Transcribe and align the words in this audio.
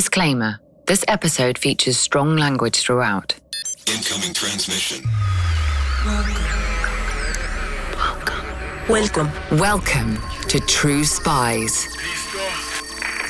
Disclaimer 0.00 0.58
this 0.86 1.04
episode 1.08 1.58
features 1.58 1.98
strong 1.98 2.34
language 2.34 2.80
throughout. 2.80 3.34
Incoming 3.86 4.32
transmission. 4.32 5.04
Welcome. 8.88 9.30
Welcome 9.58 10.18
to 10.48 10.58
True 10.60 11.04
Spies. 11.04 11.86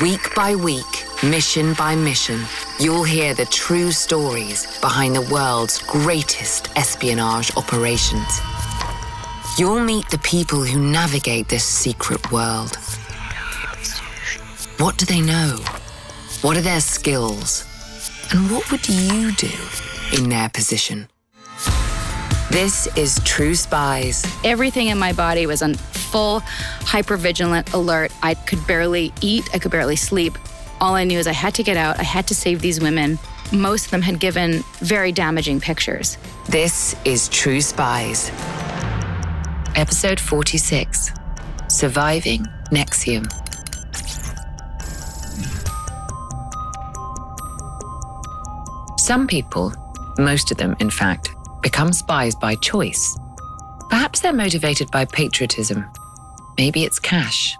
Week 0.01 0.21
by 0.37 0.55
week, 0.55 0.85
mission 1.25 1.75
by 1.75 1.97
mission, 1.97 2.41
you'll 2.79 3.03
hear 3.03 3.35
the 3.35 3.47
true 3.47 3.91
stories 3.91 4.79
behind 4.79 5.17
the 5.17 5.23
world's 5.23 5.83
greatest 5.83 6.69
espionage 6.77 7.51
operations. 7.57 8.41
You'll 9.59 9.81
meet 9.81 10.09
the 10.11 10.19
people 10.19 10.63
who 10.63 10.79
navigate 10.79 11.49
this 11.49 11.65
secret 11.65 12.31
world. 12.31 12.77
What 14.79 14.99
do 14.99 15.05
they 15.05 15.21
know? 15.21 15.59
What 16.43 16.57
are 16.57 16.63
their 16.63 16.81
skills? 16.81 17.67
And 18.33 18.51
what 18.51 18.71
would 18.71 18.89
you 18.89 19.31
do 19.33 19.51
in 20.15 20.31
their 20.31 20.49
position? 20.49 21.07
This 22.51 22.89
is 22.97 23.21
True 23.25 23.55
Spies. 23.55 24.25
Everything 24.43 24.87
in 24.87 24.99
my 24.99 25.13
body 25.13 25.45
was 25.45 25.61
on 25.61 25.75
full 25.75 26.41
hypervigilant 26.41 27.75
alert. 27.75 28.11
I 28.23 28.33
could 28.33 28.67
barely 28.67 29.13
eat, 29.21 29.51
I 29.53 29.59
could 29.59 29.71
barely 29.71 29.97
sleep. 29.97 30.39
All 30.81 30.95
I 30.95 31.05
knew 31.05 31.19
is 31.19 31.27
I 31.27 31.33
had 31.33 31.55
to 31.57 31.63
get 31.63 31.77
out, 31.77 32.01
I 32.01 32.05
had 32.05 32.27
to 32.29 32.35
save 32.35 32.63
these 32.63 32.81
women. 32.81 33.19
Most 33.53 33.85
of 33.85 33.91
them 33.91 34.01
had 34.01 34.19
given 34.19 34.65
very 34.79 35.13
damaging 35.13 35.61
pictures. 35.61 36.17
This 36.49 36.97
is 37.05 37.29
True 37.29 37.61
Spies. 37.61 38.31
Episode 39.77 40.19
46 40.19 41.13
Surviving 41.69 42.47
NXIVM. 42.73 43.50
Some 49.11 49.27
people, 49.27 49.73
most 50.19 50.53
of 50.53 50.57
them 50.57 50.77
in 50.79 50.89
fact, 50.89 51.31
become 51.63 51.93
spies 51.93 52.37
by 52.37 52.55
choice. 52.55 53.19
Perhaps 53.89 54.21
they're 54.21 54.33
motivated 54.33 54.89
by 54.93 55.05
patriotism. 55.05 55.85
Maybe 56.57 56.85
it's 56.85 57.01
cash. 57.01 57.57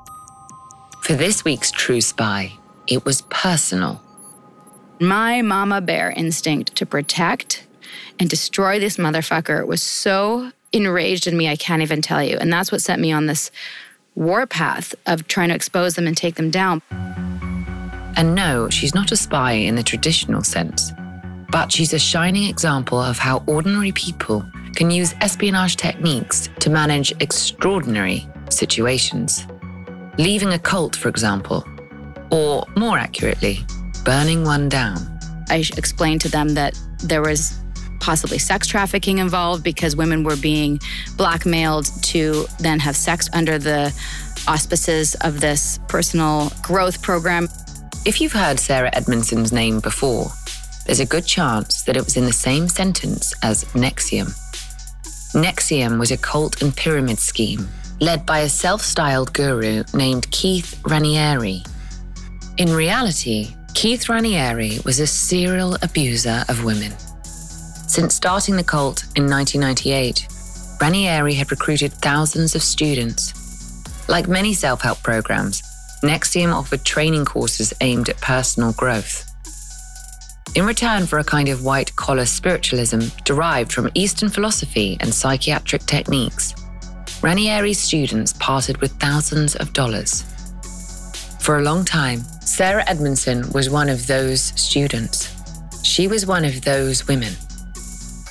For 1.01 1.15
this 1.15 1.45
week's 1.45 1.73
True 1.73 2.01
Spy, 2.01 2.53
it 2.87 3.05
was 3.05 3.23
personal. 3.31 4.01
My 5.01 5.43
mama 5.43 5.81
bear 5.81 6.13
instinct 6.13 6.77
to 6.77 6.87
protect 6.87 7.67
and 8.21 8.31
destroy 8.31 8.79
this 8.79 8.97
motherfucker 8.97 9.67
was 9.67 9.83
so 9.83 10.53
enraged 10.73 11.27
in 11.27 11.37
me, 11.37 11.49
I 11.49 11.57
can't 11.57 11.83
even 11.83 12.01
tell 12.01 12.23
you. 12.23 12.37
And 12.37 12.53
that's 12.53 12.71
what 12.71 12.81
set 12.81 13.01
me 13.01 13.11
on 13.11 13.27
this 13.27 13.51
warpath 14.15 14.95
of 15.05 15.27
trying 15.27 15.49
to 15.49 15.57
expose 15.57 15.97
them 15.97 16.07
and 16.07 16.17
take 16.17 16.37
them 16.37 16.53
down. 16.53 16.81
And 18.17 18.37
no, 18.37 18.71
she's 18.71 18.95
not 18.95 19.11
a 19.11 19.17
spy 19.17 19.55
in 19.55 19.75
the 19.75 19.83
traditional 19.83 20.45
sense, 20.45 20.93
but 21.51 21.73
she's 21.73 21.93
a 21.93 21.99
shining 21.99 22.45
example 22.49 23.01
of 23.01 23.19
how 23.19 23.43
ordinary 23.47 23.93
people 23.93 24.45
can 24.75 24.91
use 24.91 25.15
espionage 25.21 25.77
techniques 25.77 26.49
to 26.61 26.71
manage 26.71 27.13
extraordinary 27.21 28.27
situations. 28.51 29.47
Leaving 30.19 30.53
a 30.53 30.59
cult, 30.59 30.95
for 30.97 31.09
example, 31.09 31.65
or 32.31 32.65
more 32.77 32.99
accurately, 32.99 33.61
burning 34.05 34.45
one 34.45 34.69
down. 34.69 34.99
I 35.49 35.65
explained 35.77 36.21
to 36.23 36.29
them 36.29 36.51
that 36.51 36.79
there 37.03 37.23
was 37.23 37.59
possibly 37.99 38.39
sex 38.39 38.67
trafficking 38.67 39.19
involved 39.19 39.63
because 39.63 39.97
women 39.97 40.25
were 40.25 40.37
being 40.37 40.81
blackmailed 41.17 41.87
to 42.03 42.47
then 42.59 42.79
have 42.79 42.97
sex 42.97 43.29
under 43.33 43.59
the 43.59 43.93
auspices 44.49 45.15
of 45.17 45.41
this 45.41 45.79
personal 45.89 46.51
growth 46.63 47.03
program. 47.03 47.49
If 48.07 48.21
you've 48.21 48.33
heard 48.33 48.59
Sarah 48.59 48.91
Edmondson's 48.95 49.53
name 49.53 49.81
before, 49.81 50.31
there's 50.87 51.01
a 51.01 51.07
good 51.07 51.27
chance 51.27 51.83
that 51.83 51.97
it 51.97 52.05
was 52.05 52.17
in 52.17 52.25
the 52.25 52.33
same 52.33 52.69
sentence 52.69 53.35
as 53.43 53.65
NXIVM. 53.75 54.35
NXIVM 55.35 55.99
was 55.99 56.11
a 56.11 56.17
cult 56.17 56.63
and 56.63 56.77
pyramid 56.77 57.19
scheme 57.19 57.69
led 58.01 58.25
by 58.27 58.41
a 58.41 58.49
self 58.49 58.81
styled 58.81 59.33
guru 59.33 59.85
named 59.95 60.31
Keith 60.31 60.81
Raniere. 60.85 61.67
In 62.57 62.73
reality, 62.73 63.55
Keith 63.75 64.07
Raniere 64.07 64.85
was 64.85 65.01
a 65.01 65.07
serial 65.07 65.77
abuser 65.83 66.45
of 66.49 66.65
women. 66.65 66.93
Since 67.25 68.15
starting 68.15 68.57
the 68.57 68.65
cult 68.65 69.05
in 69.17 69.29
1998, 69.29 70.27
Raniere 70.81 71.35
had 71.35 71.51
recruited 71.51 71.93
thousands 71.93 72.55
of 72.55 72.63
students. 72.63 73.35
Like 74.09 74.29
many 74.29 74.55
self 74.55 74.81
help 74.81 75.03
programs, 75.03 75.63
NXIVM 76.03 76.55
offered 76.55 76.85
training 76.85 77.27
courses 77.27 77.73
aimed 77.81 78.09
at 78.09 78.21
personal 78.21 78.73
growth. 78.73 79.30
In 80.57 80.67
return 80.67 81.07
for 81.07 81.19
a 81.19 81.25
kind 81.25 81.49
of 81.49 81.65
white 81.65 81.95
collar 81.97 82.27
spiritualism 82.27 83.01
derived 83.25 83.73
from 83.73 83.91
Eastern 83.95 84.29
philosophy 84.29 84.97
and 85.01 85.15
psychiatric 85.15 85.83
techniques, 85.87 86.55
Raniere's 87.23 87.79
students 87.79 88.33
parted 88.33 88.79
with 88.79 88.93
thousands 88.93 89.55
of 89.57 89.73
dollars. 89.73 90.25
For 91.41 91.59
a 91.59 91.63
long 91.63 91.85
time, 91.85 92.21
Sarah 92.41 92.85
Edmondson 92.89 93.51
was 93.53 93.71
one 93.71 93.89
of 93.89 94.07
those 94.07 94.41
students. 94.61 95.35
She 95.83 96.09
was 96.09 96.27
one 96.27 96.45
of 96.45 96.63
those 96.63 97.07
women. 97.07 97.33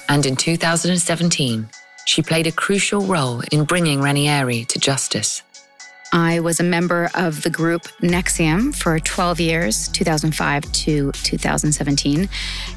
And 0.10 0.26
in 0.26 0.36
2017, 0.36 1.70
she 2.06 2.22
played 2.22 2.48
a 2.48 2.52
crucial 2.52 3.02
role 3.02 3.44
in 3.52 3.64
bringing 3.64 4.00
Raniere 4.00 4.68
to 4.68 4.80
justice. 4.80 5.44
I 6.12 6.40
was 6.40 6.60
a 6.60 6.64
member 6.64 7.10
of 7.14 7.44
the 7.44 7.50
group 7.50 7.84
NXIVM 8.02 8.76
for 8.76 9.00
12 9.00 9.40
years, 9.40 9.88
2005 9.90 10.72
to 10.72 11.12
2017. 11.12 12.30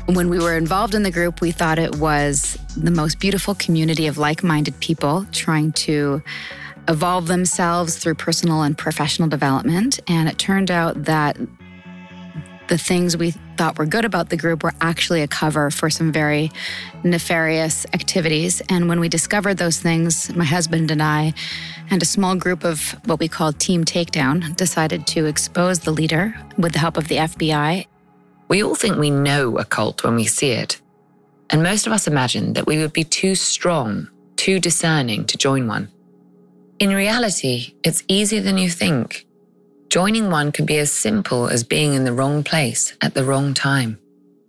When 0.07 0.29
we 0.29 0.39
were 0.39 0.57
involved 0.57 0.95
in 0.95 1.03
the 1.03 1.11
group, 1.11 1.41
we 1.41 1.51
thought 1.51 1.79
it 1.79 1.97
was 1.97 2.59
the 2.77 2.91
most 2.91 3.19
beautiful 3.21 3.55
community 3.55 4.07
of 4.07 4.19
like 4.19 4.43
minded 4.43 4.79
people 4.81 5.27
trying 5.33 5.73
to 5.73 6.23
evolve 6.89 7.27
themselves 7.27 7.97
through 7.97 8.17
personal 8.17 8.63
and 8.63 8.77
professional 8.77 9.29
development. 9.29 10.01
And 10.09 10.29
it 10.29 10.39
turned 10.39 10.71
out 10.71 11.05
that 11.05 11.39
the 12.69 12.79
things 12.79 13.17
we 13.17 13.33
thought 13.57 13.79
were 13.79 13.87
good 13.87 14.05
about 14.05 14.31
the 14.31 14.37
group 14.37 14.63
were 14.63 14.73
actually 14.81 15.23
a 15.23 15.29
cover 15.29 15.71
for 15.71 15.91
some 15.91 16.13
very 16.13 16.51
nefarious 17.05 17.85
activities. 17.93 18.63
And 18.69 18.89
when 18.89 19.01
we 19.01 19.09
discovered 19.09 19.59
those 19.59 19.79
things, 19.79 20.35
my 20.35 20.45
husband 20.45 20.91
and 20.91 21.03
I, 21.03 21.35
and 21.91 22.03
a 22.03 22.07
small 22.07 22.35
group 22.35 22.65
of 22.65 22.97
what 23.05 23.19
we 23.19 23.29
called 23.29 23.59
Team 23.59 23.85
Takedown, 23.85 24.57
decided 24.57 25.07
to 25.09 25.27
expose 25.27 25.81
the 25.81 25.91
leader 25.91 26.35
with 26.57 26.73
the 26.73 26.79
help 26.79 26.97
of 26.97 27.09
the 27.09 27.17
FBI. 27.17 27.87
We 28.49 28.63
all 28.63 28.75
think 28.75 28.97
we 28.97 29.11
know 29.11 29.59
a 29.59 29.65
cult 29.65 30.05
when 30.05 30.15
we 30.15 30.25
see 30.25 30.51
it. 30.51 30.81
And 31.51 31.63
most 31.63 31.87
of 31.87 31.93
us 31.93 32.07
imagine 32.07 32.55
that 32.55 32.67
we 32.67 32.79
would 32.79 32.93
be 32.93 33.05
too 33.05 33.35
strong, 33.35 34.09
too 34.37 34.59
discerning 34.59 35.27
to 35.27 35.37
join 35.37 35.67
one. 35.67 35.89
In 36.79 36.91
reality, 36.91 37.75
it's 37.85 38.03
easier 38.09 38.41
than 38.41 38.59
you 38.59 38.71
think. 38.71 39.27
Joining 39.93 40.31
one 40.31 40.53
can 40.53 40.65
be 40.65 40.79
as 40.79 40.91
simple 40.91 41.49
as 41.49 41.65
being 41.65 41.93
in 41.93 42.05
the 42.05 42.15
wrong 42.15 42.43
place 42.43 42.95
at 43.03 43.13
the 43.13 43.25
wrong 43.25 43.53
time. 43.53 43.99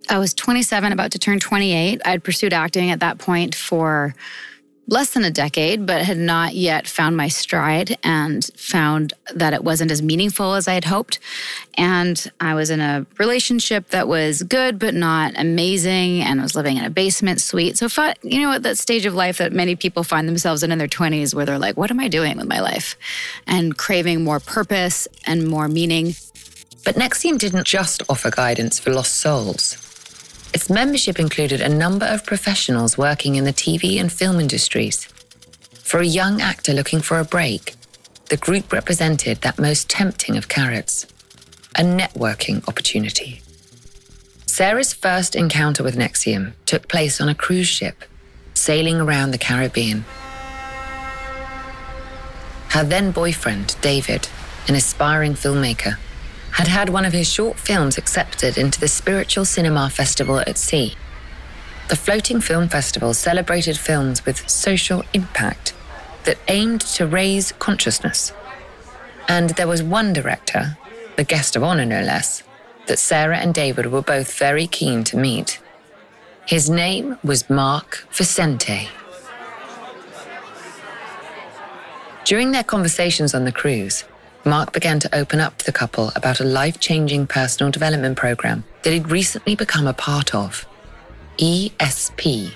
I 0.07 0.17
was 0.17 0.33
27, 0.33 0.93
about 0.93 1.11
to 1.11 1.19
turn 1.19 1.41
28. 1.41 2.01
I'd 2.05 2.23
pursued 2.23 2.53
acting 2.53 2.91
at 2.91 3.01
that 3.01 3.17
point 3.17 3.53
for 3.53 4.15
less 4.87 5.13
than 5.13 5.23
a 5.23 5.31
decade, 5.31 5.85
but 5.85 6.01
had 6.01 6.17
not 6.17 6.53
yet 6.53 6.87
found 6.87 7.15
my 7.15 7.27
stride 7.27 7.97
and 8.03 8.43
found 8.55 9.13
that 9.33 9.53
it 9.53 9.63
wasn't 9.63 9.89
as 9.91 10.01
meaningful 10.01 10.55
as 10.55 10.67
I 10.67 10.73
had 10.73 10.85
hoped. 10.85 11.19
And 11.77 12.31
I 12.39 12.53
was 12.53 12.69
in 12.69 12.81
a 12.81 13.05
relationship 13.17 13.89
that 13.89 14.07
was 14.07 14.43
good, 14.43 14.79
but 14.79 14.93
not 14.93 15.33
amazing, 15.37 16.21
and 16.21 16.41
was 16.41 16.55
living 16.55 16.77
in 16.77 16.83
a 16.83 16.89
basement 16.89 17.39
suite. 17.41 17.77
So, 17.77 17.87
you 18.23 18.41
know, 18.41 18.51
at 18.51 18.63
that 18.63 18.77
stage 18.77 19.05
of 19.05 19.13
life 19.13 19.37
that 19.37 19.53
many 19.53 19.75
people 19.75 20.03
find 20.03 20.27
themselves 20.27 20.63
in 20.63 20.71
in 20.71 20.77
their 20.77 20.87
20s, 20.87 21.33
where 21.33 21.45
they're 21.45 21.59
like, 21.59 21.77
what 21.77 21.89
am 21.89 21.99
I 21.99 22.09
doing 22.09 22.37
with 22.37 22.47
my 22.47 22.59
life? 22.59 22.97
And 23.47 23.77
craving 23.77 24.23
more 24.23 24.39
purpose 24.39 25.07
and 25.25 25.47
more 25.47 25.67
meaning. 25.67 26.15
But 26.83 26.95
NXIVM 26.95 27.37
didn't 27.37 27.65
just 27.65 28.03
offer 28.09 28.29
guidance 28.29 28.79
for 28.79 28.91
lost 28.91 29.15
souls. 29.15 29.77
Its 30.53 30.69
membership 30.69 31.19
included 31.19 31.61
a 31.61 31.69
number 31.69 32.05
of 32.05 32.25
professionals 32.25 32.97
working 32.97 33.35
in 33.35 33.43
the 33.43 33.53
TV 33.53 33.99
and 33.99 34.11
film 34.11 34.39
industries. 34.39 35.05
For 35.81 35.99
a 35.99 36.05
young 36.05 36.41
actor 36.41 36.73
looking 36.73 37.01
for 37.01 37.19
a 37.19 37.25
break, 37.25 37.73
the 38.29 38.37
group 38.37 38.71
represented 38.71 39.41
that 39.41 39.59
most 39.59 39.89
tempting 39.89 40.37
of 40.37 40.47
carrots 40.47 41.07
a 41.75 41.81
networking 41.81 42.67
opportunity. 42.67 43.41
Sarah's 44.45 44.93
first 44.93 45.35
encounter 45.35 45.81
with 45.83 45.95
NXIVM 45.95 46.53
took 46.67 46.87
place 46.87 47.19
on 47.19 47.29
a 47.29 47.35
cruise 47.35 47.67
ship, 47.67 48.03
sailing 48.53 49.01
around 49.01 49.31
the 49.31 49.39
Caribbean. 49.39 50.05
Her 52.69 52.83
then 52.83 53.09
boyfriend, 53.09 53.75
David, 53.81 54.27
an 54.67 54.75
aspiring 54.75 55.33
filmmaker, 55.33 55.97
had 56.53 56.67
had 56.67 56.89
one 56.89 57.03
of 57.03 57.13
his 57.13 57.31
short 57.31 57.57
films 57.57 57.97
accepted 57.97 58.57
into 58.57 58.79
the 58.79 58.87
Spiritual 58.87 59.43
Cinema 59.43 59.89
Festival 59.89 60.39
at 60.39 60.57
Sea. 60.57 60.93
The 61.89 61.95
floating 61.95 62.41
film 62.41 62.69
festival 62.69 63.15
celebrated 63.15 63.77
films 63.77 64.23
with 64.23 64.47
social 64.47 65.03
impact 65.13 65.73
that 66.25 66.37
aimed 66.47 66.81
to 66.81 67.07
raise 67.07 67.51
consciousness. 67.53 68.33
And 69.27 69.49
there 69.51 69.67
was 69.67 69.81
one 69.81 70.13
director, 70.13 70.77
the 71.17 71.23
guest 71.23 71.55
of 71.55 71.63
honor 71.63 71.85
no 71.85 72.01
less, 72.01 72.43
that 72.85 72.99
Sarah 72.99 73.37
and 73.37 73.53
David 73.53 73.87
were 73.87 74.03
both 74.03 74.37
very 74.37 74.67
keen 74.67 75.03
to 75.05 75.17
meet. 75.17 75.59
His 76.45 76.69
name 76.69 77.17
was 77.23 77.49
Mark 77.49 78.05
Vicente. 78.11 78.89
During 82.25 82.51
their 82.51 82.63
conversations 82.63 83.33
on 83.33 83.43
the 83.43 83.51
cruise, 83.51 84.03
Mark 84.45 84.73
began 84.73 84.99
to 84.99 85.15
open 85.15 85.39
up 85.39 85.57
to 85.57 85.65
the 85.65 85.71
couple 85.71 86.11
about 86.15 86.41
a 86.41 86.43
life 86.43 86.79
changing 86.79 87.27
personal 87.27 87.71
development 87.71 88.17
program 88.17 88.65
that 88.83 88.91
he'd 88.91 89.09
recently 89.09 89.55
become 89.55 89.87
a 89.87 89.93
part 89.93 90.35
of 90.35 90.65
ESP. 91.37 92.51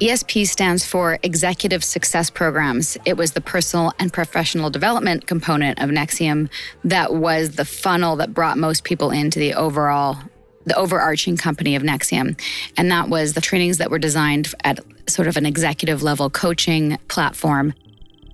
ESP 0.00 0.46
stands 0.46 0.84
for 0.84 1.18
Executive 1.22 1.82
Success 1.82 2.30
Programs. 2.30 2.96
It 3.04 3.16
was 3.16 3.32
the 3.32 3.40
personal 3.40 3.92
and 3.98 4.12
professional 4.12 4.70
development 4.70 5.26
component 5.26 5.80
of 5.80 5.90
NXIVM 5.90 6.48
that 6.84 7.14
was 7.14 7.56
the 7.56 7.64
funnel 7.64 8.16
that 8.16 8.32
brought 8.32 8.56
most 8.56 8.84
people 8.84 9.10
into 9.10 9.38
the 9.38 9.54
overall 9.54 10.18
the 10.66 10.74
overarching 10.76 11.36
company 11.36 11.76
of 11.76 11.82
NXIVM. 11.82 12.40
And 12.78 12.90
that 12.90 13.10
was 13.10 13.34
the 13.34 13.42
trainings 13.42 13.78
that 13.78 13.90
were 13.90 13.98
designed 13.98 14.54
at 14.64 14.80
sort 15.06 15.28
of 15.28 15.36
an 15.36 15.44
executive 15.44 16.02
level 16.02 16.30
coaching 16.30 16.96
platform. 17.08 17.74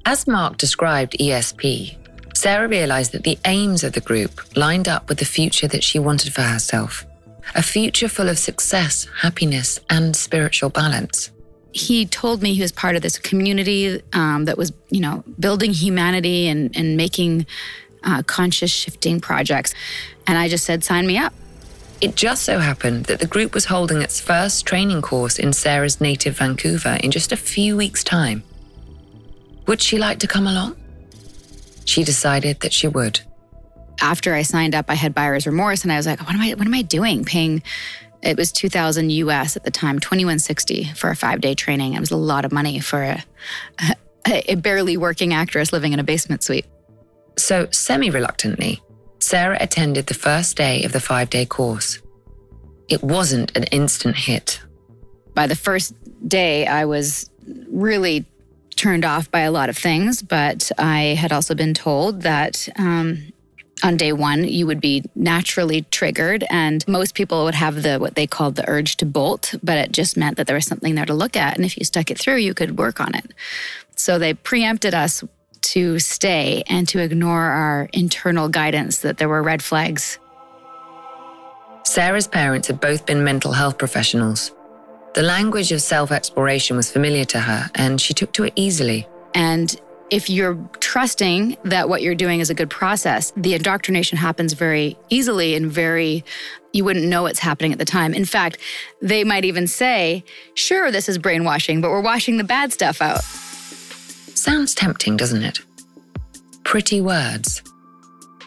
As 0.07 0.29
Mark 0.29 0.57
described 0.57 1.17
ESP, 1.19 1.97
Sarah 2.35 2.69
realized 2.69 3.12
that 3.12 3.25
the 3.25 3.38
aims 3.44 3.85
of 3.85 3.93
the 3.93 4.00
group 4.00 4.56
lined 4.56 4.88
up 4.88 5.09
with 5.09 5.19
the 5.19 5.25
future 5.25 5.69
that 5.69 5.85
she 5.85 5.99
wanted 5.99 6.32
for 6.32 6.43
herself 6.43 7.06
a 7.55 7.62
future 7.62 8.09
full 8.09 8.29
of 8.29 8.38
success, 8.38 9.06
happiness, 9.23 9.81
and 9.88 10.15
spiritual 10.15 10.71
balance. 10.71 11.31
He 11.73 12.06
told 12.06 12.43
me 12.43 12.55
he 12.55 12.62
was 12.62 12.73
part 12.73 12.97
of 12.97 13.03
this 13.03 13.19
community 13.19 14.03
um, 14.12 14.44
that 14.47 14.59
was, 14.59 14.73
you 14.91 15.00
know, 15.00 15.25
building 15.38 15.73
humanity 15.73 16.49
and, 16.49 16.77
and 16.77 16.97
making 16.97 17.47
uh, 18.03 18.23
conscious 18.23 18.71
shifting 18.71 19.21
projects. 19.21 19.75
And 20.26 20.37
I 20.38 20.49
just 20.49 20.65
said, 20.65 20.83
sign 20.85 21.06
me 21.06 21.19
up. 21.19 21.33
It 22.00 22.17
just 22.17 22.44
so 22.44 22.59
happened 22.59 23.05
that 23.06 23.21
the 23.21 23.26
group 23.26 23.53
was 23.53 23.67
holding 23.67 24.00
its 24.00 24.21
first 24.21 24.65
training 24.65 25.03
course 25.03 25.38
in 25.38 25.53
Sarah's 25.53 26.00
native 26.00 26.38
Vancouver 26.38 26.99
in 27.03 27.11
just 27.11 27.31
a 27.31 27.37
few 27.37 27.76
weeks' 27.76 28.03
time. 28.03 28.43
Would 29.67 29.83
she 29.83 29.99
like 29.99 30.19
to 30.21 30.26
come 30.26 30.47
along? 30.47 30.76
She 31.91 32.05
decided 32.05 32.61
that 32.61 32.73
she 32.73 32.87
would. 32.87 33.19
After 34.01 34.33
I 34.33 34.43
signed 34.43 34.77
up, 34.77 34.87
I 34.89 34.95
had 34.95 35.13
buyer's 35.13 35.45
remorse 35.45 35.83
and 35.83 35.93
I 35.93 35.97
was 35.97 36.07
like, 36.07 36.21
what 36.21 36.35
am 36.35 36.41
I 36.41 36.51
what 36.51 36.65
am 36.67 36.75
I 36.75 36.83
doing 36.83 37.25
paying 37.25 37.65
it 38.23 38.37
was 38.37 38.53
2000 38.53 39.11
US 39.11 39.57
at 39.57 39.65
the 39.65 39.71
time, 39.71 39.99
2160 39.99 40.93
for 40.95 41.11
a 41.11 41.15
5-day 41.15 41.55
training. 41.55 41.95
It 41.95 42.01
was 42.01 42.11
a 42.11 42.17
lot 42.17 42.45
of 42.45 42.53
money 42.53 42.79
for 42.79 43.03
a, 43.03 43.25
a, 44.29 44.53
a 44.53 44.55
barely 44.55 44.97
working 44.97 45.33
actress 45.33 45.73
living 45.73 45.93
in 45.93 45.99
a 45.99 46.05
basement 46.05 46.45
suite. 46.45 46.67
So, 47.37 47.67
semi 47.73 48.11
reluctantly, 48.11 48.83
Sarah 49.19 49.59
attended 49.61 50.07
the 50.07 50.15
first 50.15 50.57
day 50.57 50.85
of 50.85 50.93
the 50.93 51.01
five 51.01 51.29
day 51.29 51.45
course. 51.45 51.99
It 52.89 53.03
wasn't 53.03 53.57
an 53.57 53.65
instant 53.65 54.17
hit. 54.17 54.61
By 55.35 55.49
the 55.49 55.57
first 55.57 55.95
day, 56.29 56.67
I 56.67 56.85
was 56.85 57.31
really 57.69 58.27
turned 58.77 59.05
off 59.05 59.31
by 59.31 59.41
a 59.41 59.51
lot 59.51 59.69
of 59.69 59.77
things, 59.77 60.23
but 60.23 60.71
I 60.79 61.17
had 61.19 61.33
also 61.33 61.55
been 61.55 61.75
told 61.75 62.23
that 62.23 62.69
um, 62.77 63.33
on 63.83 63.97
day 63.97 64.13
one 64.13 64.45
you 64.45 64.67
would 64.67 64.81
be 64.81 65.05
naturally 65.15 65.83
triggered, 65.83 66.45
and 66.51 66.87
most 66.89 67.15
people 67.15 67.45
would 67.45 67.55
have 67.55 67.83
the 67.83 67.99
what 67.99 68.15
they 68.15 68.27
called 68.27 68.57
the 68.57 68.69
urge 68.69 68.97
to 68.97 69.07
bolt, 69.07 69.55
but 69.63 69.79
it 69.79 69.93
just 69.93 70.17
meant 70.17 70.37
that 70.37 70.47
there 70.47 70.57
was 70.57 70.67
something 70.67 70.95
there 70.95 71.07
to 71.07 71.15
look 71.15 71.37
at, 71.37 71.57
and 71.57 71.65
if 71.65 71.77
you 71.77 71.85
stuck 71.85 72.11
it 72.11 72.19
through, 72.19 72.37
you 72.37 72.55
could 72.55 72.79
work 72.79 73.01
on 73.01 73.15
it. 73.15 73.33
So 73.97 74.19
they 74.19 74.35
preempted 74.35 74.95
us 74.95 75.23
to 75.63 75.99
stay 75.99 76.63
and 76.69 76.89
to 76.89 77.01
ignore 77.01 77.43
our 77.43 77.89
internal 77.93 78.49
guidance 78.49 79.01
that 79.01 79.19
there 79.19 79.29
were 79.29 79.43
red 79.43 79.63
flags. 79.63 80.19
Sarah's 81.85 82.29
parents 82.29 82.69
had 82.69 82.81
both 82.81 83.05
been 83.05 83.25
mental 83.25 83.53
health 83.53 83.77
professionals. 83.79 84.53
The 85.15 85.23
language 85.23 85.73
of 85.73 85.83
self 85.83 86.12
exploration 86.12 86.77
was 86.77 86.91
familiar 86.91 87.25
to 87.27 87.41
her, 87.41 87.71
and 87.75 88.01
she 88.01 88.15
took 88.15 88.33
to 88.35 88.45
it 88.45 88.53
easily. 88.57 89.09
And 89.35 89.75
if 90.11 90.29
you're 90.29 90.57
trusting 90.81 91.57
that 91.65 91.89
what 91.89 92.03
you're 92.03 92.15
doing 92.15 92.41
is 92.41 92.51
a 92.51 92.55
good 92.55 92.71
process, 92.71 93.33
the 93.37 93.55
indoctrination 93.55 94.19
happens 94.19 94.53
very 94.53 94.97
easily 95.09 95.55
and 95.55 95.71
very, 95.71 96.25
you 96.73 96.85
wouldn't 96.85 97.07
know 97.07 97.27
it's 97.27 97.39
happening 97.39 97.73
at 97.73 97.79
the 97.79 97.85
time. 97.85 98.12
In 98.12 98.25
fact, 98.25 98.59
they 99.01 99.23
might 99.25 99.45
even 99.45 99.67
say, 99.67 100.25
sure, 100.55 100.91
this 100.91 101.09
is 101.09 101.19
brainwashing, 101.19 101.81
but 101.81 101.91
we're 101.91 102.01
washing 102.01 102.37
the 102.39 102.45
bad 102.45 102.73
stuff 102.73 103.01
out. 103.01 103.23
Sounds 104.35 104.75
tempting, 104.75 105.17
doesn't 105.17 105.43
it? 105.43 105.61
Pretty 106.65 107.01
words. 107.01 107.62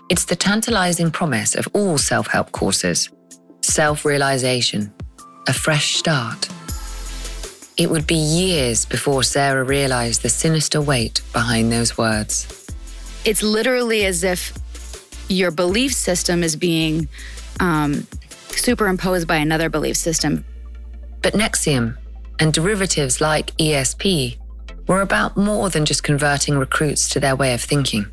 It's 0.10 0.25
the 0.25 0.36
tantalizing 0.36 1.12
promise 1.12 1.56
of 1.56 1.68
all 1.74 1.98
self 1.98 2.27
help 2.27 2.51
courses 2.51 3.10
self 3.62 4.04
realization, 4.06 4.94
a 5.48 5.54
fresh 5.54 5.95
start. 5.95 6.52
It 7.75 7.90
would 7.90 8.06
be 8.06 8.16
years 8.16 8.86
before 8.86 9.24
Sarah 9.24 9.64
realized 9.64 10.22
the 10.22 10.30
sinister 10.30 10.80
weight 10.80 11.22
behind 11.34 11.72
those 11.72 11.98
words. 11.98 12.68
It's 13.25 13.42
literally 13.42 14.06
as 14.06 14.24
if 14.24 14.54
your 15.28 15.50
belief 15.50 15.94
system 15.94 16.44
is 16.44 16.56
being 16.56 17.08
um, 17.60 18.06
superimposed 18.50 19.28
by 19.28 19.38
another 19.38 19.70
belief 19.70 19.98
system. 19.98 20.46
But 21.22 21.34
NXIVM 21.34 21.98
and 22.40 22.54
derivatives 22.54 23.22
like 23.22 23.56
ESP 23.58 24.38
were 24.88 25.02
about 25.02 25.38
more 25.38 25.70
than 25.70 25.86
just 25.86 26.04
converting 26.04 26.58
recruits 26.58 27.10
to 27.10 27.20
their 27.20 27.36
way 27.36 27.54
of 27.54 27.62
thinking. 27.62 28.06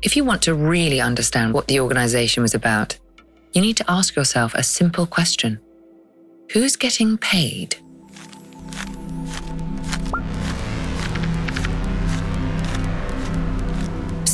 If 0.00 0.16
you 0.16 0.24
want 0.24 0.42
to 0.42 0.54
really 0.54 1.00
understand 1.00 1.52
what 1.52 1.68
the 1.68 1.80
organization 1.80 2.42
was 2.42 2.54
about, 2.54 2.98
you 3.52 3.60
need 3.60 3.76
to 3.76 3.90
ask 3.90 4.16
yourself 4.16 4.54
a 4.54 4.62
simple 4.62 5.06
question 5.06 5.60
Who's 6.52 6.76
getting 6.76 7.18
paid? 7.18 7.76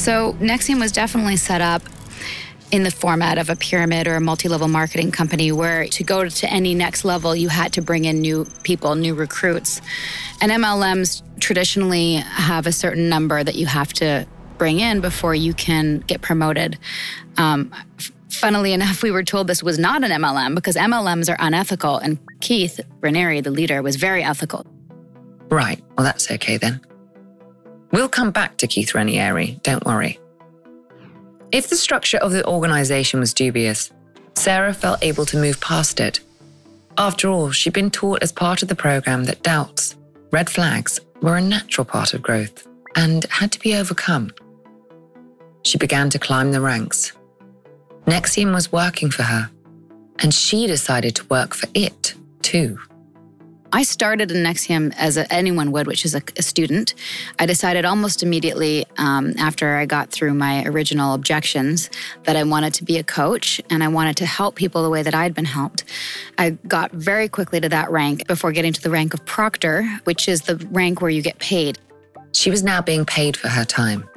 So, 0.09 0.33
NXIVM 0.41 0.81
was 0.81 0.91
definitely 0.91 1.37
set 1.37 1.61
up 1.61 1.83
in 2.71 2.83
the 2.83 2.91
format 2.91 3.37
of 3.37 3.51
a 3.51 3.57
pyramid 3.57 4.07
or 4.07 4.15
a 4.15 4.23
multi-level 4.23 4.67
marketing 4.67 5.11
company 5.11 5.53
where 5.53 5.87
to 5.89 6.03
go 6.03 6.27
to 6.27 6.51
any 6.51 6.75
next 6.75 7.05
level 7.05 7.37
you 7.37 7.51
had 7.51 7.75
to 7.75 7.83
bring 7.83 8.07
in 8.07 8.23
new 8.23 8.47
people 8.63 8.95
new 8.95 9.15
recruits. 9.15 9.83
And 10.41 10.51
mlms 10.51 11.21
traditionally 11.41 12.15
have 12.15 12.67
a 12.67 12.73
certain 12.73 13.11
number 13.11 13.45
that 13.45 13.57
you 13.57 13.67
have 13.67 13.93
to 13.95 14.27
bring 14.57 14.81
in 14.81 15.03
before 15.03 15.35
you 15.35 15.53
can 15.53 15.99
get 15.99 16.23
promoted. 16.23 16.79
Um, 17.37 17.71
funnily 18.31 18.73
enough 18.73 19.03
we 19.03 19.11
were 19.11 19.25
told 19.25 19.47
this 19.47 19.63
was 19.63 19.79
not 19.79 20.03
an 20.05 20.11
mlm 20.23 20.55
because 20.55 20.77
mlms 20.77 21.31
are 21.31 21.37
unethical 21.39 21.99
and 21.99 22.19
keith 22.41 22.81
raniere 23.01 23.45
the 23.45 23.51
leader 23.51 23.83
was 23.83 23.97
very 23.97 24.25
ethical. 24.25 24.65
Right. 25.51 25.85
Well 25.99 26.05
that's 26.07 26.31
okay 26.31 26.57
then 26.57 26.81
we'll 27.91 28.09
come 28.09 28.31
back 28.31 28.57
to 28.57 28.67
keith 28.67 28.93
raniere 28.93 29.63
don't 29.63 29.85
worry 29.85 30.19
if 31.51 31.71
the 31.71 31.77
structure 31.77 32.19
of 32.19 32.33
the 32.33 32.47
organization 32.47 33.21
was 33.21 33.33
dubious, 33.33 33.91
Sarah 34.35 34.75
felt 34.75 35.03
able 35.03 35.25
to 35.27 35.39
move 35.39 35.61
past 35.61 35.99
it. 35.99 36.21
After 36.99 37.29
all, 37.29 37.51
she'd 37.53 37.73
been 37.73 37.91
taught 37.91 38.23
as 38.23 38.33
part 38.33 38.63
of 38.63 38.69
the 38.69 38.75
program 38.75 39.25
that 39.25 39.43
doubts, 39.43 39.97
red 40.31 40.51
flags, 40.51 41.01
were 41.23 41.37
a 41.37 41.41
natural 41.41 41.85
part 41.87 42.13
of 42.13 42.23
growth 42.23 42.67
and 42.97 43.25
had 43.31 43.51
to 43.53 43.61
be 43.61 43.75
overcome. 43.75 44.31
She 45.63 45.79
began 45.79 46.11
to 46.11 46.19
climb 46.19 46.53
the 46.53 46.61
ranks. 46.61 47.13
NXIVM 48.07 48.53
was 48.55 48.71
working 48.71 49.11
for 49.11 49.23
her, 49.23 49.51
and 50.19 50.35
she 50.35 50.67
decided 50.67 51.17
to 51.17 51.27
work 51.27 51.55
for 51.55 51.69
it 51.75 52.15
too. 52.43 52.79
I 53.73 53.83
started 53.83 54.31
in 54.31 54.39
NXIVM 54.45 54.95
as 54.97 55.19
a, 55.19 55.31
anyone 55.33 55.73
would, 55.73 55.87
which 55.87 56.07
is 56.07 56.15
a, 56.15 56.23
a, 56.37 56.43
student. 56.43 56.95
I 57.39 57.45
decided 57.45 57.85
almost 57.85 58.23
immediately 58.23 58.87
um, 58.97 59.35
after 59.39 59.77
I 59.77 59.85
got 59.85 60.11
through 60.11 60.35
my 60.35 60.65
original 60.65 61.13
objections 61.13 61.91
that 62.25 62.35
I 62.35 62.45
wanted 62.45 62.73
to 62.75 62.85
be 62.85 62.97
a 62.97 63.05
coach 63.05 63.61
and 63.69 63.85
I 63.85 63.89
wanted 63.89 64.17
to 64.19 64.27
help 64.27 64.55
people 64.55 64.83
the 64.83 64.89
way 64.89 65.03
that 65.03 65.15
I'd 65.15 65.35
been 65.35 65.45
helped. 65.45 65.85
I 66.39 66.51
got 66.67 66.93
very 66.93 67.29
quickly 67.29 67.61
to 67.61 67.69
that 67.69 67.91
rank 67.91 68.27
before 68.27 68.53
getting 68.53 68.73
to 68.73 68.81
the 68.81 68.91
rank 68.91 69.13
of 69.13 69.25
proctor, 69.27 69.85
which 70.05 70.29
is 70.29 70.43
the 70.43 70.57
rank 70.71 71.03
where 71.03 71.11
you 71.11 71.21
get 71.21 71.39
paid. 71.39 71.79
She 72.33 72.51
was 72.51 72.63
now 72.63 72.81
being 72.81 73.05
paid 73.05 73.37
for 73.37 73.49
her 73.49 73.67
time. 73.67 74.09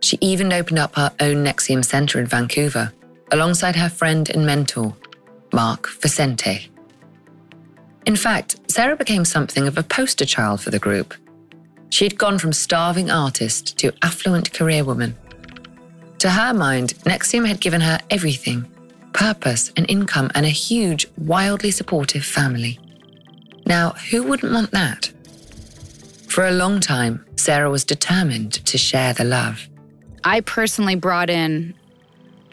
She 0.00 0.16
even 0.22 0.52
opened 0.54 0.78
up 0.78 0.96
her 0.96 1.12
own 1.20 1.44
NXIVM 1.44 1.84
Center 1.84 2.18
in 2.18 2.26
Vancouver 2.26 2.92
alongside 3.30 3.76
her 3.76 3.90
friend 3.90 4.30
and 4.30 4.46
mentor, 4.46 4.96
Mark 5.52 5.90
Vicente. 6.00 6.70
In 8.06 8.16
fact, 8.16 8.56
Sarah 8.68 8.96
became 8.96 9.24
something 9.24 9.66
of 9.66 9.78
a 9.78 9.82
poster 9.82 10.24
child 10.24 10.60
for 10.60 10.70
the 10.70 10.78
group. 10.78 11.14
She 11.90 12.04
had 12.04 12.18
gone 12.18 12.38
from 12.38 12.52
starving 12.52 13.10
artist 13.10 13.78
to 13.78 13.92
affluent 14.02 14.52
career 14.52 14.84
woman. 14.84 15.16
To 16.18 16.30
her 16.30 16.54
mind, 16.54 16.94
NXIVM 17.04 17.46
had 17.46 17.60
given 17.60 17.80
her 17.80 17.98
everything 18.10 18.66
purpose, 19.12 19.72
and 19.76 19.88
income, 19.90 20.30
and 20.34 20.46
a 20.46 20.50
huge, 20.50 21.06
wildly 21.18 21.70
supportive 21.70 22.24
family. 22.24 22.78
Now, 23.66 23.90
who 24.10 24.22
wouldn't 24.22 24.52
want 24.52 24.70
that? 24.70 25.12
For 26.28 26.46
a 26.46 26.52
long 26.52 26.80
time, 26.80 27.24
Sarah 27.36 27.70
was 27.70 27.84
determined 27.84 28.52
to 28.66 28.78
share 28.78 29.12
the 29.12 29.24
love. 29.24 29.68
I 30.24 30.40
personally 30.40 30.94
brought 30.94 31.30
in 31.30 31.74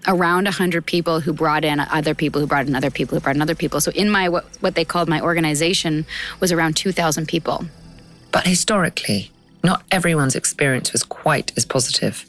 around 0.08 0.46
100 0.46 0.86
people 0.86 1.20
who 1.20 1.34
brought 1.34 1.66
in 1.66 1.80
other 1.80 2.16
people 2.16 2.42
who 2.42 2.48
brought 2.48 2.68
in 2.68 2.76
other 2.76 2.90
people 2.90 3.16
who 3.16 3.22
brought 3.22 3.36
in 3.36 3.42
other 3.42 3.56
people. 3.56 3.82
So 3.82 3.92
in 3.92 4.10
my 4.10 4.30
what, 4.30 4.46
what 4.62 4.76
they 4.76 4.86
called 4.86 5.08
my 5.10 5.22
organization 5.22 6.06
was 6.40 6.52
around 6.52 6.76
2,000 6.76 7.28
people. 7.28 7.66
But 8.32 8.48
historically, 8.48 9.32
not 9.64 9.84
everyone's 9.92 10.36
experience 10.36 10.94
was 10.94 11.04
quite 11.04 11.52
as 11.58 11.66
positive. 11.66 12.26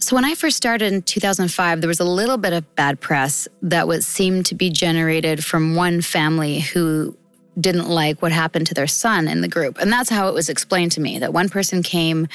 So 0.00 0.16
when 0.16 0.24
I 0.24 0.34
first 0.34 0.56
started 0.56 0.92
in 0.92 1.02
2005, 1.02 1.80
there 1.80 1.88
was 1.88 2.00
a 2.00 2.04
little 2.04 2.38
bit 2.38 2.52
of 2.52 2.74
bad 2.74 3.00
press 3.00 3.46
that 3.62 3.86
was 3.86 4.06
seemed 4.06 4.46
to 4.46 4.54
be 4.54 4.70
generated 4.70 5.44
from 5.44 5.74
one 5.74 6.00
family 6.00 6.60
who 6.60 7.16
didn't 7.60 7.88
like 7.88 8.22
what 8.22 8.32
happened 8.32 8.66
to 8.68 8.74
their 8.74 8.86
son 8.86 9.28
in 9.28 9.42
the 9.42 9.48
group. 9.48 9.78
And 9.78 9.92
that's 9.92 10.08
how 10.08 10.28
it 10.28 10.34
was 10.34 10.48
explained 10.48 10.92
to 10.92 11.00
me 11.00 11.18
that 11.18 11.32
one 11.32 11.48
person 11.48 11.82
came 11.82 12.28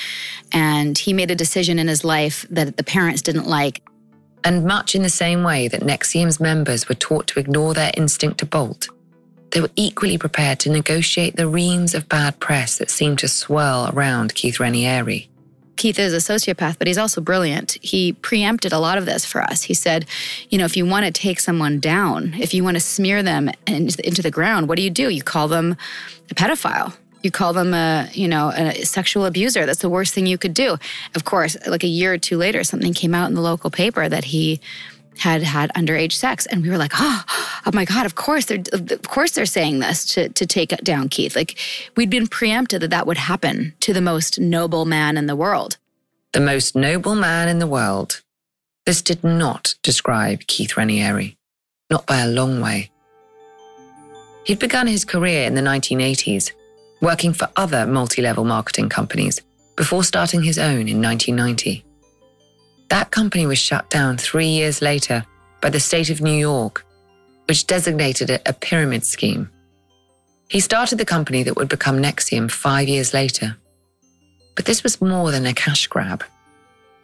and 0.52 0.98
he 0.98 1.14
made 1.14 1.32
a 1.32 1.36
decision 1.36 1.80
in 1.80 1.88
his 1.88 2.04
life 2.04 2.46
that 2.52 2.78
the 2.78 2.84
parents 2.84 3.22
didn't 3.22 3.48
like. 3.48 3.82
And 4.46 4.64
much 4.64 4.94
in 4.94 5.02
the 5.02 5.10
same 5.10 5.44
way 5.44 5.68
that 5.68 5.82
NXIVM's 5.82 6.40
members 6.40 6.88
were 6.88 6.96
taught 6.96 7.25
to 7.28 7.40
ignore 7.40 7.74
their 7.74 7.92
instinct 7.98 8.38
to 8.38 8.46
bolt, 8.46 8.88
they 9.52 9.60
were 9.60 9.72
equally 9.75 10.18
prepared 10.20 10.60
to 10.60 10.70
negotiate 10.70 11.36
the 11.36 11.48
reams 11.48 11.96
of 11.96 12.08
bad 12.08 12.40
press 12.40 12.78
that 12.78 12.92
seemed 12.92 13.20
to 13.20 13.28
swirl 13.28 13.90
around 13.92 14.36
Keith 14.36 14.58
Raniere. 14.60 15.28
Keith 15.78 15.98
is 15.98 16.14
a 16.14 16.18
sociopath, 16.18 16.78
but 16.78 16.88
he's 16.88 16.98
also 16.98 17.22
brilliant. 17.22 17.78
He 17.82 18.14
preempted 18.14 18.72
a 18.72 18.80
lot 18.80 18.98
of 18.98 19.06
this 19.06 19.25
for 19.25 19.42
us. 19.42 19.64
He 19.64 19.74
said, 19.74 20.06
you 20.50 20.58
know, 20.58 20.66
if 20.66 20.78
you 20.78 20.86
want 20.86 21.06
to 21.06 21.12
take 21.12 21.40
someone 21.40 21.80
down, 21.80 22.34
if 22.36 22.54
you 22.54 22.64
want 22.64 22.75
to 22.75 22.82
smear 22.82 23.24
them 23.24 23.50
into 23.68 24.22
the 24.22 24.32
ground, 24.32 24.70
what 24.70 24.78
do 24.78 24.84
you 24.84 24.90
do? 24.90 25.10
You 25.10 25.22
call 25.24 25.48
them 25.48 25.75
a 26.30 26.36
pedophile. 26.36 26.96
You 27.25 27.32
call 27.32 27.53
them 27.53 27.74
a, 27.74 28.08
you 28.13 28.27
know, 28.27 28.50
a 28.50 28.86
sexual 28.86 29.25
abuser. 29.25 29.65
That's 29.65 29.82
the 29.82 29.89
worst 29.89 30.13
thing 30.13 30.27
you 30.27 30.38
could 30.38 30.53
do. 30.53 30.77
Of 31.15 31.25
course, 31.25 31.58
like 31.65 31.84
a 31.84 31.88
year 31.88 32.13
or 32.13 32.20
two 32.20 32.38
later, 32.38 32.63
something 32.63 32.94
came 32.94 33.15
out 33.15 33.29
in 33.29 33.34
the 33.34 33.41
local 33.41 33.72
paper 33.72 34.08
that 34.08 34.25
he 34.25 34.62
had 35.17 35.41
had 35.41 35.72
underage 35.74 36.12
sex. 36.12 36.46
And 36.46 36.62
we 36.62 36.70
were 36.70 36.77
like 36.77 36.91
oh, 36.94 37.24
oh 37.65 37.72
my 37.74 37.84
god 37.84 38.05
of 38.05 38.13
course 38.13 38.46
they're 38.46 38.62
of 38.72 39.01
course 39.08 39.32
they're 39.32 39.48
saying 39.48 39.79
this 39.79 40.05
to 40.13 40.29
to 40.29 40.46
take 40.46 40.70
down 40.84 41.10
keith. 41.10 41.36
Like 41.36 41.58
we'd 41.96 42.12
been 42.12 42.27
preempted 42.27 42.84
that 42.84 42.91
that 42.91 43.08
would 43.08 43.17
happen 43.17 43.74
to 43.79 43.91
the 43.91 44.01
most 44.01 44.39
noble 44.39 44.86
man 44.86 45.17
in 45.17 45.25
the 45.25 45.36
world. 45.36 45.77
The 46.34 46.41
most 46.41 46.75
noble 46.75 47.15
man 47.15 47.48
in 47.48 47.58
the 47.58 47.65
world. 47.65 48.22
This 48.86 49.01
did 49.01 49.24
not 49.24 49.74
describe 49.82 50.46
keith 50.46 50.74
raniere 50.75 51.36
not 51.89 52.05
by 52.05 52.20
a 52.20 52.27
long 52.27 52.62
way. 52.62 52.91
He'd 54.44 54.60
begun 54.60 54.86
his 54.86 55.05
career 55.05 55.48
in 55.48 55.55
the 55.55 55.62
1980s 55.62 56.51
working 57.02 57.34
for 57.34 57.50
other 57.56 57.86
multi-level 57.86 58.44
marketing 58.44 58.90
companies 58.90 59.42
before 59.75 60.04
starting 60.04 60.44
his 60.44 60.58
own 60.58 60.88
in 60.88 61.02
1990 61.02 61.86
that 62.90 63.12
company 63.12 63.46
was 63.46 63.58
shut 63.58 63.90
down 63.90 64.18
three 64.18 64.48
years 64.48 64.82
later 64.82 65.25
by 65.62 65.70
the 65.70 65.80
state 65.80 66.10
of 66.10 66.22
New 66.22 66.38
York, 66.38 66.86
which 67.48 67.68
designated 67.68 68.30
it 68.30 68.42
a 68.46 68.54
pyramid 68.54 69.06
scheme. 69.06 69.50
He 70.50 70.60
started 70.60 70.98
the 70.98 71.06
company 71.06 71.44
that 71.44 71.56
would 71.56 71.70
become 71.70 72.02
NXIVM 72.02 72.52
five 72.52 72.88
years 72.88 73.14
later. 73.14 73.58
But 74.56 74.66
this 74.66 74.84
was 74.84 75.02
more 75.02 75.32
than 75.32 75.46
a 75.46 75.54
cash 75.54 75.88
grab. 75.88 76.24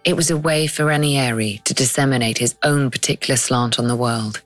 It 0.03 0.15
was 0.15 0.29
a 0.29 0.37
way 0.37 0.67
for 0.67 0.85
Raniere 0.85 1.61
to 1.63 1.73
disseminate 1.73 2.37
his 2.37 2.55
own 2.63 2.91
particular 2.91 3.35
slant 3.35 3.79
on 3.79 3.87
the 3.87 3.95
world, 3.95 4.41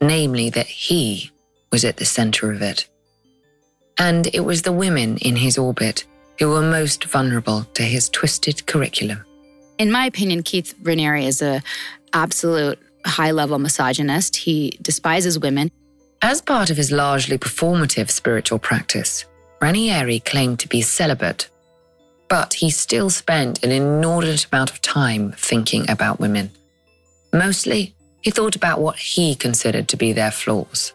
namely 0.00 0.50
that 0.50 0.66
he 0.66 1.30
was 1.70 1.84
at 1.84 1.96
the 1.96 2.04
center 2.04 2.52
of 2.52 2.60
it. 2.62 2.88
And 3.98 4.28
it 4.34 4.40
was 4.40 4.62
the 4.62 4.72
women 4.72 5.18
in 5.18 5.36
his 5.36 5.58
orbit 5.58 6.04
who 6.38 6.48
were 6.48 6.62
most 6.62 7.04
vulnerable 7.04 7.64
to 7.74 7.82
his 7.82 8.08
twisted 8.08 8.66
curriculum. 8.66 9.24
In 9.78 9.92
my 9.92 10.06
opinion, 10.06 10.42
Keith 10.42 10.74
Raniere 10.82 11.24
is 11.24 11.42
a 11.42 11.62
absolute 12.12 12.78
high-level 13.04 13.58
misogynist. 13.58 14.36
He 14.36 14.78
despises 14.82 15.38
women. 15.38 15.70
As 16.22 16.40
part 16.40 16.70
of 16.70 16.76
his 16.76 16.92
largely 16.92 17.38
performative 17.38 18.10
spiritual 18.10 18.58
practice, 18.58 19.24
Raniere 19.60 20.24
claimed 20.24 20.60
to 20.60 20.68
be 20.68 20.82
celibate, 20.82 21.48
but 22.28 22.54
he 22.54 22.70
still 22.70 23.10
spent 23.10 23.62
an 23.64 23.72
inordinate 23.72 24.46
amount 24.52 24.70
of 24.70 24.80
time 24.80 25.32
thinking 25.32 25.88
about 25.90 26.20
women. 26.20 26.50
Mostly, 27.32 27.94
he 28.20 28.30
thought 28.30 28.56
about 28.56 28.80
what 28.80 28.96
he 28.96 29.34
considered 29.34 29.88
to 29.88 29.96
be 29.96 30.12
their 30.12 30.30
flaws. 30.30 30.92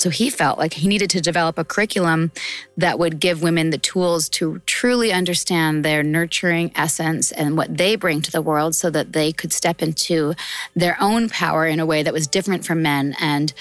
So 0.00 0.08
he 0.08 0.30
felt 0.30 0.58
like 0.58 0.72
he 0.72 0.88
needed 0.88 1.10
to 1.10 1.20
develop 1.20 1.58
a 1.58 1.64
curriculum 1.64 2.32
that 2.78 2.98
would 2.98 3.20
give 3.20 3.42
women 3.42 3.68
the 3.68 3.76
tools 3.76 4.30
to 4.30 4.60
truly 4.64 5.12
understand 5.12 5.84
their 5.84 6.02
nurturing 6.02 6.72
essence 6.74 7.32
and 7.32 7.54
what 7.54 7.76
they 7.76 7.96
bring 7.96 8.22
to 8.22 8.32
the 8.32 8.40
world 8.40 8.74
so 8.74 8.88
that 8.88 9.12
they 9.12 9.30
could 9.30 9.52
step 9.52 9.82
into 9.82 10.32
their 10.74 10.96
own 11.02 11.28
power 11.28 11.66
in 11.66 11.80
a 11.80 11.84
way 11.84 12.02
that 12.02 12.14
was 12.14 12.26
different 12.26 12.64
from 12.64 12.80
men 12.80 13.14
and 13.20 13.52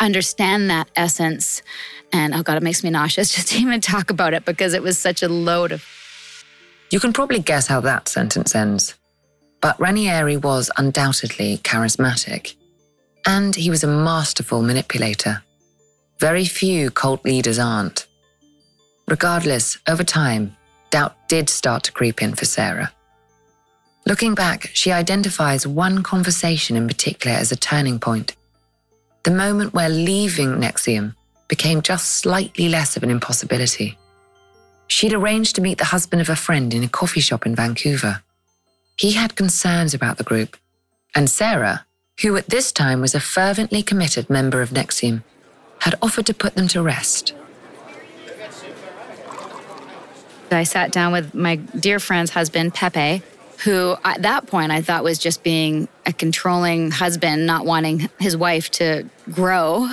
understand 0.00 0.68
that 0.68 0.90
essence. 0.96 1.62
And 2.12 2.34
oh 2.34 2.42
God, 2.42 2.56
it 2.56 2.64
makes 2.64 2.82
me 2.82 2.90
nauseous 2.90 3.32
just 3.36 3.52
to 3.52 3.58
even 3.58 3.80
talk 3.80 4.10
about 4.10 4.34
it 4.34 4.44
because 4.44 4.74
it 4.74 4.82
was 4.82 4.98
such 4.98 5.22
a 5.22 5.28
load 5.28 5.70
of. 5.70 5.84
You 6.90 6.98
can 6.98 7.12
probably 7.12 7.38
guess 7.38 7.68
how 7.68 7.80
that 7.82 8.08
sentence 8.08 8.56
ends. 8.56 8.94
But 9.60 9.78
Raniere 9.78 10.42
was 10.42 10.72
undoubtedly 10.76 11.58
charismatic, 11.58 12.56
and 13.24 13.54
he 13.54 13.70
was 13.70 13.84
a 13.84 13.86
masterful 13.86 14.60
manipulator. 14.60 15.43
Very 16.24 16.46
few 16.46 16.90
cult 16.90 17.22
leaders 17.26 17.58
aren't. 17.58 18.06
Regardless, 19.06 19.76
over 19.86 20.02
time, 20.02 20.56
doubt 20.88 21.14
did 21.28 21.50
start 21.50 21.82
to 21.82 21.92
creep 21.92 22.22
in 22.22 22.34
for 22.34 22.46
Sarah. 22.46 22.90
Looking 24.06 24.34
back, 24.34 24.70
she 24.72 24.90
identifies 24.90 25.66
one 25.66 26.02
conversation 26.02 26.78
in 26.78 26.88
particular 26.88 27.36
as 27.36 27.52
a 27.52 27.56
turning 27.56 27.98
point. 27.98 28.36
The 29.24 29.32
moment 29.32 29.74
where 29.74 29.90
leaving 29.90 30.52
NXIVM 30.52 31.14
became 31.46 31.82
just 31.82 32.12
slightly 32.12 32.70
less 32.70 32.96
of 32.96 33.02
an 33.02 33.10
impossibility. 33.10 33.98
She'd 34.86 35.12
arranged 35.12 35.56
to 35.56 35.60
meet 35.60 35.76
the 35.76 35.92
husband 35.92 36.22
of 36.22 36.30
a 36.30 36.36
friend 36.36 36.72
in 36.72 36.82
a 36.82 36.88
coffee 36.88 37.20
shop 37.20 37.44
in 37.44 37.54
Vancouver. 37.54 38.22
He 38.96 39.12
had 39.12 39.36
concerns 39.36 39.92
about 39.92 40.16
the 40.16 40.24
group, 40.24 40.56
and 41.14 41.28
Sarah, 41.28 41.84
who 42.22 42.34
at 42.38 42.48
this 42.48 42.72
time 42.72 43.02
was 43.02 43.14
a 43.14 43.20
fervently 43.20 43.82
committed 43.82 44.30
member 44.30 44.62
of 44.62 44.70
NXIVM, 44.70 45.22
had 45.84 45.94
offered 46.00 46.24
to 46.24 46.32
put 46.32 46.54
them 46.54 46.66
to 46.66 46.80
rest. 46.80 47.34
I 50.50 50.62
sat 50.62 50.92
down 50.92 51.12
with 51.12 51.34
my 51.34 51.56
dear 51.56 52.00
friend's 52.00 52.30
husband, 52.30 52.72
Pepe, 52.72 53.22
who 53.64 53.94
at 54.02 54.22
that 54.22 54.46
point 54.46 54.72
I 54.72 54.80
thought 54.80 55.04
was 55.04 55.18
just 55.18 55.42
being 55.42 55.88
a 56.06 56.12
controlling 56.12 56.90
husband, 56.90 57.46
not 57.46 57.66
wanting 57.66 58.08
his 58.18 58.34
wife 58.34 58.70
to 58.72 59.04
grow. 59.30 59.90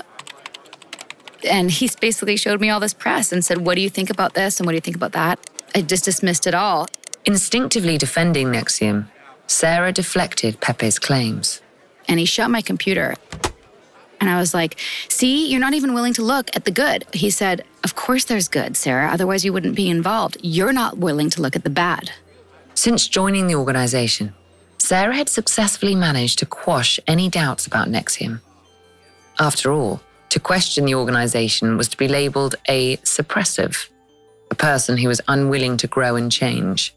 And 1.50 1.70
he 1.70 1.90
basically 2.00 2.38
showed 2.38 2.62
me 2.62 2.70
all 2.70 2.80
this 2.80 2.94
press 2.94 3.34
and 3.34 3.44
said, 3.44 3.66
What 3.66 3.76
do 3.76 3.82
you 3.82 3.90
think 3.90 4.10
about 4.10 4.34
this? 4.34 4.62
And 4.62 4.68
what 4.68 4.72
do 4.72 4.76
you 4.76 4.82
think 4.82 4.96
about 4.96 5.12
that? 5.12 5.40
I 5.76 5.82
just 5.82 6.06
dismissed 6.06 6.48
it 6.48 6.54
all. 6.54 6.88
Instinctively 7.26 7.98
defending 7.98 8.48
NXIVM, 8.48 9.08
Sarah 9.48 9.92
deflected 9.92 10.62
Pepe's 10.62 11.00
claims. 11.00 11.62
And 12.08 12.18
he 12.18 12.26
shut 12.26 12.50
my 12.50 12.62
computer. 12.62 13.16
And 14.22 14.30
I 14.30 14.38
was 14.38 14.54
like, 14.54 14.80
See, 15.10 15.52
you're 15.52 15.60
not 15.60 15.74
even 15.74 15.94
willing 15.94 16.14
to 16.14 16.22
look 16.22 16.56
at 16.56 16.64
the 16.64 16.72
good. 16.72 17.06
He 17.12 17.32
said, 17.32 17.66
Of 17.84 17.96
course 17.96 18.24
there's 18.26 18.48
good, 18.48 18.78
Sarah. 18.78 19.10
Otherwise, 19.12 19.44
you 19.44 19.52
wouldn't 19.52 19.76
be 19.76 19.90
involved. 19.90 20.38
You're 20.42 20.72
not 20.72 21.00
willing 21.00 21.30
to 21.32 21.42
look 21.42 21.56
at 21.56 21.64
the 21.64 21.70
bad. 21.70 22.12
Since 22.76 23.08
joining 23.08 23.48
the 23.48 23.56
organization, 23.56 24.34
Sarah 24.78 25.16
had 25.16 25.28
successfully 25.28 25.96
managed 25.96 26.40
to 26.40 26.46
quash 26.46 27.00
any 27.08 27.30
doubts 27.30 27.68
about 27.68 27.88
NXIVM. 27.88 28.40
After 29.40 29.72
all, 29.72 30.02
to 30.30 30.40
question 30.40 30.86
the 30.86 30.96
organization 30.96 31.78
was 31.78 31.88
to 31.90 31.98
be 31.98 32.08
labeled 32.08 32.56
a 32.70 32.98
suppressive, 32.98 33.90
a 34.50 34.56
person 34.56 34.98
who 34.98 35.08
was 35.08 35.22
unwilling 35.28 35.78
to 35.78 35.88
grow 35.88 36.16
and 36.16 36.32
change. 36.32 36.96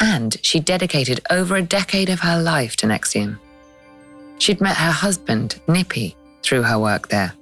And 0.00 0.36
she 0.42 0.60
dedicated 0.60 1.20
over 1.30 1.56
a 1.56 1.62
decade 1.62 2.10
of 2.10 2.20
her 2.20 2.40
life 2.40 2.76
to 2.76 2.86
NXIVM. 2.86 3.38
She'd 4.38 4.60
met 4.60 4.76
her 4.76 4.90
husband, 4.90 5.60
Nippy, 5.68 6.16
through 6.44 6.62
her 6.62 6.78
work 6.78 7.08
there. 7.08 7.32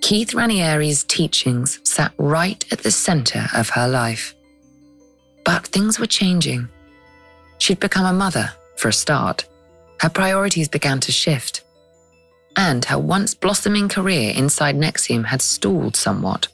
Keith 0.00 0.30
Raniere's 0.30 1.02
teachings 1.04 1.80
sat 1.82 2.12
right 2.16 2.64
at 2.72 2.78
the 2.78 2.90
center 2.90 3.48
of 3.54 3.70
her 3.70 3.88
life. 3.88 4.34
But 5.44 5.66
things 5.66 5.98
were 5.98 6.06
changing. 6.06 6.68
She'd 7.58 7.80
become 7.80 8.06
a 8.06 8.12
mother, 8.12 8.52
for 8.76 8.88
a 8.88 8.92
start. 8.92 9.48
Her 10.00 10.08
priorities 10.08 10.68
began 10.68 11.00
to 11.00 11.12
shift. 11.12 11.64
And 12.56 12.84
her 12.84 12.98
once 12.98 13.34
blossoming 13.34 13.88
career 13.88 14.32
inside 14.36 14.76
NXIVM 14.76 15.24
had 15.24 15.42
stalled 15.42 15.96
somewhat. 15.96 16.48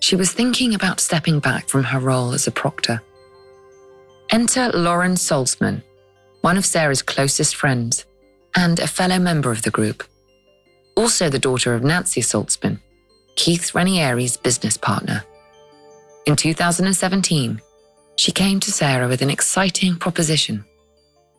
She 0.00 0.14
was 0.14 0.32
thinking 0.32 0.74
about 0.74 1.00
stepping 1.00 1.40
back 1.40 1.68
from 1.68 1.84
her 1.84 1.98
role 1.98 2.32
as 2.32 2.46
a 2.46 2.52
proctor. 2.52 3.02
Enter 4.30 4.70
Lauren 4.74 5.14
Salzman, 5.14 5.82
one 6.42 6.58
of 6.58 6.66
Sarah's 6.66 7.02
closest 7.02 7.56
friends 7.56 8.04
and 8.54 8.78
a 8.78 8.86
fellow 8.86 9.18
member 9.18 9.50
of 9.50 9.62
the 9.62 9.70
group 9.70 10.04
also 10.98 11.30
the 11.30 11.38
daughter 11.38 11.74
of 11.74 11.84
Nancy 11.84 12.20
Salzman, 12.20 12.80
Keith 13.36 13.72
Raniere's 13.72 14.36
business 14.36 14.76
partner. 14.76 15.22
In 16.26 16.34
2017, 16.34 17.60
she 18.16 18.32
came 18.32 18.58
to 18.58 18.72
Sarah 18.72 19.06
with 19.06 19.22
an 19.22 19.30
exciting 19.30 19.94
proposition. 19.94 20.64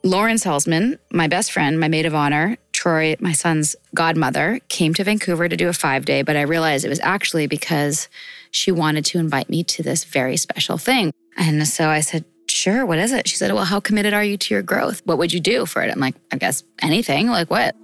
Lauren 0.02 0.38
Salzman, 0.38 0.98
my 1.12 1.28
best 1.28 1.52
friend, 1.52 1.78
my 1.78 1.90
maid 1.90 2.06
of 2.06 2.16
honor, 2.16 2.58
Troy, 2.72 3.18
my 3.20 3.34
son's 3.34 3.76
godmother, 3.94 4.62
came 4.70 4.94
to 4.94 5.04
Vancouver 5.04 5.50
to 5.50 5.58
do 5.58 5.68
a 5.68 5.74
five 5.74 6.06
day, 6.06 6.22
but 6.22 6.38
I 6.38 6.44
realized 6.44 6.86
it 6.86 6.90
was 6.90 7.02
actually 7.02 7.48
because 7.48 8.08
she 8.52 8.72
wanted 8.72 9.04
to 9.06 9.20
invite 9.20 9.50
me 9.50 9.66
to 9.66 9.84
this 9.84 10.06
very 10.06 10.38
special 10.38 10.78
thing. 10.78 11.12
And 11.36 11.68
so 11.68 11.90
I 11.90 12.00
said, 12.00 12.24
Sure, 12.48 12.84
what 12.86 12.98
is 12.98 13.12
it? 13.12 13.28
She 13.28 13.36
said, 13.36 13.52
Well, 13.52 13.66
how 13.66 13.82
committed 13.82 14.14
are 14.14 14.24
you 14.24 14.38
to 14.38 14.54
your 14.54 14.64
growth? 14.64 15.02
What 15.04 15.18
would 15.18 15.34
you 15.34 15.42
do 15.42 15.66
for 15.66 15.82
it? 15.82 15.92
I'm 15.92 16.00
like, 16.00 16.16
I 16.32 16.38
guess 16.38 16.64
anything. 16.82 17.28
Like 17.28 17.52
what? 17.52 17.76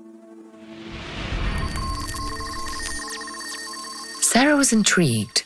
Sarah 4.36 4.58
was 4.58 4.74
intrigued. 4.74 5.46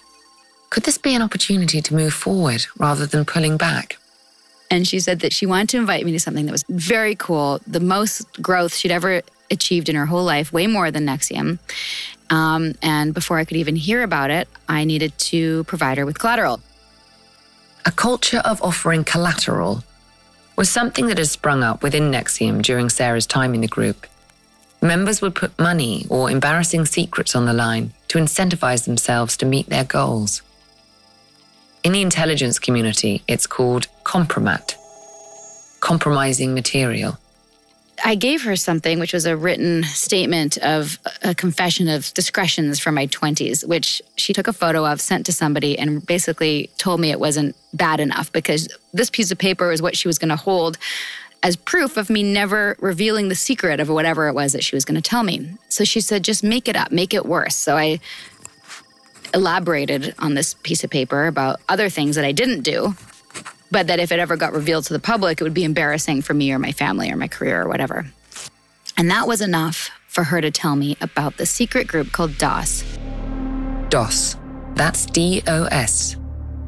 Could 0.71 0.81
this 0.81 0.97
be 0.97 1.13
an 1.13 1.21
opportunity 1.21 1.79
to 1.79 1.93
move 1.93 2.11
forward 2.11 2.65
rather 2.79 3.05
than 3.05 3.23
pulling 3.23 3.55
back? 3.55 3.99
And 4.71 4.87
she 4.87 4.99
said 4.99 5.19
that 5.19 5.31
she 5.31 5.45
wanted 5.45 5.69
to 5.69 5.77
invite 5.77 6.03
me 6.05 6.11
to 6.13 6.19
something 6.19 6.47
that 6.47 6.51
was 6.51 6.65
very 6.69 7.13
cool, 7.13 7.59
the 7.67 7.79
most 7.79 8.41
growth 8.41 8.73
she'd 8.73 8.89
ever 8.89 9.21
achieved 9.51 9.89
in 9.89 9.95
her 9.95 10.07
whole 10.07 10.23
life, 10.23 10.51
way 10.51 10.65
more 10.65 10.89
than 10.89 11.05
NXIVM. 11.05 11.59
Um, 12.31 12.73
and 12.81 13.13
before 13.13 13.37
I 13.37 13.45
could 13.45 13.57
even 13.57 13.75
hear 13.75 14.01
about 14.01 14.31
it, 14.31 14.47
I 14.67 14.85
needed 14.85 15.15
to 15.19 15.65
provide 15.65 15.99
her 15.99 16.05
with 16.07 16.17
collateral. 16.17 16.59
A 17.85 17.91
culture 17.91 18.41
of 18.43 18.59
offering 18.63 19.03
collateral 19.03 19.83
was 20.55 20.67
something 20.67 21.05
that 21.09 21.19
had 21.19 21.27
sprung 21.27 21.61
up 21.61 21.83
within 21.83 22.09
NXIVM 22.09 22.63
during 22.63 22.89
Sarah's 22.89 23.27
time 23.27 23.53
in 23.53 23.61
the 23.61 23.67
group. 23.67 24.07
Members 24.81 25.21
would 25.21 25.35
put 25.35 25.57
money 25.59 26.05
or 26.09 26.31
embarrassing 26.31 26.85
secrets 26.85 27.35
on 27.35 27.45
the 27.45 27.53
line 27.53 27.91
to 28.07 28.17
incentivize 28.17 28.85
themselves 28.85 29.35
to 29.37 29.45
meet 29.45 29.69
their 29.69 29.83
goals. 29.83 30.41
In 31.83 31.91
the 31.91 32.01
intelligence 32.01 32.59
community, 32.59 33.23
it's 33.27 33.45
called 33.45 33.87
compromat, 34.03 34.75
compromising 35.81 36.53
material. 36.53 37.17
I 38.03 38.15
gave 38.15 38.43
her 38.43 38.55
something, 38.55 38.99
which 38.99 39.11
was 39.11 39.25
a 39.25 39.35
written 39.35 39.83
statement 39.83 40.57
of 40.59 40.97
a 41.21 41.35
confession 41.35 41.89
of 41.89 42.13
discretions 42.13 42.79
from 42.79 42.95
my 42.95 43.07
20s, 43.07 43.67
which 43.67 44.01
she 44.15 44.31
took 44.31 44.47
a 44.47 44.53
photo 44.53 44.85
of, 44.85 45.01
sent 45.01 45.25
to 45.25 45.33
somebody, 45.33 45.77
and 45.77 46.05
basically 46.05 46.69
told 46.77 47.01
me 47.01 47.11
it 47.11 47.19
wasn't 47.19 47.55
bad 47.73 47.99
enough 47.99 48.31
because 48.31 48.69
this 48.93 49.09
piece 49.09 49.31
of 49.31 49.37
paper 49.37 49.71
is 49.71 49.81
what 49.81 49.97
she 49.97 50.07
was 50.07 50.17
going 50.17 50.29
to 50.29 50.37
hold 50.37 50.77
as 51.41 51.55
proof 51.55 51.97
of 51.97 52.09
me 52.09 52.23
never 52.23 52.75
revealing 52.79 53.29
the 53.29 53.35
secret 53.35 53.79
of 53.79 53.89
whatever 53.89 54.27
it 54.27 54.33
was 54.33 54.53
that 54.53 54.63
she 54.63 54.75
was 54.75 54.85
going 54.85 55.01
to 55.01 55.09
tell 55.09 55.23
me. 55.23 55.49
So 55.69 55.83
she 55.83 56.01
said, 56.01 56.23
just 56.23 56.43
make 56.43 56.67
it 56.67 56.75
up, 56.75 56.91
make 56.91 57.13
it 57.13 57.25
worse. 57.25 57.55
So 57.55 57.77
I 57.77 57.99
elaborated 59.33 60.15
on 60.19 60.33
this 60.33 60.55
piece 60.55 60.83
of 60.83 60.89
paper 60.89 61.27
about 61.27 61.61
other 61.69 61.89
things 61.89 62.15
that 62.15 62.25
I 62.25 62.31
didn't 62.31 62.61
do 62.61 62.95
but 63.71 63.87
that 63.87 63.99
if 63.99 64.11
it 64.11 64.19
ever 64.19 64.35
got 64.35 64.53
revealed 64.53 64.85
to 64.85 64.93
the 64.93 64.99
public, 64.99 65.39
it 65.39 65.43
would 65.43 65.53
be 65.53 65.63
embarrassing 65.63 66.21
for 66.21 66.33
me 66.33 66.51
or 66.51 66.59
my 66.59 66.71
family 66.71 67.11
or 67.11 67.15
my 67.15 67.27
career 67.27 67.61
or 67.61 67.67
whatever. 67.67 68.05
And 68.97 69.09
that 69.11 69.27
was 69.27 69.41
enough 69.41 69.89
for 70.07 70.23
her 70.23 70.41
to 70.41 70.51
tell 70.51 70.75
me 70.75 70.97
about 71.01 71.37
the 71.37 71.45
secret 71.45 71.87
group 71.87 72.11
called 72.11 72.37
DOS. 72.37 72.83
DOS. 73.89 74.35
That's 74.73 75.05
D 75.05 75.43
O 75.47 75.65
S. 75.65 76.15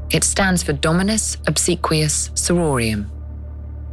It 0.09 0.23
stands 0.23 0.63
for 0.63 0.73
Dominus 0.73 1.37
Obsequious 1.47 2.29
Sororium. 2.29 3.09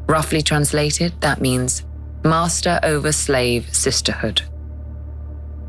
Roughly 0.08 0.40
translated, 0.40 1.12
that 1.20 1.40
means 1.40 1.84
Master 2.24 2.80
over 2.82 3.12
Slave 3.12 3.74
Sisterhood. 3.74 4.40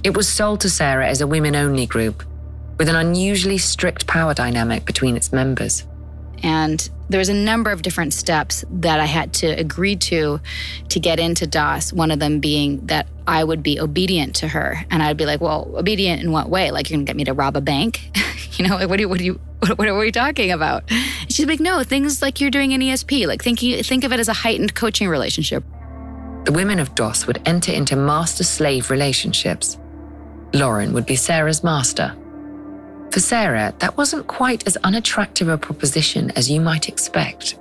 It 0.03 0.15
was 0.15 0.29
sold 0.29 0.61
to 0.61 0.69
Sarah 0.69 1.09
as 1.09 1.19
a 1.19 1.27
women 1.27 1.57
only 1.57 1.85
group, 1.85 2.23
with 2.77 2.87
an 2.87 2.95
unusually 2.95 3.57
strict 3.57 4.07
power 4.07 4.33
dynamic 4.33 4.85
between 4.85 5.17
its 5.17 5.33
members. 5.33 5.85
And 6.43 6.89
there 7.09 7.17
was 7.17 7.29
a 7.29 7.33
number 7.33 7.71
of 7.71 7.81
different 7.81 8.13
steps 8.13 8.63
that 8.69 8.99
I 8.99 9.05
had 9.05 9.33
to 9.35 9.47
agree 9.47 9.95
to 9.95 10.39
to 10.89 10.99
get 10.99 11.19
into 11.19 11.47
DOS. 11.47 11.91
One 11.91 12.11
of 12.11 12.19
them 12.19 12.39
being 12.39 12.85
that 12.87 13.07
I 13.27 13.43
would 13.43 13.63
be 13.63 13.79
obedient 13.79 14.35
to 14.37 14.47
her, 14.47 14.83
and 14.91 15.01
I'd 15.01 15.17
be 15.17 15.25
like, 15.25 15.41
"Well, 15.41 15.71
obedient 15.75 16.21
in 16.21 16.31
what 16.31 16.49
way? 16.49 16.71
Like 16.71 16.89
you're 16.89 16.97
gonna 16.97 17.05
get 17.05 17.15
me 17.15 17.25
to 17.25 17.33
rob 17.33 17.57
a 17.57 17.61
bank? 17.61 18.11
you 18.57 18.67
know, 18.67 18.75
like 18.75 18.89
what 18.89 18.97
do 18.97 19.03
you, 19.03 19.09
what 19.09 19.17
do 19.17 19.25
you, 19.25 19.33
what, 19.75 19.87
are 19.87 19.97
we 19.97 20.11
talking 20.11 20.51
about?" 20.51 20.83
She's 21.29 21.45
like, 21.45 21.59
"No, 21.59 21.83
things 21.83 22.21
like 22.21 22.39
you're 22.39 22.51
doing 22.51 22.71
in 22.71 22.81
ESP. 22.81 23.27
Like 23.27 23.43
thinking, 23.43 23.81
think 23.83 24.03
of 24.03 24.13
it 24.13 24.19
as 24.19 24.27
a 24.27 24.33
heightened 24.33 24.75
coaching 24.75 25.09
relationship." 25.09 25.63
The 26.45 26.53
women 26.53 26.79
of 26.79 26.95
DOS 26.95 27.27
would 27.27 27.41
enter 27.45 27.71
into 27.71 27.95
master-slave 27.95 28.89
relationships. 28.89 29.77
Lauren 30.53 30.93
would 30.93 31.05
be 31.05 31.15
Sarah's 31.15 31.63
master, 31.63 32.15
for 33.11 33.19
Sarah, 33.19 33.73
that 33.79 33.97
wasn't 33.97 34.27
quite 34.27 34.67
as 34.67 34.77
unattractive 34.77 35.47
a 35.47 35.57
proposition 35.57 36.31
as 36.31 36.49
you 36.49 36.61
might 36.61 36.87
expect. 36.87 37.57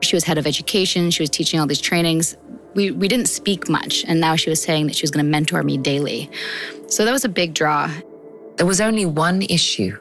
She 0.00 0.16
was 0.16 0.24
head 0.24 0.38
of 0.38 0.46
education, 0.46 1.10
she 1.10 1.22
was 1.22 1.30
teaching 1.30 1.60
all 1.60 1.66
these 1.66 1.80
trainings. 1.80 2.36
We, 2.74 2.90
we 2.90 3.08
didn't 3.08 3.28
speak 3.28 3.68
much, 3.68 4.04
and 4.06 4.20
now 4.20 4.36
she 4.36 4.50
was 4.50 4.62
saying 4.62 4.86
that 4.86 4.96
she 4.96 5.02
was 5.02 5.10
going 5.10 5.24
to 5.24 5.30
mentor 5.30 5.62
me 5.62 5.78
daily. 5.78 6.30
So 6.88 7.04
that 7.04 7.12
was 7.12 7.24
a 7.24 7.28
big 7.28 7.54
draw. 7.54 7.90
There 8.56 8.66
was 8.66 8.80
only 8.80 9.06
one 9.06 9.42
issue. 9.42 9.98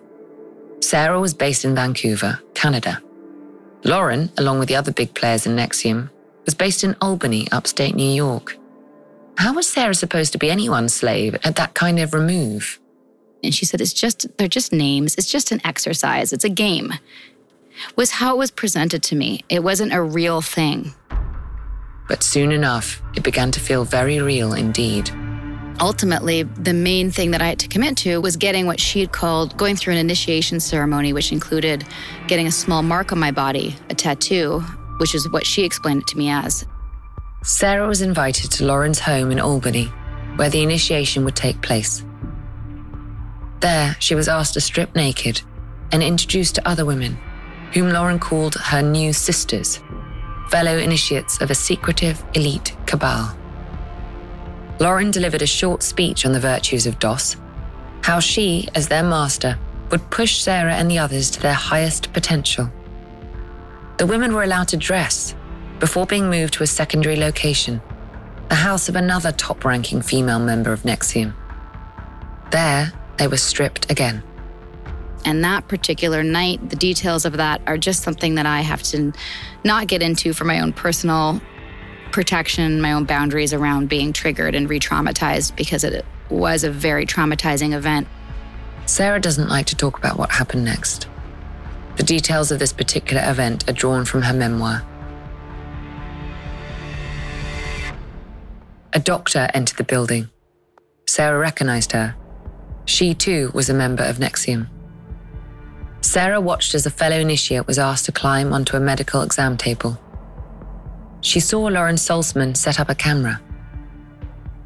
Sarah 0.82 1.20
was 1.20 1.34
based 1.34 1.66
in 1.66 1.76
Vancouver, 1.76 2.40
Canada. 2.54 3.02
Lauren, 3.84 4.30
along 4.38 4.60
with 4.60 4.68
the 4.68 4.76
other 4.76 4.92
big 4.92 5.14
players 5.14 5.46
in 5.46 5.56
NXIVM, 5.56 6.10
was 6.46 6.54
based 6.54 6.84
in 6.84 6.96
Albany, 7.02 7.48
upstate 7.52 7.96
New 7.96 8.10
York. 8.10 8.58
How 9.38 9.54
was 9.54 9.68
Sarah 9.68 9.94
supposed 9.94 10.32
to 10.34 10.38
be 10.38 10.50
anyone's 10.50 10.94
slave 10.94 11.36
at 11.44 11.56
that 11.58 11.74
kind 11.74 12.00
of 12.00 12.14
remove? 12.14 12.80
And 13.44 13.54
she 13.54 13.66
said, 13.66 13.82
It's 13.82 13.94
just, 13.94 14.38
they're 14.38 14.48
just 14.48 14.72
names. 14.74 15.16
It's 15.16 15.30
just 15.30 15.52
an 15.52 15.62
exercise. 15.64 16.34
It's 16.34 16.44
a 16.44 16.50
game. 16.50 16.94
Was 17.96 18.12
how 18.12 18.36
it 18.36 18.38
was 18.38 18.52
presented 18.52 19.04
to 19.04 19.16
me. 19.16 19.42
It 19.50 19.64
wasn't 19.64 19.94
a 19.94 20.02
real 20.02 20.42
thing. 20.42 20.94
But 22.08 22.24
soon 22.24 22.52
enough, 22.52 23.02
it 23.16 23.24
began 23.24 23.52
to 23.52 23.60
feel 23.60 23.84
very 23.84 24.20
real 24.20 24.54
indeed. 24.54 25.10
Ultimately, 25.82 26.44
the 26.44 26.74
main 26.74 27.12
thing 27.12 27.32
that 27.32 27.42
I 27.42 27.48
had 27.48 27.60
to 27.60 27.68
commit 27.68 27.98
to 27.98 28.22
was 28.22 28.38
getting 28.38 28.66
what 28.66 28.80
she 28.80 29.02
had 29.02 29.12
called 29.12 29.58
going 29.58 29.76
through 29.76 29.94
an 29.94 30.00
initiation 30.00 30.60
ceremony, 30.60 31.12
which 31.12 31.34
included 31.34 31.84
getting 32.28 32.48
a 32.48 32.52
small 32.52 32.82
mark 32.82 33.12
on 33.12 33.20
my 33.20 33.32
body, 33.32 33.76
a 33.90 33.96
tattoo, 33.96 34.62
which 35.00 35.14
is 35.14 35.30
what 35.30 35.46
she 35.46 35.66
explained 35.66 36.04
it 36.04 36.08
to 36.08 36.18
me 36.18 36.30
as. 36.30 36.66
Sarah 37.44 37.88
was 37.88 38.02
invited 38.02 38.52
to 38.52 38.66
Lauren's 38.66 39.00
home 39.00 39.32
in 39.32 39.40
Albany, 39.40 39.86
where 40.38 40.50
the 40.50 40.64
initiation 40.64 41.26
would 41.26 41.36
take 41.36 41.62
place. 41.62 42.05
There, 43.66 43.96
she 43.98 44.14
was 44.14 44.28
asked 44.28 44.54
to 44.54 44.62
strip 44.62 44.94
naked 44.96 45.42
and 45.92 46.04
introduced 46.04 46.54
to 46.54 46.68
other 46.68 46.86
women, 46.86 47.18
whom 47.74 47.90
Lauren 47.90 48.20
called 48.20 48.54
her 48.54 48.84
new 48.84 49.12
sisters, 49.12 49.80
fellow 50.50 50.78
initiates 50.78 51.42
of 51.42 51.50
a 51.50 51.56
secretive 51.56 52.24
elite 52.36 52.78
cabal. 52.86 53.36
Lauren 54.80 55.10
delivered 55.10 55.42
a 55.42 55.48
short 55.48 55.82
speech 55.82 56.28
on 56.28 56.32
the 56.32 56.40
virtues 56.40 56.86
of 56.86 57.00
DOS, 57.00 57.38
how 58.04 58.20
she, 58.20 58.70
as 58.76 58.88
their 58.88 59.02
master, 59.02 59.58
would 59.90 60.12
push 60.12 60.38
Sarah 60.38 60.76
and 60.76 60.92
the 60.92 61.00
others 61.00 61.32
to 61.32 61.42
their 61.42 61.56
highest 61.56 62.14
potential. 62.14 62.72
The 63.98 64.06
women 64.06 64.36
were 64.36 64.44
allowed 64.44 64.68
to 64.68 64.78
dress 64.78 65.34
before 65.80 66.06
being 66.06 66.30
moved 66.30 66.54
to 66.54 66.64
a 66.64 66.68
secondary 66.68 67.16
location, 67.16 67.82
the 68.48 68.54
house 68.54 68.90
of 68.90 68.96
another 68.96 69.32
top 69.32 69.66
ranking 69.66 70.04
female 70.04 70.38
member 70.38 70.72
of 70.72 70.84
NXIVM. 70.84 71.34
There, 72.52 72.94
they 73.18 73.28
were 73.28 73.38
stripped 73.38 73.92
again. 73.92 74.24
And 75.26 75.44
that 75.44 75.68
particular 75.68 76.22
night, 76.24 76.70
the 76.70 76.76
details 76.76 77.26
of 77.26 77.34
that 77.38 77.62
are 77.66 77.78
just 77.78 78.04
something 78.04 78.36
that 78.36 78.46
I 78.46 78.62
have 78.62 78.84
to 78.84 79.12
not 79.64 79.88
get 79.88 80.04
into 80.04 80.34
for 80.34 80.46
my 80.46 80.60
own 80.60 80.72
personal 80.72 81.42
protection, 82.12 82.80
my 82.80 82.94
own 82.94 83.06
boundaries 83.06 83.52
around 83.52 83.90
being 83.90 84.14
triggered 84.14 84.54
and 84.54 84.70
re 84.70 84.80
traumatized 84.80 85.56
because 85.56 85.84
it 85.84 86.06
was 86.30 86.64
a 86.64 86.70
very 86.70 87.06
traumatizing 87.06 87.74
event. 87.74 88.08
Sarah 88.86 89.20
doesn't 89.20 89.50
like 89.50 89.66
to 89.68 89.76
talk 89.76 89.98
about 89.98 90.18
what 90.18 90.32
happened 90.32 90.64
next. 90.64 91.08
The 91.98 92.04
details 92.04 92.52
of 92.52 92.60
this 92.60 92.72
particular 92.72 93.24
event 93.26 93.68
are 93.68 93.74
drawn 93.74 94.06
from 94.06 94.22
her 94.22 94.34
memoir. 94.34 94.84
A 98.94 99.00
doctor 99.00 99.50
entered 99.54 99.78
the 99.78 99.84
building. 99.84 100.30
Sarah 101.08 101.40
recognized 101.40 101.94
her 101.94 102.16
she 102.86 103.14
too 103.14 103.52
was 103.54 103.70
a 103.70 103.74
member 103.74 104.04
of 104.04 104.18
NXIVM. 104.18 104.68
Sarah 106.02 106.40
watched 106.40 106.76
as 106.76 106.86
a 106.86 106.92
fellow 106.92 107.18
initiate 107.18 107.68
was 107.68 107.80
asked 107.80 108.06
to 108.06 108.12
climb 108.12 108.54
onto 108.54 108.78
a 108.78 108.80
medical 108.80 109.22
exam 109.22 109.58
table. 109.58 110.00
She 111.22 111.40
saw 111.40 111.64
Lauren 111.64 111.96
Salzman 111.96 112.56
set 112.56 112.80
up 112.80 112.90
a 112.90 112.96
camera. 112.96 113.42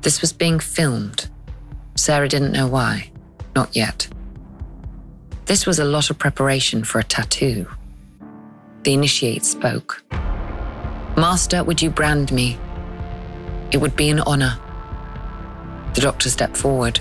This 0.01 0.21
was 0.21 0.34
being 0.34 0.60
filmed. 0.60 1.29
Sarah 1.95 2.27
didn't 2.27 2.51
know 2.51 2.67
why. 2.67 3.12
Not 3.55 3.75
yet. 3.75 4.08
This 5.45 5.65
was 5.65 5.79
a 5.79 5.86
lot 5.86 6.10
of 6.10 6.19
preparation 6.19 6.84
for 6.84 6.99
a 6.99 7.03
tattoo. 7.03 7.65
The 8.84 8.93
initiate 8.93 9.45
spoke. 9.45 10.03
Master, 11.17 11.63
would 11.63 11.82
you 11.82 11.89
brand 11.89 12.32
me? 12.32 12.58
It 13.71 13.77
would 13.77 13.95
be 13.95 14.10
an 14.10 14.19
honor. 14.19 14.58
The 15.95 16.01
doctor 16.01 16.29
stepped 16.29 16.55
forward. 16.55 16.99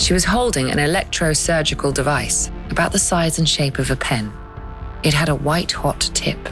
She 0.00 0.14
was 0.14 0.24
holding 0.24 0.70
an 0.70 0.78
electrosurgical 0.78 1.92
device 1.92 2.50
about 2.70 2.90
the 2.90 2.98
size 2.98 3.38
and 3.38 3.46
shape 3.46 3.78
of 3.78 3.90
a 3.90 3.96
pen. 3.96 4.32
It 5.02 5.12
had 5.12 5.28
a 5.28 5.34
white 5.34 5.72
hot 5.72 6.00
tip. 6.14 6.48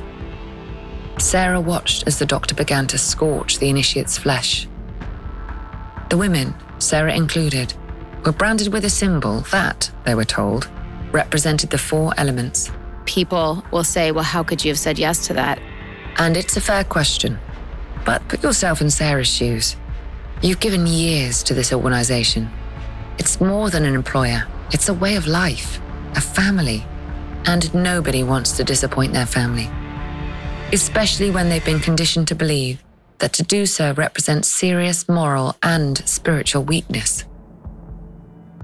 Sarah 1.18 1.61
watched 1.61 2.06
as 2.06 2.18
the 2.18 2.26
doctor 2.26 2.54
began 2.54 2.87
to 2.88 2.98
scorch 2.98 3.58
the 3.58 3.70
initiate's 3.70 4.18
flesh. 4.18 4.68
The 6.11 6.18
women, 6.18 6.54
Sarah 6.78 7.14
included, 7.14 7.72
were 8.24 8.32
branded 8.32 8.70
with 8.70 8.84
a 8.84 8.90
symbol 8.90 9.40
that, 9.50 9.90
they 10.04 10.14
were 10.14 10.24
told, 10.26 10.68
represented 11.11 11.70
the 11.70 11.78
four 11.78 12.12
elements. 12.18 12.70
People 13.06 13.64
will 13.72 13.82
say, 13.82 14.12
Well, 14.12 14.24
how 14.24 14.42
could 14.42 14.62
you 14.62 14.70
have 14.70 14.78
said 14.78 14.98
yes 14.98 15.26
to 15.26 15.32
that? 15.32 15.58
And 16.18 16.37
it's 16.37 16.58
a 16.58 16.61
fair 16.61 16.84
question. 16.84 17.38
But 18.04 18.28
put 18.28 18.42
yourself 18.42 18.82
in 18.82 18.90
Sarah's 18.90 19.26
shoes. 19.26 19.74
You've 20.42 20.61
given 20.61 20.87
years 20.87 21.42
to 21.44 21.54
this 21.54 21.72
organization. 21.72 22.50
It's 23.18 23.40
more 23.40 23.70
than 23.70 23.85
an 23.85 23.94
employer, 23.94 24.46
it's 24.72 24.88
a 24.88 24.94
way 24.94 25.16
of 25.16 25.26
life, 25.26 25.81
a 26.14 26.20
family. 26.20 26.85
And 27.46 27.72
nobody 27.74 28.22
wants 28.22 28.57
to 28.57 28.64
disappoint 28.64 29.12
their 29.12 29.26
family. 29.26 29.70
Especially 30.72 31.31
when 31.31 31.48
they've 31.48 31.64
been 31.64 31.81
conditioned 31.81 32.28
to 32.28 32.35
believe 32.35 32.83
that 33.18 33.33
to 33.35 33.42
do 33.42 33.66
so 33.66 33.92
represents 33.94 34.48
serious 34.48 35.09
moral 35.09 35.57
and 35.62 35.98
spiritual 36.09 36.62
weakness. 36.62 37.24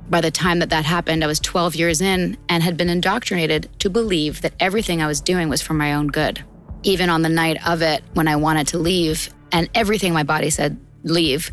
By 0.08 0.20
the 0.20 0.30
time 0.30 0.58
that 0.58 0.70
that 0.70 0.84
happened, 0.84 1.24
I 1.24 1.26
was 1.26 1.40
12 1.40 1.74
years 1.74 2.00
in 2.00 2.36
and 2.48 2.62
had 2.62 2.76
been 2.76 2.90
indoctrinated 2.90 3.68
to 3.80 3.90
believe 3.90 4.42
that 4.42 4.52
everything 4.60 5.02
I 5.02 5.06
was 5.06 5.20
doing 5.20 5.48
was 5.48 5.62
for 5.62 5.74
my 5.74 5.94
own 5.94 6.08
good. 6.08 6.44
Even 6.82 7.08
on 7.08 7.22
the 7.22 7.28
night 7.28 7.66
of 7.66 7.80
it, 7.80 8.04
when 8.12 8.28
I 8.28 8.36
wanted 8.36 8.68
to 8.68 8.78
leave, 8.78 9.30
and 9.50 9.68
everything 9.74 10.12
my 10.12 10.22
body 10.22 10.50
said, 10.50 10.78
leave, 11.02 11.50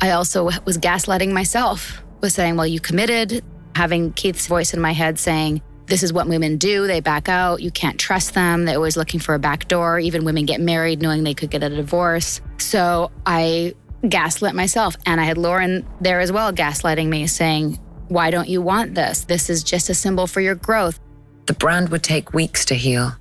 I 0.00 0.10
also 0.10 0.44
was 0.44 0.78
gaslighting 0.78 1.32
myself, 1.32 2.03
was 2.20 2.34
saying, 2.34 2.56
well, 2.56 2.66
you 2.66 2.80
committed, 2.80 3.44
having 3.76 4.12
Keith's 4.12 4.46
voice 4.46 4.74
in 4.74 4.80
my 4.80 4.92
head 4.92 5.18
saying, 5.18 5.62
this 5.86 6.02
is 6.02 6.12
what 6.12 6.26
women 6.26 6.56
do. 6.56 6.86
They 6.86 7.00
back 7.00 7.28
out. 7.28 7.60
You 7.60 7.70
can't 7.70 7.98
trust 7.98 8.34
them. 8.34 8.64
They're 8.64 8.76
always 8.76 8.96
looking 8.96 9.20
for 9.20 9.34
a 9.34 9.38
back 9.38 9.68
door. 9.68 9.98
Even 9.98 10.24
women 10.24 10.46
get 10.46 10.60
married 10.60 11.02
knowing 11.02 11.24
they 11.24 11.34
could 11.34 11.50
get 11.50 11.62
a 11.62 11.68
divorce. 11.68 12.40
So 12.58 13.10
I 13.26 13.74
gaslit 14.08 14.54
myself. 14.54 14.96
And 15.06 15.20
I 15.20 15.24
had 15.24 15.36
Lauren 15.36 15.86
there 16.00 16.20
as 16.20 16.32
well, 16.32 16.52
gaslighting 16.52 17.08
me, 17.08 17.26
saying, 17.26 17.74
Why 18.08 18.30
don't 18.30 18.48
you 18.48 18.62
want 18.62 18.94
this? 18.94 19.24
This 19.24 19.50
is 19.50 19.62
just 19.62 19.90
a 19.90 19.94
symbol 19.94 20.26
for 20.26 20.40
your 20.40 20.54
growth. 20.54 20.98
The 21.46 21.54
brand 21.54 21.90
would 21.90 22.02
take 22.02 22.32
weeks 22.32 22.64
to 22.66 22.74
heal. 22.74 23.12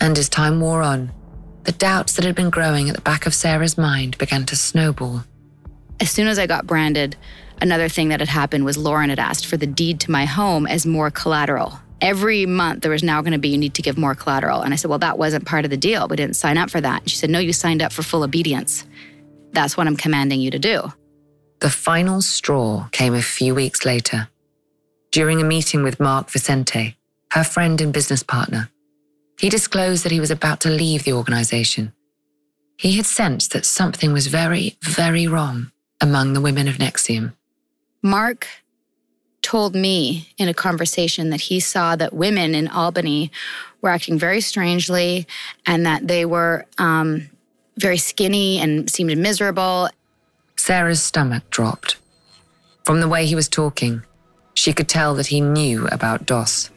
And 0.00 0.16
as 0.18 0.28
time 0.28 0.60
wore 0.60 0.82
on, 0.82 1.12
the 1.64 1.72
doubts 1.72 2.14
that 2.14 2.24
had 2.24 2.34
been 2.34 2.50
growing 2.50 2.88
at 2.88 2.96
the 2.96 3.02
back 3.02 3.26
of 3.26 3.34
Sarah's 3.34 3.78
mind 3.78 4.18
began 4.18 4.46
to 4.46 4.56
snowball. 4.56 5.24
As 6.00 6.10
soon 6.10 6.26
as 6.26 6.38
I 6.38 6.46
got 6.46 6.66
branded, 6.66 7.16
another 7.62 7.88
thing 7.88 8.08
that 8.08 8.20
had 8.20 8.28
happened 8.28 8.64
was 8.64 8.76
Lauren 8.76 9.08
had 9.08 9.18
asked 9.18 9.46
for 9.46 9.56
the 9.56 9.66
deed 9.66 10.00
to 10.00 10.10
my 10.10 10.24
home 10.24 10.66
as 10.66 10.84
more 10.84 11.10
collateral. 11.10 11.78
Every 12.00 12.44
month, 12.44 12.82
there 12.82 12.90
was 12.90 13.04
now 13.04 13.22
going 13.22 13.32
to 13.32 13.38
be, 13.38 13.50
you 13.50 13.58
need 13.58 13.74
to 13.74 13.82
give 13.82 13.96
more 13.96 14.16
collateral. 14.16 14.62
And 14.62 14.74
I 14.74 14.76
said, 14.76 14.88
Well, 14.88 14.98
that 14.98 15.18
wasn't 15.18 15.46
part 15.46 15.64
of 15.64 15.70
the 15.70 15.76
deal. 15.76 16.08
We 16.08 16.16
didn't 16.16 16.36
sign 16.36 16.58
up 16.58 16.68
for 16.68 16.80
that. 16.80 17.02
And 17.02 17.10
she 17.10 17.16
said, 17.16 17.30
No, 17.30 17.38
you 17.38 17.52
signed 17.52 17.80
up 17.80 17.92
for 17.92 18.02
full 18.02 18.24
obedience. 18.24 18.84
That's 19.52 19.76
what 19.76 19.86
I'm 19.86 19.96
commanding 19.96 20.40
you 20.40 20.50
to 20.50 20.58
do. 20.58 20.92
The 21.60 21.70
final 21.70 22.20
straw 22.20 22.88
came 22.90 23.14
a 23.14 23.22
few 23.22 23.54
weeks 23.54 23.84
later. 23.84 24.28
During 25.12 25.40
a 25.40 25.44
meeting 25.44 25.84
with 25.84 26.00
Mark 26.00 26.28
Vicente, 26.28 26.96
her 27.30 27.44
friend 27.44 27.80
and 27.80 27.92
business 27.92 28.24
partner, 28.24 28.68
he 29.38 29.48
disclosed 29.48 30.04
that 30.04 30.12
he 30.12 30.20
was 30.20 30.30
about 30.30 30.60
to 30.60 30.70
leave 30.70 31.04
the 31.04 31.12
organization. 31.12 31.92
He 32.78 32.96
had 32.96 33.06
sensed 33.06 33.52
that 33.52 33.64
something 33.64 34.12
was 34.12 34.26
very, 34.26 34.76
very 34.82 35.28
wrong 35.28 35.70
among 36.00 36.32
the 36.32 36.40
women 36.40 36.66
of 36.66 36.78
NXIVM. 36.78 37.32
Mark 38.02 38.48
told 39.42 39.74
me 39.74 40.28
in 40.38 40.48
a 40.48 40.54
conversation 40.54 41.30
that 41.30 41.42
he 41.42 41.60
saw 41.60 41.96
that 41.96 42.12
women 42.12 42.54
in 42.54 42.68
Albany 42.68 43.30
were 43.80 43.90
acting 43.90 44.18
very 44.18 44.40
strangely 44.40 45.26
and 45.66 45.84
that 45.86 46.06
they 46.06 46.24
were 46.24 46.64
um, 46.78 47.28
very 47.76 47.98
skinny 47.98 48.58
and 48.58 48.90
seemed 48.90 49.16
miserable. 49.18 49.88
Sarah's 50.56 51.02
stomach 51.02 51.48
dropped. 51.50 51.96
From 52.84 53.00
the 53.00 53.08
way 53.08 53.26
he 53.26 53.34
was 53.34 53.48
talking, 53.48 54.02
she 54.54 54.72
could 54.72 54.88
tell 54.88 55.14
that 55.14 55.28
he 55.28 55.40
knew 55.40 55.86
about 55.88 56.26
DOS. 56.26 56.70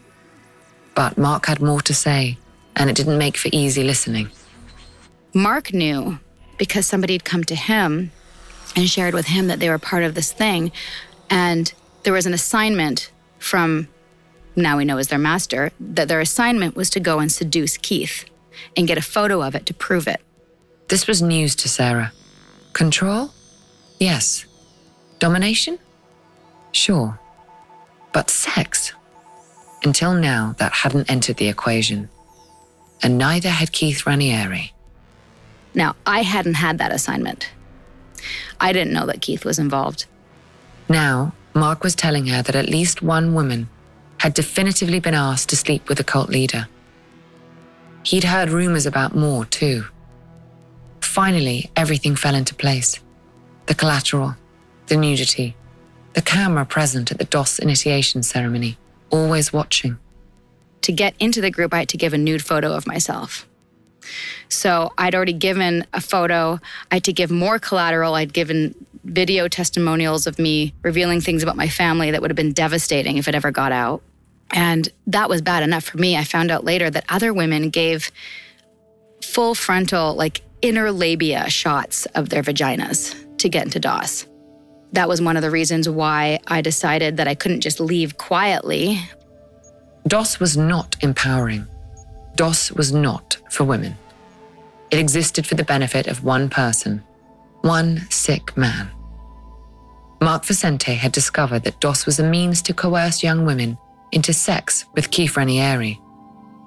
But 0.95 1.17
Mark 1.17 1.47
had 1.47 1.61
more 1.61 1.81
to 1.81 1.93
say, 1.93 2.37
and 2.75 2.89
it 2.89 2.95
didn't 2.95 3.17
make 3.17 3.37
for 3.37 3.49
easy 3.51 3.83
listening. 3.83 4.29
Mark 5.33 5.73
knew 5.73 6.19
because 6.57 6.85
somebody 6.85 7.13
had 7.13 7.25
come 7.25 7.43
to 7.43 7.55
him 7.55 8.11
and 8.75 8.89
shared 8.89 9.13
with 9.13 9.27
him 9.27 9.47
that 9.47 9.59
they 9.59 9.69
were 9.69 9.79
part 9.79 10.03
of 10.03 10.15
this 10.15 10.31
thing. 10.31 10.71
And 11.29 11.73
there 12.03 12.13
was 12.13 12.25
an 12.25 12.33
assignment 12.33 13.11
from 13.39 13.87
now 14.55 14.77
we 14.77 14.85
know 14.85 14.97
as 14.97 15.09
their 15.09 15.19
master 15.19 15.71
that 15.79 16.07
their 16.07 16.21
assignment 16.21 16.75
was 16.75 16.89
to 16.91 16.99
go 16.99 17.19
and 17.19 17.31
seduce 17.31 17.77
Keith 17.77 18.25
and 18.77 18.87
get 18.87 18.97
a 18.97 19.01
photo 19.01 19.41
of 19.41 19.55
it 19.55 19.65
to 19.65 19.73
prove 19.73 20.07
it. 20.07 20.21
This 20.87 21.07
was 21.07 21.21
news 21.21 21.55
to 21.57 21.69
Sarah. 21.69 22.13
Control? 22.73 23.31
Yes. 23.99 24.45
Domination? 25.19 25.79
Sure. 26.71 27.19
But 28.13 28.29
sex? 28.29 28.93
Until 29.83 30.13
now, 30.13 30.55
that 30.57 30.71
hadn't 30.73 31.09
entered 31.09 31.37
the 31.37 31.47
equation. 31.47 32.09
And 33.03 33.17
neither 33.17 33.49
had 33.49 33.71
Keith 33.71 34.03
Raniere. 34.05 34.71
Now, 35.73 35.95
I 36.05 36.21
hadn't 36.21 36.55
had 36.55 36.77
that 36.77 36.91
assignment. 36.91 37.49
I 38.59 38.71
didn't 38.71 38.93
know 38.93 39.05
that 39.05 39.21
Keith 39.21 39.43
was 39.43 39.59
involved. 39.59 40.05
Now, 40.87 41.33
Mark 41.53 41.83
was 41.83 41.95
telling 41.95 42.27
her 42.27 42.41
that 42.41 42.55
at 42.55 42.69
least 42.69 43.01
one 43.01 43.33
woman 43.33 43.69
had 44.19 44.33
definitively 44.33 44.99
been 44.99 45.13
asked 45.13 45.49
to 45.49 45.55
sleep 45.55 45.89
with 45.89 45.99
a 45.99 46.03
cult 46.03 46.29
leader. 46.29 46.67
He'd 48.03 48.23
heard 48.23 48.49
rumors 48.49 48.85
about 48.85 49.15
more, 49.15 49.45
too. 49.45 49.85
Finally, 51.01 51.71
everything 51.75 52.15
fell 52.15 52.35
into 52.35 52.53
place 52.53 52.99
the 53.67 53.73
collateral, 53.73 54.35
the 54.87 54.97
nudity, 54.97 55.55
the 56.13 56.21
camera 56.21 56.65
present 56.65 57.11
at 57.11 57.17
the 57.17 57.25
DOS 57.25 57.57
initiation 57.57 58.21
ceremony, 58.21 58.77
always 59.09 59.51
watching. 59.51 59.97
To 60.81 60.91
get 60.91 61.15
into 61.19 61.41
the 61.41 61.49
group, 61.49 61.73
I 61.73 61.79
had 61.79 61.89
to 61.89 61.97
give 61.97 62.13
a 62.13 62.17
nude 62.17 62.43
photo 62.43 62.73
of 62.73 62.85
myself. 62.85 63.47
So 64.49 64.93
I'd 64.99 65.15
already 65.15 65.33
given 65.33 65.85
a 65.93 66.01
photo. 66.01 66.59
I 66.91 66.95
had 66.95 67.03
to 67.05 67.13
give 67.13 67.31
more 67.31 67.57
collateral. 67.57 68.13
I'd 68.13 68.33
given 68.33 68.75
video 69.05 69.47
testimonials 69.47 70.27
of 70.27 70.39
me 70.39 70.73
revealing 70.81 71.21
things 71.21 71.43
about 71.43 71.55
my 71.55 71.69
family 71.69 72.11
that 72.11 72.21
would 72.21 72.31
have 72.31 72.35
been 72.35 72.53
devastating 72.53 73.17
if 73.17 73.27
it 73.27 73.35
ever 73.35 73.51
got 73.51 73.71
out. 73.71 74.01
And 74.51 74.87
that 75.07 75.29
was 75.29 75.41
bad 75.41 75.63
enough 75.63 75.83
for 75.85 75.97
me. 75.97 76.17
I 76.17 76.23
found 76.23 76.51
out 76.51 76.63
later 76.63 76.89
that 76.89 77.05
other 77.09 77.33
women 77.33 77.69
gave 77.69 78.11
full 79.21 79.55
frontal, 79.55 80.13
like 80.15 80.41
inner 80.61 80.91
labia 80.91 81.49
shots 81.49 82.05
of 82.07 82.29
their 82.29 82.43
vaginas 82.43 83.15
to 83.37 83.49
get 83.49 83.65
into 83.65 83.79
DOS. 83.79 84.25
That 84.93 85.09
was 85.09 85.21
one 85.21 85.35
of 85.35 85.43
the 85.43 85.51
reasons 85.51 85.89
why 85.89 86.39
I 86.47 86.61
decided 86.61 87.17
that 87.17 87.27
I 87.27 87.35
couldn't 87.35 87.61
just 87.61 87.79
leave 87.79 88.17
quietly. 88.17 88.99
DOS 90.07 90.39
was 90.39 90.55
not 90.55 90.95
empowering. 91.01 91.67
DOS 92.35 92.71
was 92.71 92.93
not 92.93 93.37
for 93.49 93.63
women. 93.63 93.97
It 94.91 94.99
existed 94.99 95.45
for 95.45 95.55
the 95.55 95.63
benefit 95.63 96.07
of 96.07 96.23
one 96.23 96.49
person, 96.49 97.03
one 97.65 97.99
sick 98.11 98.55
man. 98.55 98.91
Mark 100.21 100.45
Vicente 100.45 100.93
had 100.93 101.11
discovered 101.11 101.63
that 101.63 101.79
DOS 101.79 102.05
was 102.05 102.19
a 102.19 102.29
means 102.29 102.61
to 102.61 102.75
coerce 102.75 103.23
young 103.23 103.43
women 103.43 103.75
into 104.11 104.33
sex 104.33 104.85
with 104.93 105.09
Keith 105.09 105.33
Raniere. 105.33 105.99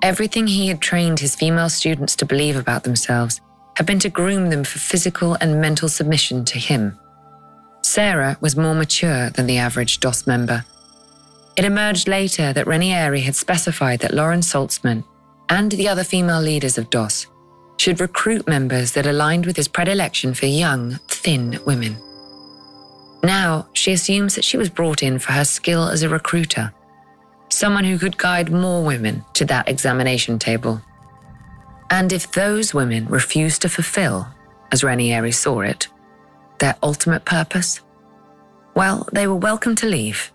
Everything 0.03 0.49
he 0.49 0.67
had 0.67 0.81
trained 0.81 1.21
his 1.21 1.37
female 1.37 1.69
students 1.69 2.17
to 2.17 2.27
believe 2.27 2.57
about 2.57 2.83
themselves 2.83 3.41
had 3.77 3.87
been 3.87 4.01
to 4.01 4.09
groom 4.09 4.51
them 4.51 4.65
for 4.65 4.81
physical 4.81 5.37
and 5.41 5.61
mental 5.61 5.89
submission 5.89 6.45
to 6.45 6.59
him. 6.59 6.99
Sarah 7.85 8.37
was 8.41 8.57
more 8.57 8.75
mature 8.75 9.31
than 9.31 9.47
the 9.47 9.59
average 9.59 10.01
DOS 10.01 10.27
member. 10.27 10.65
It 11.57 11.65
emerged 11.65 12.09
later 12.09 12.53
that 12.53 12.67
Raniere 12.67 13.23
had 13.23 13.37
specified 13.37 14.01
that 14.01 14.15
Lauren 14.15 14.41
Salzman 14.41 15.05
and 15.49 15.71
the 15.71 15.89
other 15.89 16.03
female 16.03 16.43
leaders 16.43 16.77
of 16.77 16.91
DOS 16.91 17.29
should 17.79 18.01
recruit 18.01 18.47
members 18.47 18.93
that 18.93 19.07
aligned 19.07 19.47
with 19.47 19.57
his 19.57 19.69
predilection 19.69 20.35
for 20.35 20.47
young, 20.47 20.99
thin 21.09 21.59
women. 21.65 21.97
Now, 23.23 23.67
she 23.73 23.93
assumes 23.93 24.35
that 24.35 24.45
she 24.45 24.57
was 24.57 24.69
brought 24.69 25.03
in 25.03 25.19
for 25.19 25.33
her 25.33 25.45
skill 25.45 25.89
as 25.89 26.03
a 26.03 26.09
recruiter, 26.09 26.73
someone 27.49 27.85
who 27.85 27.99
could 27.99 28.19
guide 28.19 28.51
more 28.53 28.85
women 28.85 29.25
to 29.35 29.45
that 29.47 29.69
examination 29.69 30.39
table. 30.39 30.83
And 31.91 32.13
if 32.13 32.31
those 32.33 32.75
women 32.75 33.07
refused 33.07 33.63
to 33.63 33.69
fulfill, 33.69 34.29
as 34.71 34.83
Raniere 34.83 35.33
saw 35.33 35.61
it, 35.61 35.89
their 36.59 36.77
ultimate 36.83 37.25
purpose, 37.25 37.81
well, 38.75 39.09
they 39.13 39.27
were 39.27 39.35
welcome 39.35 39.75
to 39.77 39.87
leave. 39.87 40.31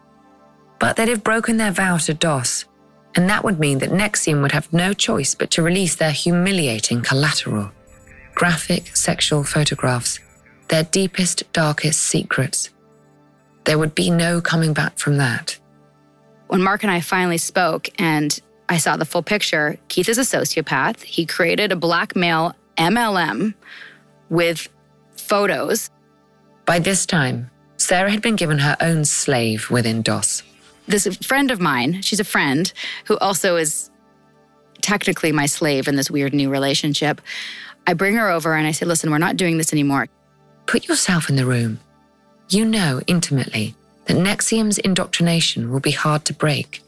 But 0.80 0.96
they'd 0.96 1.10
have 1.10 1.24
broken 1.24 1.58
their 1.58 1.72
vow 1.72 1.98
to 1.98 2.14
DOS, 2.14 2.66
and 3.16 3.30
that 3.30 3.44
would 3.44 3.60
mean 3.60 3.80
that 3.80 3.92
NXIVM 3.92 4.42
would 4.42 4.52
have 4.52 4.72
no 4.74 4.94
choice 4.94 5.36
but 5.36 5.52
to 5.52 5.62
release 5.62 5.96
their 5.96 6.12
humiliating 6.12 7.02
collateral 7.02 7.72
graphic 8.36 8.96
sexual 8.96 9.44
photographs, 9.44 10.20
their 10.70 10.84
deepest, 10.84 11.52
darkest 11.54 12.02
secrets. 12.02 12.70
There 13.66 13.78
would 13.78 13.96
be 13.96 14.10
no 14.10 14.42
coming 14.42 14.74
back 14.74 14.98
from 14.98 15.18
that. 15.18 15.58
When 16.48 16.62
Mark 16.62 16.84
and 16.84 16.92
I 16.92 17.00
finally 17.00 17.38
spoke 17.38 17.90
and 18.00 18.40
I 18.70 18.78
saw 18.78 18.98
the 18.98 19.06
full 19.06 19.24
picture. 19.24 19.78
Keith 19.88 20.10
is 20.10 20.18
a 20.18 20.22
sociopath. 20.22 21.02
He 21.02 21.26
created 21.26 21.72
a 21.72 21.76
blackmail 21.76 22.56
MLM 22.78 23.54
with 24.30 24.68
photos. 25.16 25.90
By 26.66 26.80
this 26.80 27.06
time, 27.06 27.50
Sarah 27.78 28.10
had 28.10 28.22
been 28.22 28.36
given 28.36 28.60
her 28.60 28.78
own 28.80 29.06
slave 29.06 29.70
within 29.70 30.02
DOS. 30.02 30.44
This 30.88 31.08
friend 31.18 31.50
of 31.52 31.60
mine, 31.60 32.02
she's 32.02 32.20
a 32.20 32.26
friend 32.26 32.72
who 33.06 33.18
also 33.20 33.56
is 33.56 33.90
technically 34.82 35.32
my 35.32 35.46
slave 35.46 35.88
in 35.88 35.96
this 35.96 36.12
weird 36.12 36.34
new 36.34 36.50
relationship. 36.50 37.22
I 37.88 37.94
bring 37.94 38.16
her 38.16 38.30
over 38.30 38.54
and 38.54 38.68
I 38.68 38.72
say, 38.72 38.86
listen, 38.86 39.10
we're 39.10 39.18
not 39.18 39.38
doing 39.38 39.58
this 39.58 39.74
anymore. 39.74 40.08
Put 40.66 40.88
yourself 40.88 41.30
in 41.30 41.36
the 41.36 41.46
room. 41.46 41.80
You 42.50 42.66
know 42.66 43.02
intimately 43.08 43.76
that 44.06 44.18
NXIVM's 44.18 44.78
indoctrination 44.78 45.72
will 45.72 45.80
be 45.80 45.92
hard 45.92 46.26
to 46.26 46.34
break. 46.34 46.82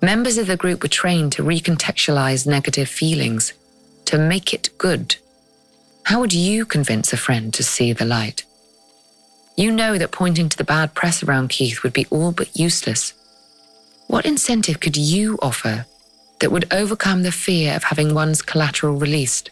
Members 0.00 0.38
of 0.38 0.46
the 0.46 0.56
group 0.56 0.82
were 0.82 0.88
trained 0.88 1.32
to 1.32 1.42
recontextualize 1.42 2.46
negative 2.46 2.88
feelings, 2.88 3.52
to 4.04 4.18
make 4.18 4.54
it 4.54 4.70
good. 4.78 5.16
How 6.04 6.20
would 6.20 6.32
you 6.32 6.64
convince 6.64 7.12
a 7.12 7.16
friend 7.16 7.52
to 7.54 7.64
see 7.64 7.92
the 7.92 8.04
light? 8.04 8.45
You 9.56 9.72
know 9.72 9.96
that 9.96 10.12
pointing 10.12 10.50
to 10.50 10.56
the 10.56 10.64
bad 10.64 10.94
press 10.94 11.22
around 11.22 11.48
Keith 11.48 11.82
would 11.82 11.94
be 11.94 12.06
all 12.10 12.30
but 12.30 12.54
useless. 12.58 13.14
What 14.06 14.26
incentive 14.26 14.80
could 14.80 14.96
you 14.96 15.38
offer 15.40 15.86
that 16.40 16.52
would 16.52 16.72
overcome 16.72 17.22
the 17.22 17.32
fear 17.32 17.74
of 17.74 17.84
having 17.84 18.12
one's 18.12 18.42
collateral 18.42 18.96
released? 18.96 19.50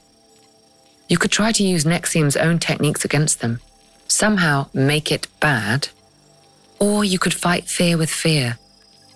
You 1.08 1.16
could 1.16 1.30
try 1.30 1.52
to 1.52 1.64
use 1.64 1.84
NXIVM's 1.84 2.36
own 2.36 2.58
techniques 2.58 3.04
against 3.04 3.40
them, 3.40 3.60
somehow 4.06 4.68
make 4.74 5.10
it 5.10 5.26
bad, 5.40 5.88
or 6.78 7.02
you 7.02 7.18
could 7.18 7.34
fight 7.34 7.64
fear 7.64 7.96
with 7.96 8.10
fear. 8.10 8.58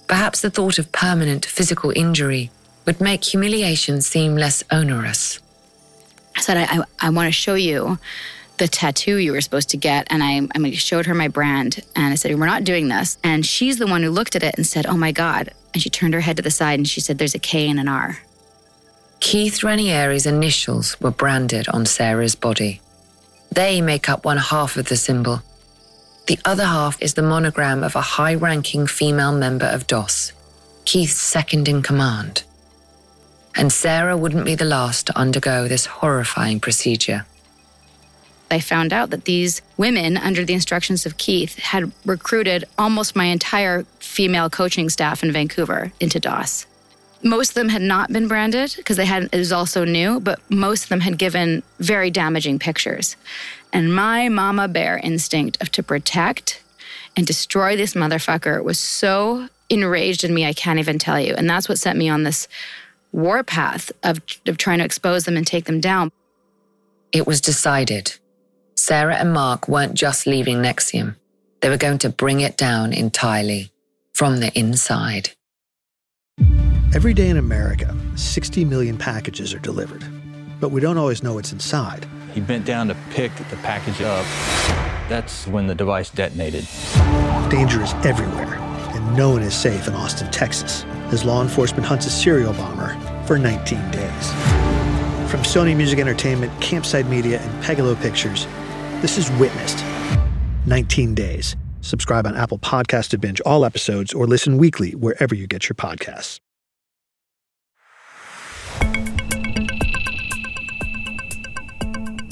Perhaps 0.07 0.41
the 0.41 0.51
thought 0.51 0.79
of 0.79 0.91
permanent 0.93 1.45
physical 1.45 1.93
injury 1.95 2.51
would 2.87 3.01
make 3.01 3.25
humiliation 3.25 4.01
seem 4.01 4.37
less 4.37 4.65
onerous. 4.71 5.39
I 6.35 6.41
said, 6.41 6.57
I, 6.57 6.79
I, 6.79 6.85
I 7.01 7.11
want 7.11 7.27
to 7.27 7.33
show 7.33 7.55
you 7.55 7.99
the 8.59 8.69
tattoo 8.69 9.17
you 9.17 9.33
were 9.33 9.41
supposed 9.41 9.71
to 9.71 9.77
get. 9.77 10.07
And 10.11 10.23
I, 10.23 10.47
I 10.55 10.59
mean, 10.59 10.73
showed 10.75 11.07
her 11.07 11.15
my 11.15 11.29
brand 11.29 11.81
and 11.97 12.13
I 12.13 12.17
said, 12.17 12.39
We're 12.39 12.47
not 12.47 12.65
doing 12.65 12.89
this. 12.89 13.19
And 13.25 13.45
she's 13.45 13.79
the 13.79 13.87
one 13.87 14.03
who 14.03 14.11
looked 14.11 14.37
at 14.37 14.43
it 14.43 14.57
and 14.57 14.67
said, 14.67 14.87
Oh 14.87 14.97
my 14.97 15.13
God. 15.13 15.51
And 15.75 15.83
she 15.83 15.91
turned 15.91 16.15
her 16.15 16.21
head 16.21 16.37
to 16.37 16.43
the 16.43 16.51
side 16.51 16.79
and 16.79 16.89
she 16.89 17.01
said, 17.01 17.19
There's 17.19 17.35
a 17.35 17.39
K 17.39 17.69
and 17.69 17.81
an 17.81 17.89
R. 17.89 18.19
Keith 19.21 19.61
Raniere's 19.61 20.27
initials 20.27 21.01
were 21.01 21.11
branded 21.11 21.69
on 21.69 21.87
Sarah's 21.87 22.35
body. 22.35 22.81
They 23.51 23.81
make 23.81 24.09
up 24.09 24.25
one 24.25 24.37
half 24.37 24.77
of 24.77 24.89
the 24.89 24.97
symbol. 24.97 25.43
The 26.27 26.39
other 26.45 26.65
half 26.65 27.01
is 27.03 27.15
the 27.15 27.23
monogram 27.23 27.83
of 27.83 27.97
a 27.97 28.01
high 28.01 28.35
ranking 28.35 28.87
female 28.87 29.33
member 29.33 29.65
of 29.65 29.87
DOS, 29.87 30.33
Keith's 30.85 31.21
second 31.21 31.69
in 31.69 31.83
command. 31.83 32.45
And 33.57 33.73
Sarah 33.73 34.17
wouldn't 34.17 34.45
be 34.45 34.55
the 34.55 34.65
last 34.65 35.07
to 35.07 35.19
undergo 35.19 35.67
this 35.67 35.87
horrifying 35.87 36.61
procedure. 36.61 37.25
I 38.51 38.61
found 38.61 38.93
out 38.93 39.11
that 39.11 39.25
these 39.25 39.63
women, 39.77 40.17
under 40.17 40.45
the 40.45 40.55
instructions 40.55 41.05
of 41.05 41.19
Keith, 41.19 41.59
had 41.59 41.93
recruited 42.05 42.65
almost 42.79 43.17
my 43.17 43.27
entire 43.27 43.85
female 44.01 44.49
coaching 44.49 44.89
staff 44.89 45.23
in 45.23 45.33
Vancouver 45.33 45.93
into 46.01 46.19
DOS. 46.19 46.67
Most 47.23 47.51
of 47.51 47.55
them 47.55 47.69
had 47.69 47.83
not 47.83 48.13
been 48.13 48.29
branded 48.29 48.75
because 48.77 48.97
they 48.97 49.05
had 49.05 49.25
it 49.33 49.37
was 49.37 49.53
also 49.53 49.85
new, 49.85 50.21
but 50.21 50.41
most 50.51 50.85
of 50.85 50.89
them 50.89 51.01
had 51.01 51.19
given 51.19 51.63
very 51.81 52.11
damaging 52.11 52.59
pictures. 52.59 53.17
And 53.73 53.95
my 53.95 54.29
mama 54.29 54.69
bear 54.69 54.99
instinct 54.99 55.61
of 55.61 55.71
to 55.73 55.83
protect 55.83 56.63
and 57.17 57.27
destroy 57.27 57.77
this 57.77 57.95
motherfucker 57.95 58.63
was 58.63 58.79
so 58.79 59.49
enraged 59.69 60.25
in 60.25 60.33
me, 60.33 60.47
I 60.47 60.53
can't 60.53 60.79
even 60.79 60.99
tell 60.99 61.21
you. 61.21 61.35
And 61.35 61.51
that's 61.51 61.69
what 61.69 61.79
sent 61.79 61.99
me 61.99 62.09
on 62.09 62.23
this 62.23 62.49
warpath 63.13 63.91
of, 64.03 64.21
of 64.47 64.57
trying 64.57 64.79
to 64.79 64.85
expose 64.85 65.25
them 65.25 65.37
and 65.37 65.47
take 65.47 65.65
them 65.65 65.81
down. 65.81 66.13
It 67.13 67.27
was 67.27 67.41
decided. 67.41 68.17
Sarah 68.79 69.17
and 69.17 69.33
Mark 69.33 69.69
weren't 69.69 69.95
just 69.95 70.25
leaving 70.25 70.59
NXIVM, 70.59 71.17
they 71.61 71.69
were 71.69 71.77
going 71.77 71.99
to 71.99 72.09
bring 72.09 72.41
it 72.41 72.57
down 72.57 72.93
entirely 72.93 73.73
from 74.15 74.39
the 74.39 74.57
inside. 74.57 75.31
Every 76.95 77.13
day 77.13 77.29
in 77.29 77.37
America, 77.37 77.95
60 78.15 78.65
million 78.65 78.97
packages 78.97 79.53
are 79.53 79.59
delivered, 79.59 80.05
but 80.61 80.71
we 80.71 80.81
don't 80.81 80.97
always 80.97 81.25
know 81.25 81.35
what's 81.35 81.53
inside. 81.53 82.07
He 82.33 82.41
bent 82.41 82.65
down 82.65 82.87
to 82.87 82.97
pick 83.11 83.35
the 83.51 83.57
package 83.57 84.01
up. 84.01 84.25
That's 85.09 85.49
when 85.49 85.67
the 85.67 85.75
device 85.75 86.11
detonated. 86.11 86.67
Danger 87.51 87.83
is 87.83 87.93
everywhere, 88.05 88.55
and 88.95 89.17
no 89.17 89.31
one 89.31 89.43
is 89.43 89.55
safe 89.55 89.89
in 89.89 89.95
Austin, 89.95 90.31
Texas, 90.31 90.85
as 91.11 91.25
law 91.25 91.43
enforcement 91.43 91.85
hunts 91.85 92.07
a 92.07 92.11
serial 92.11 92.53
bomber 92.53 92.97
for 93.27 93.39
19 93.39 93.91
days. 93.91 94.31
From 95.29 95.41
Sony 95.41 95.77
Music 95.77 95.99
Entertainment, 95.99 96.53
Campside 96.61 97.09
Media, 97.09 97.41
and 97.41 97.65
Pegalo 97.65 98.01
Pictures, 98.01 98.47
this 99.01 99.17
is 99.17 99.31
Witnessed 99.33 99.85
19 100.67 101.15
Days. 101.15 101.55
Subscribe 101.83 102.27
on 102.27 102.37
Apple 102.37 102.59
Podcast 102.59 103.11
to 103.11 103.19
binge 103.19 103.41
all 103.43 103.65
episodes 103.65 104.13
or 104.13 104.27
listen 104.27 104.59
weekly 104.59 104.93
wherever 104.93 105.35
you 105.35 105.47
get 105.47 105.69
your 105.69 105.77
podcasts. 105.77 106.41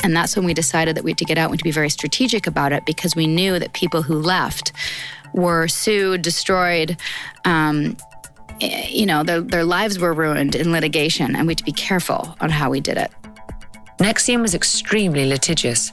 And 0.02 0.14
that's 0.14 0.36
when 0.36 0.44
we 0.44 0.54
decided 0.54 0.96
that 0.96 1.04
we 1.04 1.12
had 1.12 1.18
to 1.18 1.24
get 1.24 1.38
out 1.38 1.50
and 1.50 1.58
to 1.58 1.64
be 1.64 1.70
very 1.70 1.90
strategic 1.90 2.46
about 2.46 2.72
it 2.72 2.84
because 2.84 3.16
we 3.16 3.26
knew 3.26 3.58
that 3.58 3.72
people 3.72 4.02
who 4.02 4.20
left 4.20 4.72
were 5.34 5.68
sued, 5.68 6.22
destroyed, 6.22 6.96
um, 7.44 7.96
eh, 8.60 8.88
you 8.88 9.06
know, 9.06 9.22
their, 9.22 9.40
their 9.40 9.64
lives 9.64 9.98
were 9.98 10.12
ruined 10.12 10.54
in 10.54 10.70
litigation, 10.70 11.34
and 11.34 11.46
we 11.46 11.52
had 11.52 11.58
to 11.58 11.64
be 11.64 11.72
careful 11.72 12.36
on 12.40 12.50
how 12.50 12.70
we 12.70 12.80
did 12.80 12.96
it. 12.96 13.10
NXIVM 13.98 14.42
was 14.42 14.54
extremely 14.54 15.26
litigious, 15.26 15.90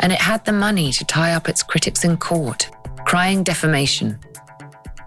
and 0.00 0.12
it 0.12 0.20
had 0.20 0.44
the 0.44 0.52
money 0.52 0.92
to 0.92 1.04
tie 1.04 1.34
up 1.34 1.48
its 1.48 1.62
critics 1.62 2.04
in 2.04 2.16
court, 2.16 2.70
crying 3.06 3.42
defamation. 3.42 4.18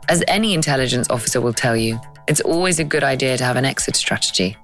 As 0.09 0.23
any 0.27 0.53
intelligence 0.53 1.09
officer 1.09 1.41
will 1.41 1.53
tell 1.53 1.75
you, 1.75 1.99
it's 2.27 2.41
always 2.41 2.79
a 2.79 2.83
good 2.83 3.03
idea 3.03 3.37
to 3.37 3.43
have 3.43 3.55
an 3.55 3.65
exit 3.65 3.95
strategy 3.95 4.57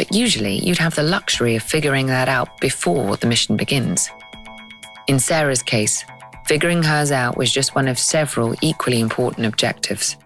but 0.00 0.14
usually 0.14 0.54
you'd 0.64 0.78
have 0.78 0.94
the 0.94 1.02
luxury 1.02 1.56
of 1.56 1.62
figuring 1.62 2.06
that 2.06 2.26
out 2.26 2.58
before 2.58 3.18
the 3.18 3.26
mission 3.26 3.54
begins. 3.54 4.08
In 5.08 5.18
Sarah's 5.18 5.62
case, 5.62 6.06
figuring 6.46 6.82
hers 6.82 7.12
out 7.12 7.36
was 7.36 7.52
just 7.52 7.74
one 7.74 7.86
of 7.86 7.98
several 7.98 8.54
equally 8.62 9.00
important 9.00 9.44
objectives. 9.44 10.16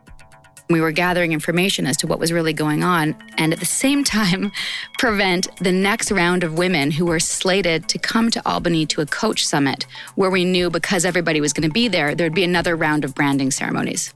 We 0.70 0.81
were 0.81 0.92
gathering 0.92 1.33
information 1.33 1.87
as 1.87 1.96
to 1.98 2.07
what 2.07 2.18
was 2.18 2.33
really 2.33 2.53
going 2.53 2.83
on, 2.83 3.14
and 3.37 3.53
at 3.53 3.61
the 3.61 3.66
same 3.66 4.03
time, 4.03 4.50
prevent 4.98 5.48
the 5.59 5.72
next 5.72 6.11
round 6.11 6.42
of 6.42 6.57
women 6.57 6.90
who 6.90 7.05
were 7.05 7.20
slated 7.20 7.88
to 7.90 7.98
come 7.98 8.31
to 8.31 8.42
Albany 8.48 8.87
to 8.87 9.00
a 9.00 9.07
coach 9.07 9.46
summit, 9.46 9.87
where 10.14 10.31
we 10.31 10.44
knew 10.44 10.70
because 10.70 11.05
everybody 11.05 11.40
was 11.40 11.53
going 11.53 11.68
to 11.68 11.72
be 11.72 11.88
there, 11.88 12.14
there'd 12.14 12.35
be 12.35 12.44
another 12.44 12.77
round 12.77 13.05
of 13.05 13.14
branding 13.14 13.50
ceremonies. 13.50 14.14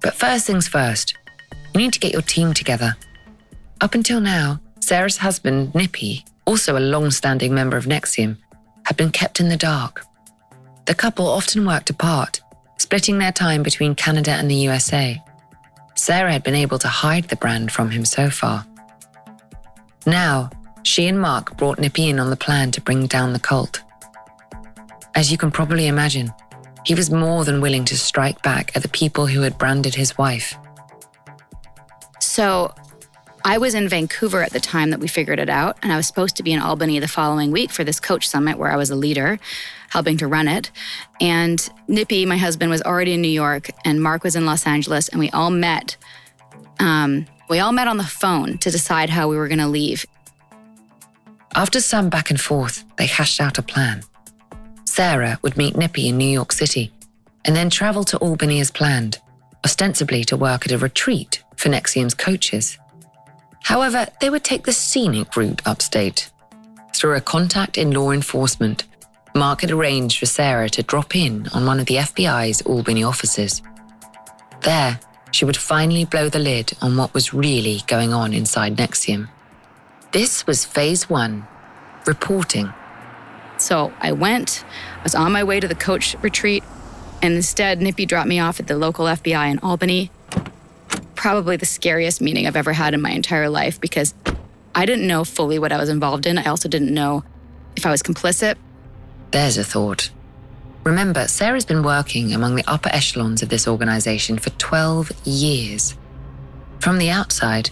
But 0.00 0.14
first 0.14 0.46
things 0.46 0.68
first, 0.68 1.16
you 1.74 1.80
need 1.80 1.92
to 1.92 2.00
get 2.00 2.12
your 2.12 2.22
team 2.22 2.54
together 2.54 2.94
up 3.80 3.94
until 3.94 4.20
now, 4.20 4.60
Sarah's 4.80 5.18
husband, 5.18 5.72
Nippy, 5.74 6.24
also 6.46 6.76
a 6.76 6.80
long 6.80 7.10
standing 7.10 7.54
member 7.54 7.76
of 7.76 7.84
NXIVM, 7.84 8.36
had 8.84 8.96
been 8.96 9.10
kept 9.10 9.38
in 9.38 9.48
the 9.48 9.56
dark. 9.56 10.04
The 10.86 10.94
couple 10.94 11.28
often 11.28 11.64
worked 11.64 11.90
apart, 11.90 12.40
splitting 12.78 13.18
their 13.18 13.32
time 13.32 13.62
between 13.62 13.94
Canada 13.94 14.32
and 14.32 14.50
the 14.50 14.56
USA. 14.56 15.22
Sarah 15.98 16.32
had 16.32 16.44
been 16.44 16.54
able 16.54 16.78
to 16.78 16.88
hide 16.88 17.24
the 17.24 17.36
brand 17.36 17.72
from 17.72 17.90
him 17.90 18.04
so 18.04 18.30
far. 18.30 18.64
Now, 20.06 20.48
she 20.84 21.08
and 21.08 21.20
Mark 21.20 21.56
brought 21.56 21.80
Nippy 21.80 22.08
in 22.08 22.20
on 22.20 22.30
the 22.30 22.36
plan 22.36 22.70
to 22.70 22.80
bring 22.80 23.06
down 23.06 23.32
the 23.32 23.40
cult. 23.40 23.82
As 25.16 25.32
you 25.32 25.36
can 25.36 25.50
probably 25.50 25.88
imagine, 25.88 26.32
he 26.86 26.94
was 26.94 27.10
more 27.10 27.44
than 27.44 27.60
willing 27.60 27.84
to 27.86 27.98
strike 27.98 28.40
back 28.42 28.74
at 28.76 28.82
the 28.82 28.88
people 28.88 29.26
who 29.26 29.40
had 29.40 29.58
branded 29.58 29.96
his 29.96 30.16
wife. 30.16 30.54
So 32.20 32.72
I 33.44 33.58
was 33.58 33.74
in 33.74 33.88
Vancouver 33.88 34.42
at 34.42 34.52
the 34.52 34.60
time 34.60 34.90
that 34.90 35.00
we 35.00 35.08
figured 35.08 35.40
it 35.40 35.50
out, 35.50 35.78
and 35.82 35.92
I 35.92 35.96
was 35.96 36.06
supposed 36.06 36.36
to 36.36 36.44
be 36.44 36.52
in 36.52 36.60
Albany 36.60 37.00
the 37.00 37.08
following 37.08 37.50
week 37.50 37.72
for 37.72 37.82
this 37.82 37.98
coach 37.98 38.28
summit 38.28 38.56
where 38.56 38.70
I 38.70 38.76
was 38.76 38.90
a 38.90 38.96
leader, 38.96 39.40
helping 39.88 40.16
to 40.18 40.26
run 40.26 40.48
it. 40.48 40.70
And 41.20 41.68
Nippy, 41.88 42.26
my 42.26 42.36
husband, 42.36 42.70
was 42.70 42.82
already 42.82 43.14
in 43.14 43.22
New 43.22 43.28
York, 43.28 43.70
and 43.84 44.02
Mark 44.02 44.24
was 44.24 44.36
in 44.36 44.46
Los 44.46 44.66
Angeles, 44.66 45.08
and 45.08 45.18
we 45.18 45.30
all 45.30 45.50
met. 45.50 45.96
Um, 46.78 47.26
we 47.48 47.58
all 47.58 47.72
met 47.72 47.88
on 47.88 47.96
the 47.96 48.04
phone 48.04 48.58
to 48.58 48.70
decide 48.70 49.10
how 49.10 49.28
we 49.28 49.36
were 49.36 49.48
going 49.48 49.58
to 49.58 49.66
leave. 49.66 50.04
After 51.54 51.80
some 51.80 52.10
back 52.10 52.30
and 52.30 52.40
forth, 52.40 52.84
they 52.96 53.06
hashed 53.06 53.40
out 53.40 53.58
a 53.58 53.62
plan. 53.62 54.02
Sarah 54.84 55.38
would 55.42 55.56
meet 55.56 55.76
Nippy 55.76 56.08
in 56.08 56.18
New 56.18 56.28
York 56.28 56.52
City 56.52 56.92
and 57.44 57.56
then 57.56 57.70
travel 57.70 58.04
to 58.04 58.18
Albany 58.18 58.60
as 58.60 58.70
planned, 58.70 59.18
ostensibly 59.64 60.24
to 60.24 60.36
work 60.36 60.66
at 60.66 60.72
a 60.72 60.78
retreat 60.78 61.42
for 61.56 61.70
NXIVM's 61.70 62.14
coaches. 62.14 62.78
However, 63.62 64.06
they 64.20 64.30
would 64.30 64.44
take 64.44 64.64
the 64.64 64.72
scenic 64.72 65.34
route 65.36 65.62
upstate. 65.66 66.30
Through 66.94 67.16
a 67.16 67.20
contact 67.20 67.78
in 67.78 67.92
law 67.92 68.10
enforcement, 68.10 68.84
Mark 69.34 69.60
had 69.60 69.70
arranged 69.70 70.18
for 70.18 70.26
Sarah 70.26 70.68
to 70.70 70.82
drop 70.82 71.14
in 71.14 71.48
on 71.48 71.66
one 71.66 71.80
of 71.80 71.86
the 71.86 71.96
FBI's 71.96 72.62
Albany 72.62 73.04
offices. 73.04 73.62
There, 74.62 74.98
she 75.30 75.44
would 75.44 75.56
finally 75.56 76.04
blow 76.04 76.28
the 76.28 76.38
lid 76.38 76.72
on 76.80 76.96
what 76.96 77.14
was 77.14 77.34
really 77.34 77.82
going 77.86 78.12
on 78.12 78.32
inside 78.32 78.76
NXIVM. 78.76 79.28
This 80.12 80.46
was 80.46 80.64
phase 80.64 81.08
one 81.08 81.46
reporting. 82.06 82.72
So 83.58 83.92
I 84.00 84.12
went, 84.12 84.64
I 84.98 85.02
was 85.02 85.14
on 85.14 85.32
my 85.32 85.44
way 85.44 85.60
to 85.60 85.68
the 85.68 85.74
coach 85.74 86.16
retreat, 86.22 86.64
and 87.20 87.34
instead, 87.34 87.82
Nippy 87.82 88.06
dropped 88.06 88.28
me 88.28 88.38
off 88.38 88.60
at 88.60 88.68
the 88.68 88.76
local 88.76 89.06
FBI 89.06 89.50
in 89.50 89.58
Albany. 89.58 90.10
Probably 91.14 91.56
the 91.56 91.66
scariest 91.66 92.20
meeting 92.20 92.46
I've 92.46 92.56
ever 92.56 92.72
had 92.72 92.94
in 92.94 93.02
my 93.02 93.10
entire 93.10 93.48
life 93.48 93.80
because 93.80 94.14
I 94.74 94.86
didn't 94.86 95.06
know 95.06 95.24
fully 95.24 95.58
what 95.58 95.72
I 95.72 95.76
was 95.76 95.88
involved 95.88 96.26
in. 96.26 96.38
I 96.38 96.44
also 96.44 96.68
didn't 96.68 96.94
know 96.94 97.24
if 97.76 97.84
I 97.84 97.90
was 97.90 98.02
complicit. 98.02 98.54
There's 99.30 99.58
a 99.58 99.64
thought. 99.64 100.10
Remember, 100.84 101.28
Sarah's 101.28 101.66
been 101.66 101.82
working 101.82 102.32
among 102.32 102.54
the 102.54 102.64
upper 102.66 102.88
echelons 102.92 103.42
of 103.42 103.50
this 103.50 103.68
organization 103.68 104.38
for 104.38 104.50
12 104.50 105.12
years. 105.24 105.94
From 106.80 106.98
the 106.98 107.10
outside, 107.10 107.70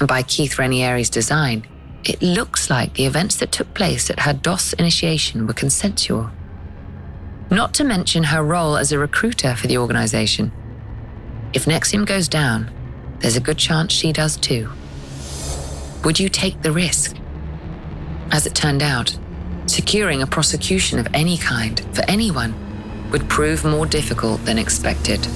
and 0.00 0.08
by 0.08 0.22
Keith 0.22 0.56
Raniere's 0.56 1.08
design, 1.08 1.66
it 2.04 2.20
looks 2.20 2.68
like 2.68 2.94
the 2.94 3.06
events 3.06 3.36
that 3.36 3.52
took 3.52 3.72
place 3.74 4.10
at 4.10 4.20
her 4.20 4.32
DOS 4.32 4.74
initiation 4.74 5.46
were 5.46 5.54
consensual. 5.54 6.30
Not 7.50 7.72
to 7.74 7.84
mention 7.84 8.24
her 8.24 8.42
role 8.42 8.76
as 8.76 8.92
a 8.92 8.98
recruiter 8.98 9.56
for 9.56 9.66
the 9.66 9.78
organization. 9.78 10.52
If 11.54 11.64
NXIVM 11.64 12.06
goes 12.06 12.28
down, 12.28 12.70
there's 13.20 13.36
a 13.36 13.40
good 13.40 13.58
chance 13.58 13.92
she 13.92 14.12
does 14.12 14.36
too. 14.36 14.70
Would 16.04 16.20
you 16.20 16.28
take 16.28 16.60
the 16.62 16.72
risk? 16.72 17.16
As 18.30 18.46
it 18.46 18.54
turned 18.54 18.82
out, 18.82 19.18
securing 19.70 20.22
a 20.22 20.26
prosecution 20.26 20.98
of 20.98 21.06
any 21.14 21.36
kind 21.38 21.80
for 21.94 22.02
anyone 22.08 22.54
would 23.10 23.28
prove 23.28 23.64
more 23.64 23.86
difficult 23.86 24.44
than 24.44 24.58
expected. 24.58 25.26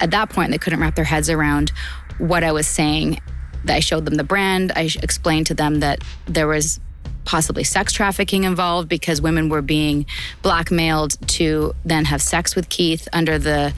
At 0.00 0.12
that 0.12 0.30
point, 0.30 0.52
they 0.52 0.58
couldn't 0.58 0.80
wrap 0.80 0.94
their 0.94 1.04
heads 1.04 1.28
around 1.28 1.72
what 2.18 2.44
I 2.44 2.52
was 2.52 2.66
saying. 2.66 3.20
I 3.66 3.80
showed 3.80 4.04
them 4.04 4.14
the 4.14 4.24
brand. 4.24 4.72
I 4.76 4.88
explained 5.02 5.46
to 5.48 5.54
them 5.54 5.80
that 5.80 6.02
there 6.26 6.46
was 6.46 6.78
possibly 7.24 7.64
sex 7.64 7.92
trafficking 7.92 8.44
involved 8.44 8.88
because 8.88 9.20
women 9.20 9.48
were 9.48 9.60
being 9.60 10.06
blackmailed 10.40 11.18
to 11.28 11.74
then 11.84 12.06
have 12.06 12.22
sex 12.22 12.56
with 12.56 12.68
Keith 12.68 13.06
under 13.12 13.38
the 13.38 13.74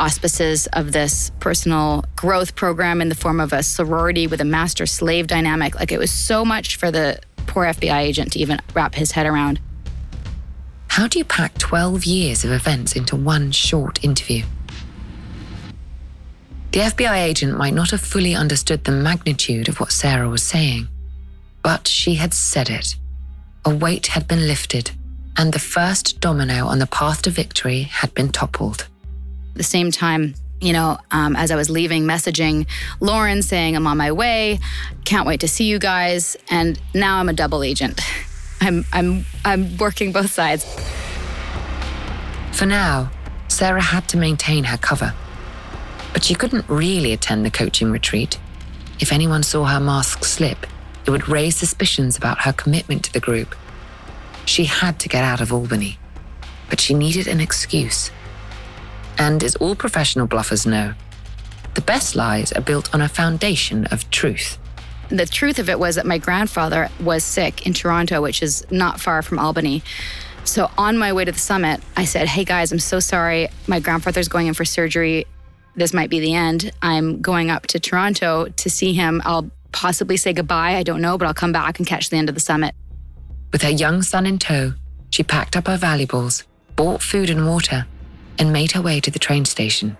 auspices 0.00 0.66
of 0.72 0.92
this 0.92 1.30
personal 1.40 2.04
growth 2.16 2.54
program 2.56 3.00
in 3.00 3.08
the 3.08 3.14
form 3.14 3.38
of 3.38 3.52
a 3.52 3.62
sorority 3.62 4.26
with 4.26 4.40
a 4.40 4.44
master 4.44 4.86
slave 4.86 5.26
dynamic. 5.26 5.78
Like 5.78 5.92
it 5.92 5.98
was 5.98 6.10
so 6.10 6.44
much 6.44 6.76
for 6.76 6.90
the 6.90 7.20
poor 7.46 7.66
FBI 7.66 7.98
agent 7.98 8.32
to 8.32 8.38
even 8.38 8.58
wrap 8.74 8.94
his 8.94 9.12
head 9.12 9.26
around. 9.26 9.60
How 10.88 11.06
do 11.06 11.18
you 11.18 11.24
pack 11.24 11.56
12 11.58 12.04
years 12.04 12.44
of 12.44 12.50
events 12.50 12.96
into 12.96 13.14
one 13.14 13.52
short 13.52 14.02
interview? 14.02 14.42
The 16.72 16.80
FBI 16.80 17.24
agent 17.24 17.56
might 17.56 17.74
not 17.74 17.90
have 17.90 18.00
fully 18.00 18.34
understood 18.34 18.84
the 18.84 18.92
magnitude 18.92 19.68
of 19.68 19.80
what 19.80 19.92
Sarah 19.92 20.28
was 20.28 20.42
saying, 20.42 20.88
but 21.62 21.88
she 21.88 22.14
had 22.14 22.32
said 22.32 22.70
it. 22.70 22.96
A 23.64 23.74
weight 23.74 24.08
had 24.08 24.26
been 24.26 24.46
lifted, 24.46 24.92
and 25.36 25.52
the 25.52 25.58
first 25.58 26.20
domino 26.20 26.66
on 26.66 26.78
the 26.78 26.86
path 26.86 27.22
to 27.22 27.30
victory 27.30 27.82
had 27.82 28.14
been 28.14 28.30
toppled. 28.30 28.86
At 29.50 29.56
the 29.56 29.62
same 29.62 29.90
time, 29.90 30.34
you 30.60 30.72
know, 30.72 30.98
um, 31.10 31.36
as 31.36 31.50
I 31.50 31.56
was 31.56 31.70
leaving, 31.70 32.04
messaging 32.04 32.66
Lauren 33.00 33.42
saying, 33.42 33.76
I'm 33.76 33.86
on 33.86 33.96
my 33.96 34.12
way, 34.12 34.60
can't 35.04 35.26
wait 35.26 35.40
to 35.40 35.48
see 35.48 35.64
you 35.64 35.78
guys. 35.78 36.36
And 36.50 36.80
now 36.94 37.18
I'm 37.18 37.28
a 37.28 37.32
double 37.32 37.62
agent. 37.62 38.00
I'm, 38.60 38.84
I'm, 38.92 39.24
I'm 39.44 39.76
working 39.78 40.12
both 40.12 40.30
sides. 40.30 40.64
For 42.52 42.66
now, 42.66 43.10
Sarah 43.48 43.80
had 43.80 44.06
to 44.10 44.18
maintain 44.18 44.64
her 44.64 44.76
cover. 44.76 45.14
But 46.12 46.24
she 46.24 46.34
couldn't 46.34 46.68
really 46.68 47.12
attend 47.12 47.46
the 47.46 47.50
coaching 47.50 47.90
retreat. 47.90 48.38
If 48.98 49.12
anyone 49.12 49.42
saw 49.42 49.64
her 49.64 49.80
mask 49.80 50.24
slip, 50.24 50.66
it 51.06 51.10
would 51.10 51.28
raise 51.28 51.56
suspicions 51.56 52.18
about 52.18 52.42
her 52.42 52.52
commitment 52.52 53.04
to 53.04 53.12
the 53.12 53.20
group. 53.20 53.54
She 54.44 54.64
had 54.64 54.98
to 55.00 55.08
get 55.08 55.24
out 55.24 55.40
of 55.40 55.52
Albany, 55.52 55.98
but 56.68 56.80
she 56.80 56.92
needed 56.92 57.26
an 57.26 57.40
excuse. 57.40 58.10
And 59.20 59.44
as 59.44 59.54
all 59.56 59.76
professional 59.76 60.26
bluffers 60.26 60.66
know, 60.66 60.94
the 61.74 61.80
best 61.82 62.16
lies 62.16 62.50
are 62.52 62.60
built 62.60 62.92
on 62.92 63.00
a 63.00 63.08
foundation 63.08 63.86
of 63.92 64.10
truth. 64.10 64.58
The 65.10 65.26
truth 65.26 65.60
of 65.60 65.68
it 65.68 65.78
was 65.78 65.94
that 65.94 66.06
my 66.06 66.18
grandfather 66.18 66.88
was 66.98 67.22
sick 67.22 67.64
in 67.64 67.72
Toronto, 67.72 68.20
which 68.20 68.42
is 68.42 68.66
not 68.72 69.00
far 69.00 69.22
from 69.22 69.38
Albany. 69.38 69.84
So 70.42 70.68
on 70.76 70.98
my 70.98 71.12
way 71.12 71.24
to 71.24 71.30
the 71.30 71.38
summit, 71.38 71.80
I 71.96 72.06
said, 72.06 72.26
Hey 72.26 72.44
guys, 72.44 72.72
I'm 72.72 72.80
so 72.80 72.98
sorry. 72.98 73.46
My 73.68 73.78
grandfather's 73.78 74.26
going 74.26 74.48
in 74.48 74.54
for 74.54 74.64
surgery 74.64 75.26
this 75.76 75.94
might 75.94 76.10
be 76.10 76.20
the 76.20 76.34
end. 76.34 76.72
I'm 76.82 77.20
going 77.20 77.50
up 77.50 77.66
to 77.68 77.80
Toronto 77.80 78.46
to 78.48 78.70
see 78.70 78.92
him. 78.92 79.22
I'll 79.24 79.50
possibly 79.72 80.16
say 80.16 80.32
goodbye. 80.32 80.76
I 80.76 80.82
don't 80.82 81.00
know, 81.00 81.16
but 81.16 81.26
I'll 81.26 81.34
come 81.34 81.52
back 81.52 81.78
and 81.78 81.86
catch 81.86 82.10
the 82.10 82.16
end 82.16 82.28
of 82.28 82.34
the 82.34 82.40
summit. 82.40 82.74
With 83.52 83.62
her 83.62 83.70
young 83.70 84.02
son 84.02 84.26
in 84.26 84.38
tow, 84.38 84.74
she 85.10 85.22
packed 85.22 85.56
up 85.56 85.66
her 85.66 85.76
valuables, 85.76 86.44
bought 86.76 87.02
food 87.02 87.30
and 87.30 87.46
water, 87.46 87.86
and 88.40 88.52
made 88.52 88.72
her 88.72 88.80
way 88.80 88.98
to 88.98 89.10
the 89.10 89.18
train 89.18 89.44
station. 89.44 89.96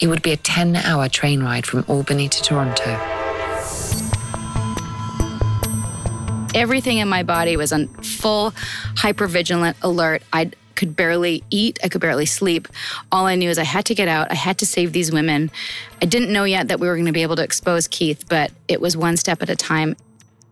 It 0.00 0.08
would 0.08 0.22
be 0.22 0.32
a 0.32 0.36
10 0.36 0.76
hour 0.76 1.08
train 1.08 1.42
ride 1.42 1.66
from 1.66 1.84
Albany 1.86 2.28
to 2.28 2.42
Toronto. 2.42 2.98
Everything 6.54 6.98
in 6.98 7.08
my 7.08 7.22
body 7.22 7.56
was 7.56 7.72
on 7.72 7.86
full 8.02 8.52
hypervigilant 8.96 9.76
alert. 9.82 10.22
I'd 10.32 10.56
could 10.74 10.96
barely 10.96 11.44
eat. 11.50 11.78
I 11.84 11.90
could 11.90 12.00
barely 12.00 12.24
sleep. 12.24 12.66
All 13.12 13.26
I 13.26 13.34
knew 13.34 13.50
is 13.50 13.58
I 13.58 13.64
had 13.64 13.84
to 13.84 13.94
get 13.94 14.08
out. 14.08 14.30
I 14.30 14.34
had 14.34 14.56
to 14.58 14.66
save 14.66 14.94
these 14.94 15.12
women. 15.12 15.50
I 16.00 16.06
didn't 16.06 16.32
know 16.32 16.44
yet 16.44 16.68
that 16.68 16.80
we 16.80 16.88
were 16.88 16.94
going 16.94 17.04
to 17.04 17.12
be 17.12 17.20
able 17.20 17.36
to 17.36 17.42
expose 17.42 17.86
Keith, 17.86 18.24
but 18.30 18.50
it 18.66 18.80
was 18.80 18.96
one 18.96 19.18
step 19.18 19.42
at 19.42 19.50
a 19.50 19.56
time. 19.56 19.94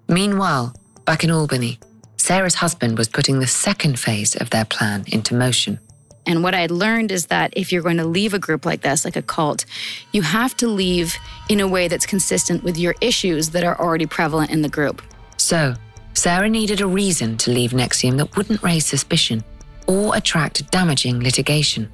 Meanwhile, 0.07 0.75
back 1.07 1.25
in 1.25 1.31
Albany, 1.31 1.79
Sarah's 2.19 2.57
husband 2.57 2.99
was 2.99 3.09
putting 3.09 3.39
the 3.39 3.47
second 3.47 3.99
phase 3.99 4.37
of 4.37 4.51
their 4.51 4.67
plan 4.67 5.05
into 5.07 5.35
motion. 5.35 5.79
And 6.29 6.43
what 6.43 6.55
I 6.55 6.61
had 6.61 6.71
learned 6.71 7.11
is 7.11 7.27
that 7.27 7.55
if 7.57 7.73
you're 7.73 7.83
going 7.83 7.97
to 7.97 8.05
leave 8.05 8.35
a 8.35 8.39
group 8.39 8.67
like 8.67 8.83
this, 8.83 9.05
like 9.07 9.17
a 9.17 9.23
cult, 9.23 9.65
you 10.13 10.21
have 10.21 10.55
to 10.59 10.69
leave 10.69 11.17
in 11.49 11.59
a 11.59 11.67
way 11.67 11.89
that's 11.89 12.05
consistent 12.05 12.63
with 12.63 12.77
your 12.77 12.95
issues 13.01 13.49
that 13.51 13.65
are 13.65 13.81
already 13.81 14.05
prevalent 14.05 14.51
in 14.51 14.61
the 14.61 14.69
group. 14.69 15.01
So, 15.39 15.75
Sarah 16.13 16.51
needed 16.51 16.83
a 16.83 16.87
reason 16.87 17.39
to 17.39 17.51
leave 17.51 17.71
NXIVM 17.71 18.19
that 18.19 18.37
wouldn't 18.37 18.63
raise 18.63 18.85
suspicion 18.85 19.43
or 19.87 20.15
attract 20.15 20.71
damaging 20.71 21.21
litigation. 21.21 21.91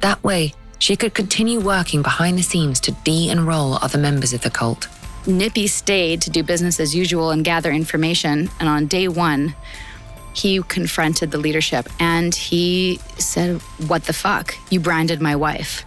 That 0.00 0.22
way, 0.22 0.54
she 0.78 0.94
could 0.94 1.14
continue 1.14 1.58
working 1.58 2.02
behind 2.02 2.38
the 2.38 2.42
scenes 2.42 2.78
to 2.80 2.92
de 3.02 3.30
enroll 3.30 3.74
other 3.74 3.98
members 3.98 4.32
of 4.32 4.42
the 4.42 4.50
cult. 4.50 4.86
Nippy 5.26 5.66
stayed 5.66 6.20
to 6.22 6.30
do 6.30 6.44
business 6.44 6.78
as 6.78 6.94
usual 6.94 7.30
and 7.30 7.44
gather 7.44 7.72
information. 7.72 8.50
And 8.60 8.68
on 8.68 8.86
day 8.86 9.08
one, 9.08 9.56
he 10.34 10.60
confronted 10.62 11.30
the 11.30 11.38
leadership 11.38 11.88
and 11.98 12.34
he 12.34 12.98
said, 13.18 13.60
What 13.86 14.04
the 14.04 14.12
fuck? 14.12 14.54
You 14.70 14.80
branded 14.80 15.22
my 15.22 15.36
wife. 15.36 15.84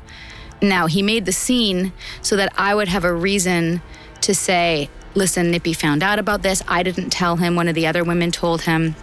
Now, 0.61 0.87
he 0.87 1.03
made 1.03 1.25
the 1.25 1.31
scene 1.31 1.93
so 2.21 2.35
that 2.37 2.51
I 2.57 2.73
would 2.73 2.87
have 2.87 3.03
a 3.03 3.13
reason 3.13 3.81
to 4.21 4.33
say, 4.33 4.89
Listen, 5.13 5.51
Nippy 5.51 5.73
found 5.73 6.01
out 6.01 6.17
about 6.17 6.41
this. 6.41 6.63
I 6.67 6.83
didn't 6.83 7.09
tell 7.09 7.35
him. 7.35 7.55
One 7.55 7.67
of 7.67 7.75
the 7.75 7.87
other 7.87 8.03
women 8.03 8.31
told 8.31 8.61
him. 8.61 8.95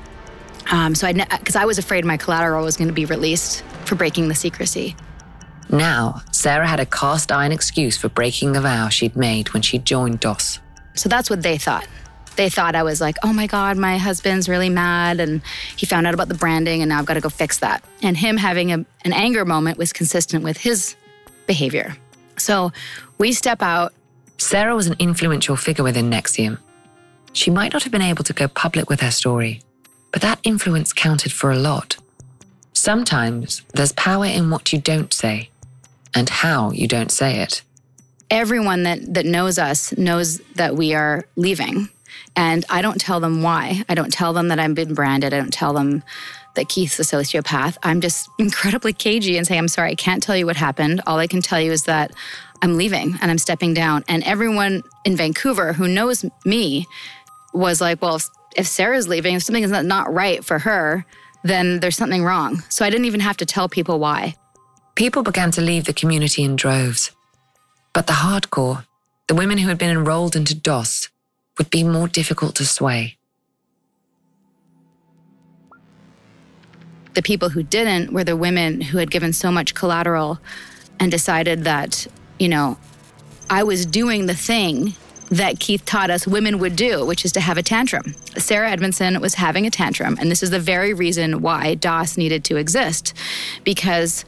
Um, 0.71 0.95
so 0.95 1.07
I, 1.07 1.13
because 1.13 1.57
I 1.57 1.67
was 1.67 1.79
afraid 1.79 2.05
my 2.05 2.17
collateral 2.17 2.65
was 2.65 2.77
going 2.77 2.89
to 2.89 2.95
be 2.95 3.05
released 3.05 3.63
for 3.85 3.97
breaking 3.97 4.29
the 4.29 4.35
secrecy. 4.35 4.97
Now, 5.69 6.23
Sarah 6.31 6.67
had 6.67 6.81
a 6.81 6.87
cast 6.87 7.33
iron 7.33 7.53
excuse 7.53 7.97
for 7.97 8.09
breaking 8.09 8.53
the 8.53 8.61
vow 8.61 8.89
she'd 8.89 9.17
made 9.17 9.53
when 9.53 9.63
she 9.63 9.79
joined 9.79 10.21
DOS. 10.21 10.61
So 10.95 11.09
that's 11.09 11.29
what 11.29 11.43
they 11.43 11.59
thought. 11.59 11.87
They 12.37 12.49
thought 12.49 12.75
I 12.75 12.83
was 12.83 13.01
like, 13.01 13.17
oh 13.23 13.33
my 13.33 13.47
God, 13.47 13.77
my 13.77 13.97
husband's 13.97 14.49
really 14.49 14.69
mad 14.69 15.21
and 15.21 15.41
he 15.77 15.87
found 15.87 16.07
out 16.07 16.15
about 16.15 16.29
the 16.29 16.35
branding 16.35 16.83
and 16.83 16.89
now 16.89 16.99
I've 16.99 17.07
got 17.07 17.15
to 17.15 17.21
go 17.21 17.29
fix 17.29 17.59
that. 17.61 17.85
And 18.03 18.17
him 18.17 18.37
having 18.37 18.73
a, 18.73 18.85
an 19.05 19.13
anger 19.13 19.45
moment 19.45 19.79
was 19.79 19.93
consistent 19.93 20.43
with 20.43 20.57
his 20.57 20.97
behavior. 21.47 21.97
So 22.37 22.73
we 23.19 23.33
step 23.33 23.63
out. 23.63 23.93
Sarah 24.39 24.75
was 24.75 24.89
an 24.89 24.97
influential 24.99 25.57
figure 25.57 25.85
within 25.85 26.11
NXIVM. 26.11 26.59
She 27.33 27.51
might 27.51 27.73
not 27.73 27.83
have 27.83 27.93
been 27.93 28.03
able 28.03 28.25
to 28.25 28.33
go 28.33 28.49
public 28.49 28.89
with 28.89 29.01
her 29.01 29.11
story, 29.11 29.63
but 30.13 30.23
that 30.23 30.41
influence 30.45 30.93
counted 30.93 31.33
for 31.33 31.51
a 31.51 31.57
lot. 31.57 31.97
Sometimes 32.73 33.63
there's 33.75 33.93
power 33.93 34.27
in 34.27 34.51
what 34.51 34.73
you 34.73 34.81
don't 34.81 35.13
say 35.13 35.51
and 36.15 36.29
how 36.29 36.71
you 36.71 36.87
don't 36.87 37.11
say 37.11 37.41
it. 37.41 37.63
Everyone 38.31 38.85
that, 38.85 39.15
that 39.15 39.27
knows 39.27 39.59
us 39.59 39.97
knows 39.97 40.39
that 40.57 40.77
we 40.77 40.95
are 40.95 41.27
leaving. 41.37 41.89
And 42.37 42.65
I 42.69 42.83
don't 42.83 43.01
tell 43.01 43.21
them 43.21 43.43
why. 43.43 43.85
I 43.89 43.95
don't 43.95 44.13
tell 44.13 44.33
them 44.33 44.49
that 44.49 44.59
I've 44.59 44.75
been 44.75 44.95
branded. 44.95 45.33
I 45.33 45.39
don't 45.39 45.53
tell 45.53 45.73
them 45.73 46.03
that 46.55 46.69
Keith's 46.69 46.99
a 46.99 47.03
sociopath. 47.03 47.77
I'm 47.83 48.01
just 48.01 48.29
incredibly 48.39 48.93
cagey 48.93 49.37
and 49.37 49.47
say, 49.47 49.59
I'm 49.59 49.69
sorry, 49.69 49.93
I 49.93 49.95
can't 49.95 50.23
tell 50.23 50.37
you 50.37 50.47
what 50.47 50.57
happened. 50.57 51.01
All 51.07 51.19
I 51.19 51.27
can 51.27 51.43
tell 51.43 51.61
you 51.61 51.73
is 51.73 51.85
that 51.85 52.13
I'm 52.63 52.77
leaving 52.77 53.17
and 53.21 53.31
I'm 53.31 53.39
stepping 53.39 53.75
down. 53.75 54.05
And 54.09 54.23
everyone 54.25 54.83
in 55.05 55.17
Vancouver 55.17 55.73
who 55.73 55.89
knows 55.89 56.25
me 56.45 56.87
was 57.53 57.81
like, 57.81 58.01
well, 58.01 58.21
if 58.57 58.67
Sarah's 58.67 59.09
leaving, 59.09 59.35
if 59.35 59.43
something 59.43 59.65
is 59.65 59.71
not 59.71 60.13
right 60.13 60.45
for 60.45 60.59
her, 60.61 61.05
then 61.43 61.81
there's 61.81 61.97
something 61.97 62.25
wrong. 62.25 62.63
So 62.71 62.85
I 62.85 62.91
didn't 62.91 63.05
even 63.05 63.21
have 63.21 63.37
to 63.39 63.47
tell 63.47 63.69
people 63.69 63.99
why. 63.99 64.35
People 64.95 65.23
began 65.23 65.51
to 65.53 65.61
leave 65.61 65.85
the 65.85 65.93
community 65.93 66.43
in 66.43 66.57
droves. 66.57 67.11
But 67.93 68.07
the 68.07 68.15
hardcore, 68.15 68.87
the 69.29 69.35
women 69.35 69.59
who 69.59 69.69
had 69.69 69.79
been 69.79 69.91
enrolled 69.91 70.37
into 70.37 70.55
DOS, 70.55 71.09
would 71.59 71.71
be 71.71 71.85
more 71.85 72.09
difficult 72.09 72.55
to 72.57 72.67
sway. 72.67 73.17
The 77.15 77.23
people 77.23 77.51
who 77.51 77.63
didn't 77.63 78.13
were 78.13 78.25
the 78.25 78.37
women 78.37 78.81
who 78.81 78.99
had 78.99 79.11
given 79.11 79.33
so 79.33 79.53
much 79.53 79.75
collateral 79.75 80.41
and 80.99 81.11
decided 81.11 81.65
that, 81.65 82.07
you 82.39 82.49
know, 82.49 82.77
I 83.49 83.63
was 83.63 83.87
doing 83.87 84.27
the 84.27 84.35
thing 84.35 84.95
that 85.31 85.59
Keith 85.61 85.85
taught 85.85 86.11
us 86.11 86.27
women 86.27 86.59
would 86.59 86.77
do, 86.77 87.05
which 87.07 87.25
is 87.25 87.33
to 87.33 87.41
have 87.41 87.57
a 87.57 87.63
tantrum. 87.63 88.15
Sarah 88.37 88.71
Edmondson 88.71 89.21
was 89.21 89.35
having 89.35 89.67
a 89.67 89.71
tantrum, 89.71 90.17
and 90.21 90.31
this 90.31 90.43
is 90.43 90.51
the 90.51 90.59
very 90.59 90.93
reason 90.93 91.41
why 91.41 91.75
DOS 91.75 92.17
needed 92.17 92.45
to 92.45 92.57
exist, 92.57 93.15
because 93.65 94.25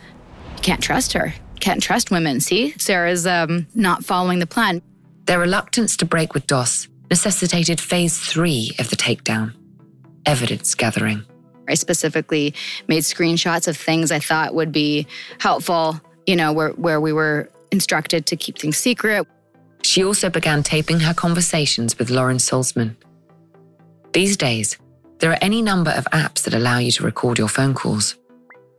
you 0.57 0.63
can't 0.63 0.83
trust 0.83 1.13
her. 1.13 1.35
Can't 1.61 1.83
trust 1.83 2.11
women. 2.11 2.41
See, 2.41 2.75
Sarah's 2.79 3.27
um, 3.27 3.67
not 3.75 4.05
following 4.05 4.39
the 4.39 4.47
plan. 4.47 4.83
Their 5.25 5.39
reluctance 5.41 5.97
to 5.99 6.05
break 6.05 6.35
with 6.35 6.47
DOS 6.47 6.89
necessitated 7.11 7.81
phase 7.81 8.19
three 8.19 8.73
of 8.79 8.91
the 8.91 8.97
takedown 8.97 9.55
evidence 10.27 10.75
gathering. 10.75 11.25
I 11.69 11.75
specifically 11.75 12.55
made 12.89 13.03
screenshots 13.03 13.69
of 13.69 13.77
things 13.77 14.11
I 14.11 14.19
thought 14.19 14.55
would 14.55 14.73
be 14.73 15.07
helpful, 15.41 16.01
you 16.27 16.37
know, 16.37 16.53
where, 16.53 16.71
where 16.71 17.01
we 17.01 17.13
were 17.13 17.51
instructed 17.71 18.27
to 18.27 18.37
keep 18.37 18.59
things 18.59 18.77
secret. 18.77 19.27
She 19.83 20.05
also 20.05 20.31
began 20.31 20.63
taping 20.63 21.01
her 21.01 21.15
conversations 21.15 21.99
with 21.99 22.11
Lauren 22.11 22.39
Salzman. 22.39 22.97
These 24.13 24.37
days, 24.37 24.79
there 25.19 25.31
are 25.31 25.39
any 25.41 25.63
number 25.63 25.91
of 25.93 26.05
apps 26.07 26.43
that 26.43 26.55
allow 26.55 26.79
you 26.79 26.91
to 26.93 27.05
record 27.05 27.39
your 27.39 27.49
phone 27.49 27.75
calls. 27.75 28.17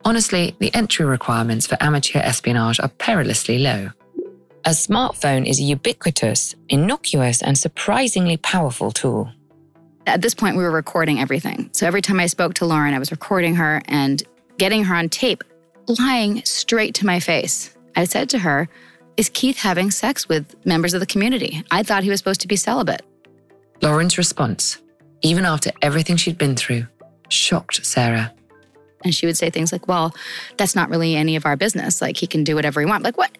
Honestly, 0.06 0.56
the 0.60 0.74
entry 0.74 1.06
requirements 1.06 1.68
for 1.68 1.78
amateur 1.82 2.20
espionage 2.20 2.80
are 2.80 2.90
perilously 2.90 3.60
low. 3.60 3.90
A 4.68 4.72
smartphone 4.72 5.48
is 5.48 5.62
a 5.62 5.64
ubiquitous, 5.64 6.54
innocuous, 6.68 7.42
and 7.42 7.58
surprisingly 7.58 8.36
powerful 8.36 8.92
tool. 8.92 9.32
At 10.06 10.22
this 10.22 10.34
point, 10.34 10.58
we 10.58 10.64
were 10.64 10.72
recording 10.72 11.22
everything. 11.22 11.70
So 11.72 11.88
every 11.88 12.02
time 12.02 12.20
I 12.20 12.26
spoke 12.26 12.56
to 12.56 12.66
Lauren, 12.66 12.94
I 12.94 13.00
was 13.00 13.10
recording 13.10 13.56
her 13.56 13.82
and 13.86 14.22
getting 14.58 14.84
her 14.84 14.94
on 14.94 15.08
tape, 15.08 15.42
lying 15.98 16.44
straight 16.44 16.96
to 16.96 17.06
my 17.06 17.22
face. 17.22 17.78
I 17.96 18.04
said 18.04 18.30
to 18.32 18.40
her, 18.40 18.68
Is 19.16 19.30
Keith 19.30 19.58
having 19.58 19.90
sex 19.90 20.28
with 20.28 20.54
members 20.66 20.94
of 20.94 21.00
the 21.00 21.06
community? 21.06 21.64
I 21.72 21.82
thought 21.82 22.04
he 22.04 22.10
was 22.10 22.20
supposed 22.20 22.42
to 22.42 22.50
be 22.50 22.58
celibate. 22.58 23.04
Lauren's 23.82 24.18
response, 24.18 24.80
even 25.22 25.46
after 25.46 25.72
everything 25.82 26.18
she'd 26.18 26.38
been 26.38 26.58
through, 26.58 26.88
shocked 27.30 27.86
Sarah. 27.86 28.34
And 29.06 29.16
she 29.16 29.28
would 29.28 29.38
say 29.38 29.50
things 29.50 29.72
like, 29.72 29.88
Well, 29.88 30.14
that's 30.58 30.76
not 30.76 30.90
really 30.90 31.16
any 31.16 31.38
of 31.38 31.46
our 31.46 31.56
business. 31.56 32.02
Like, 32.02 32.18
he 32.18 32.28
can 32.28 32.44
do 32.44 32.56
whatever 32.56 32.82
he 32.82 32.86
wants. 32.86 33.06
Like, 33.06 33.18
what? 33.18 33.32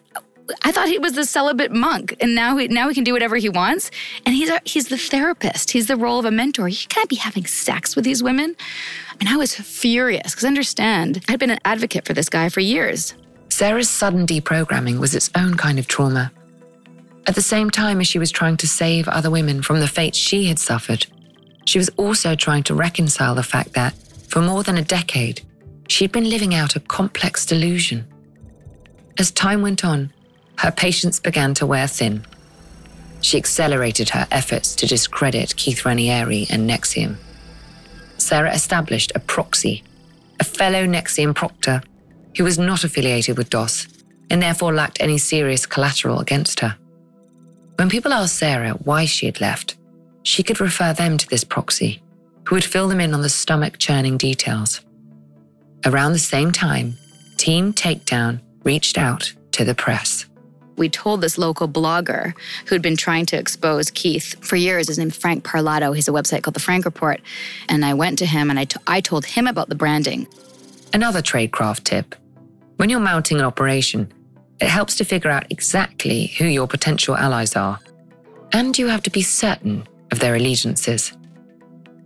I 0.62 0.72
thought 0.72 0.88
he 0.88 0.98
was 0.98 1.12
the 1.12 1.24
celibate 1.24 1.72
monk, 1.72 2.16
and 2.20 2.34
now 2.34 2.56
he 2.56 2.68
now 2.68 2.88
he 2.88 2.94
can 2.94 3.04
do 3.04 3.12
whatever 3.12 3.36
he 3.36 3.48
wants. 3.48 3.90
And 4.24 4.34
he's 4.34 4.50
a, 4.50 4.60
he's 4.64 4.88
the 4.88 4.96
therapist. 4.96 5.70
He's 5.70 5.86
the 5.86 5.96
role 5.96 6.18
of 6.18 6.24
a 6.24 6.30
mentor. 6.30 6.68
He 6.68 6.86
can't 6.86 7.08
be 7.08 7.16
having 7.16 7.46
sex 7.46 7.94
with 7.94 8.04
these 8.04 8.22
women. 8.22 8.56
Mean, 9.20 9.28
I 9.28 9.36
was 9.36 9.54
furious 9.54 10.30
because 10.30 10.44
I 10.44 10.48
understand, 10.48 11.24
I'd 11.28 11.40
been 11.40 11.50
an 11.50 11.58
advocate 11.64 12.06
for 12.06 12.12
this 12.12 12.28
guy 12.28 12.48
for 12.48 12.60
years. 12.60 13.14
Sarah's 13.48 13.90
sudden 13.90 14.26
deprogramming 14.26 14.98
was 15.00 15.14
its 15.14 15.30
own 15.34 15.56
kind 15.56 15.78
of 15.78 15.88
trauma. 15.88 16.30
At 17.26 17.34
the 17.34 17.42
same 17.42 17.70
time 17.70 18.00
as 18.00 18.06
she 18.06 18.20
was 18.20 18.30
trying 18.30 18.56
to 18.58 18.68
save 18.68 19.08
other 19.08 19.30
women 19.30 19.60
from 19.60 19.80
the 19.80 19.88
fate 19.88 20.14
she 20.14 20.44
had 20.44 20.58
suffered, 20.58 21.06
she 21.66 21.78
was 21.78 21.90
also 21.96 22.34
trying 22.36 22.62
to 22.64 22.74
reconcile 22.74 23.34
the 23.34 23.42
fact 23.42 23.72
that, 23.72 23.92
for 24.28 24.40
more 24.40 24.62
than 24.62 24.78
a 24.78 24.82
decade, 24.82 25.42
she'd 25.88 26.12
been 26.12 26.30
living 26.30 26.54
out 26.54 26.76
a 26.76 26.80
complex 26.80 27.44
delusion. 27.44 28.06
As 29.18 29.32
time 29.32 29.62
went 29.62 29.84
on, 29.84 30.12
her 30.58 30.72
patience 30.72 31.20
began 31.20 31.54
to 31.54 31.66
wear 31.66 31.86
thin. 31.86 32.24
She 33.20 33.38
accelerated 33.38 34.10
her 34.10 34.26
efforts 34.30 34.74
to 34.76 34.86
discredit 34.86 35.56
Keith 35.56 35.82
Raniere 35.84 36.50
and 36.50 36.68
NXIVM. 36.68 37.16
Sarah 38.16 38.52
established 38.52 39.12
a 39.14 39.20
proxy, 39.20 39.84
a 40.40 40.44
fellow 40.44 40.84
NXIVM 40.84 41.34
proctor 41.34 41.80
who 42.36 42.44
was 42.44 42.58
not 42.58 42.84
affiliated 42.84 43.38
with 43.38 43.50
DOS 43.50 43.88
and 44.30 44.42
therefore 44.42 44.74
lacked 44.74 45.00
any 45.00 45.16
serious 45.16 45.64
collateral 45.64 46.20
against 46.20 46.60
her. 46.60 46.76
When 47.76 47.88
people 47.88 48.12
asked 48.12 48.36
Sarah 48.36 48.72
why 48.72 49.04
she 49.04 49.26
had 49.26 49.40
left, 49.40 49.76
she 50.24 50.42
could 50.42 50.60
refer 50.60 50.92
them 50.92 51.16
to 51.18 51.28
this 51.28 51.44
proxy, 51.44 52.02
who 52.44 52.56
would 52.56 52.64
fill 52.64 52.88
them 52.88 53.00
in 53.00 53.14
on 53.14 53.22
the 53.22 53.28
stomach 53.28 53.78
churning 53.78 54.16
details. 54.16 54.80
Around 55.86 56.12
the 56.12 56.18
same 56.18 56.50
time, 56.50 56.96
Team 57.36 57.72
Takedown 57.72 58.40
reached 58.64 58.98
out 58.98 59.32
to 59.52 59.64
the 59.64 59.74
press 59.74 60.26
we 60.78 60.88
told 60.88 61.20
this 61.20 61.36
local 61.36 61.68
blogger 61.68 62.34
who'd 62.66 62.82
been 62.82 62.96
trying 62.96 63.26
to 63.26 63.38
expose 63.38 63.90
Keith 63.90 64.34
for 64.44 64.56
years. 64.56 64.88
His 64.88 64.98
name's 64.98 65.16
Frank 65.16 65.44
Parlato. 65.44 65.94
He's 65.94 66.08
a 66.08 66.12
website 66.12 66.42
called 66.42 66.54
The 66.54 66.60
Frank 66.60 66.84
Report. 66.84 67.20
And 67.68 67.84
I 67.84 67.94
went 67.94 68.18
to 68.20 68.26
him 68.26 68.50
and 68.50 68.58
I, 68.58 68.64
t- 68.64 68.80
I 68.86 69.00
told 69.00 69.26
him 69.26 69.46
about 69.46 69.68
the 69.68 69.74
branding. 69.74 70.26
Another 70.92 71.20
tradecraft 71.20 71.84
tip 71.84 72.14
when 72.78 72.90
you're 72.90 73.00
mounting 73.00 73.38
an 73.38 73.44
operation, 73.44 74.12
it 74.60 74.68
helps 74.68 74.94
to 74.96 75.04
figure 75.04 75.32
out 75.32 75.50
exactly 75.50 76.28
who 76.38 76.44
your 76.44 76.68
potential 76.68 77.16
allies 77.16 77.56
are. 77.56 77.80
And 78.52 78.78
you 78.78 78.86
have 78.86 79.02
to 79.02 79.10
be 79.10 79.20
certain 79.20 79.84
of 80.12 80.20
their 80.20 80.36
allegiances. 80.36 81.12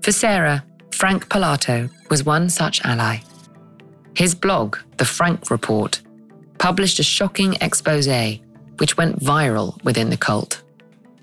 For 0.00 0.12
Sarah, 0.12 0.64
Frank 0.92 1.28
Parlato 1.28 1.90
was 2.08 2.24
one 2.24 2.48
such 2.48 2.82
ally. 2.84 3.18
His 4.16 4.34
blog, 4.34 4.78
The 4.96 5.04
Frank 5.04 5.50
Report, 5.50 6.00
published 6.58 6.98
a 6.98 7.02
shocking 7.02 7.54
expose 7.60 8.08
which 8.82 8.96
went 8.96 9.20
viral 9.20 9.80
within 9.84 10.10
the 10.10 10.16
cult. 10.16 10.60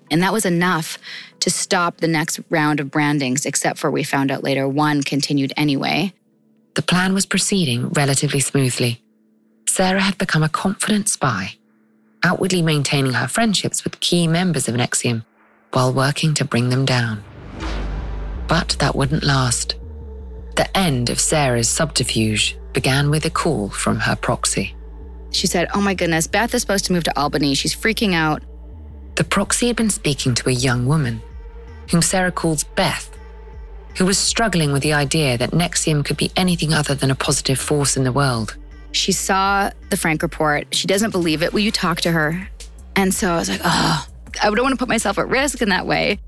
And 0.09 0.23
that 0.23 0.31
was 0.31 0.45
enough 0.45 0.97
to 1.41 1.49
stop 1.49 1.97
the 1.97 2.07
next 2.07 2.39
round 2.49 2.79
of 2.79 2.89
brandings, 2.89 3.45
except 3.45 3.77
for 3.77 3.91
we 3.91 4.01
found 4.01 4.31
out 4.31 4.45
later 4.45 4.65
one 4.65 5.03
continued 5.03 5.51
anyway. 5.57 6.13
The 6.75 6.81
plan 6.81 7.13
was 7.13 7.25
proceeding 7.25 7.89
relatively 7.89 8.39
smoothly. 8.39 9.03
Sarah 9.67 9.99
had 9.99 10.17
become 10.17 10.41
a 10.41 10.47
confident 10.47 11.09
spy, 11.09 11.55
outwardly 12.23 12.61
maintaining 12.61 13.11
her 13.11 13.27
friendships 13.27 13.83
with 13.83 13.99
key 13.99 14.25
members 14.25 14.69
of 14.69 14.75
NXIVM 14.75 15.25
while 15.73 15.91
working 15.91 16.33
to 16.35 16.45
bring 16.45 16.69
them 16.69 16.85
down. 16.85 17.21
But 18.47 18.77
that 18.79 18.95
wouldn't 18.95 19.25
last. 19.25 19.75
The 20.55 20.77
end 20.77 21.09
of 21.09 21.19
Sarah's 21.19 21.67
subterfuge 21.67 22.57
began 22.71 23.09
with 23.09 23.25
a 23.25 23.29
call 23.29 23.67
from 23.67 23.99
her 23.99 24.15
proxy. 24.15 24.77
She 25.31 25.47
said, 25.47 25.69
Oh 25.73 25.81
my 25.81 25.93
goodness, 25.93 26.27
Beth 26.27 26.53
is 26.53 26.61
supposed 26.61 26.85
to 26.85 26.93
move 26.93 27.03
to 27.05 27.19
Albany. 27.19 27.53
She's 27.53 27.75
freaking 27.75 28.13
out. 28.13 28.43
The 29.15 29.23
proxy 29.23 29.67
had 29.67 29.75
been 29.75 29.89
speaking 29.89 30.33
to 30.35 30.49
a 30.49 30.53
young 30.53 30.85
woman, 30.85 31.21
whom 31.91 32.01
Sarah 32.01 32.31
calls 32.31 32.63
Beth, 32.63 33.15
who 33.97 34.05
was 34.05 34.17
struggling 34.17 34.71
with 34.71 34.81
the 34.81 34.93
idea 34.93 35.37
that 35.37 35.51
NXIVM 35.51 36.05
could 36.05 36.17
be 36.17 36.31
anything 36.35 36.73
other 36.73 36.95
than 36.95 37.11
a 37.11 37.15
positive 37.15 37.59
force 37.59 37.97
in 37.97 38.03
the 38.03 38.11
world. 38.11 38.55
She 38.91 39.11
saw 39.11 39.69
the 39.89 39.97
Frank 39.97 40.21
report. 40.23 40.73
She 40.73 40.87
doesn't 40.87 41.11
believe 41.11 41.43
it. 41.43 41.53
Will 41.53 41.59
you 41.59 41.71
talk 41.71 42.01
to 42.01 42.11
her? 42.11 42.49
And 42.95 43.13
so 43.13 43.31
I 43.31 43.37
was 43.37 43.49
like, 43.49 43.61
oh, 43.63 44.07
I 44.41 44.49
don't 44.49 44.61
want 44.61 44.73
to 44.73 44.77
put 44.77 44.89
myself 44.89 45.17
at 45.19 45.27
risk 45.27 45.61
in 45.61 45.69
that 45.69 45.85
way. 45.85 46.19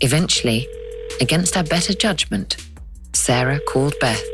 Eventually, 0.00 0.66
against 1.20 1.54
her 1.54 1.62
better 1.62 1.92
judgment, 1.92 2.56
Sarah 3.12 3.60
called 3.60 3.94
Beth. 4.00 4.31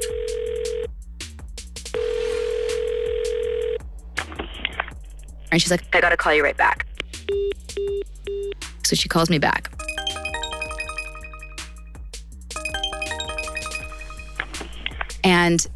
And 5.51 5.61
she's 5.61 5.71
like, 5.71 5.85
I 5.95 6.01
gotta 6.01 6.17
call 6.17 6.35
you 6.35 6.43
right 6.43 6.57
back. 6.57 6.87
So 8.85 8.97
she 8.97 9.09
calls 9.09 9.31
me 9.31 9.39
back. 9.39 9.71
And 15.25 15.67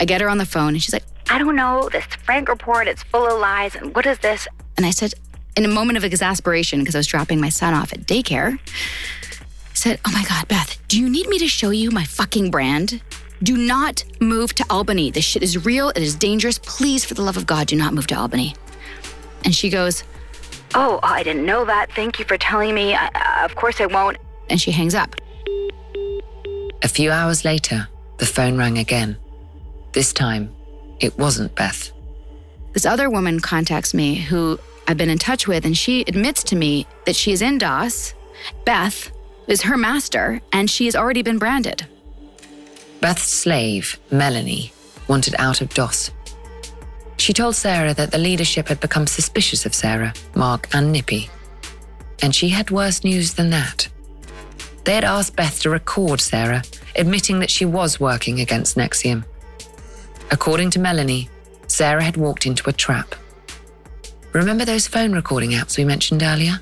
I 0.00 0.04
get 0.04 0.20
her 0.20 0.28
on 0.28 0.38
the 0.38 0.46
phone 0.46 0.68
and 0.68 0.82
she's 0.82 0.92
like, 0.92 1.04
I 1.28 1.38
don't 1.38 1.56
know, 1.56 1.88
this 1.90 2.04
Frank 2.04 2.48
report, 2.48 2.86
it's 2.86 3.02
full 3.02 3.26
of 3.26 3.38
lies. 3.38 3.74
And 3.74 3.94
what 3.94 4.06
is 4.06 4.18
this? 4.18 4.46
And 4.76 4.86
I 4.86 4.90
said, 4.90 5.14
in 5.56 5.64
a 5.64 5.68
moment 5.68 5.96
of 5.96 6.04
exasperation, 6.04 6.80
because 6.80 6.94
I 6.94 6.98
was 6.98 7.06
dropping 7.06 7.40
my 7.40 7.48
son 7.48 7.74
off 7.74 7.92
at 7.92 8.00
daycare, 8.00 8.58
I 8.58 9.74
said, 9.74 10.00
Oh 10.06 10.12
my 10.12 10.24
God, 10.28 10.48
Beth, 10.48 10.80
do 10.88 10.98
you 10.98 11.08
need 11.08 11.28
me 11.28 11.38
to 11.38 11.48
show 11.48 11.70
you 11.70 11.90
my 11.90 12.04
fucking 12.04 12.50
brand? 12.50 13.00
Do 13.42 13.56
not 13.56 14.04
move 14.20 14.54
to 14.54 14.64
Albany. 14.70 15.10
This 15.10 15.24
shit 15.24 15.42
is 15.42 15.64
real. 15.64 15.90
It 15.90 15.98
is 15.98 16.14
dangerous. 16.14 16.58
Please, 16.58 17.04
for 17.04 17.14
the 17.14 17.22
love 17.22 17.36
of 17.36 17.46
God, 17.46 17.66
do 17.66 17.76
not 17.76 17.92
move 17.92 18.06
to 18.08 18.18
Albany. 18.18 18.54
And 19.44 19.54
she 19.54 19.70
goes, 19.70 20.04
Oh, 20.74 20.98
I 21.02 21.22
didn't 21.22 21.46
know 21.46 21.64
that. 21.64 21.92
Thank 21.92 22.18
you 22.18 22.24
for 22.24 22.36
telling 22.36 22.74
me. 22.74 22.94
I, 22.94 23.44
of 23.44 23.54
course 23.54 23.80
I 23.80 23.86
won't. 23.86 24.16
And 24.50 24.60
she 24.60 24.72
hangs 24.72 24.94
up. 24.94 25.14
A 26.82 26.88
few 26.88 27.10
hours 27.10 27.44
later, 27.44 27.88
the 28.18 28.26
phone 28.26 28.58
rang 28.58 28.78
again. 28.78 29.16
This 29.92 30.12
time, 30.12 30.52
it 31.00 31.16
wasn't 31.16 31.54
Beth. 31.54 31.92
This 32.72 32.84
other 32.84 33.08
woman 33.08 33.38
contacts 33.38 33.94
me 33.94 34.16
who 34.16 34.58
I've 34.88 34.96
been 34.96 35.08
in 35.08 35.18
touch 35.18 35.46
with, 35.46 35.64
and 35.64 35.76
she 35.76 36.02
admits 36.02 36.42
to 36.44 36.56
me 36.56 36.86
that 37.06 37.16
she 37.16 37.32
is 37.32 37.40
in 37.40 37.58
DOS. 37.58 38.14
Beth 38.64 39.10
is 39.46 39.62
her 39.62 39.76
master, 39.76 40.40
and 40.52 40.68
she 40.68 40.86
has 40.86 40.96
already 40.96 41.22
been 41.22 41.38
branded. 41.38 41.86
Beth's 43.00 43.22
slave, 43.22 43.98
Melanie, 44.10 44.72
wanted 45.08 45.34
out 45.38 45.60
of 45.60 45.72
DOS. 45.72 46.10
She 47.16 47.32
told 47.32 47.54
Sarah 47.54 47.94
that 47.94 48.10
the 48.10 48.18
leadership 48.18 48.68
had 48.68 48.80
become 48.80 49.06
suspicious 49.06 49.66
of 49.66 49.74
Sarah, 49.74 50.12
Mark, 50.34 50.68
and 50.72 50.92
Nippy. 50.92 51.30
And 52.22 52.34
she 52.34 52.48
had 52.48 52.70
worse 52.70 53.04
news 53.04 53.34
than 53.34 53.50
that. 53.50 53.88
They 54.84 54.94
had 54.94 55.04
asked 55.04 55.36
Beth 55.36 55.60
to 55.60 55.70
record 55.70 56.20
Sarah, 56.20 56.62
admitting 56.96 57.40
that 57.40 57.50
she 57.50 57.64
was 57.64 57.98
working 57.98 58.40
against 58.40 58.76
NXIVM. 58.76 59.24
According 60.30 60.70
to 60.70 60.78
Melanie, 60.78 61.30
Sarah 61.66 62.02
had 62.02 62.16
walked 62.16 62.46
into 62.46 62.68
a 62.68 62.72
trap. 62.72 63.14
Remember 64.32 64.64
those 64.64 64.86
phone 64.86 65.12
recording 65.12 65.52
apps 65.52 65.78
we 65.78 65.84
mentioned 65.84 66.22
earlier? 66.22 66.60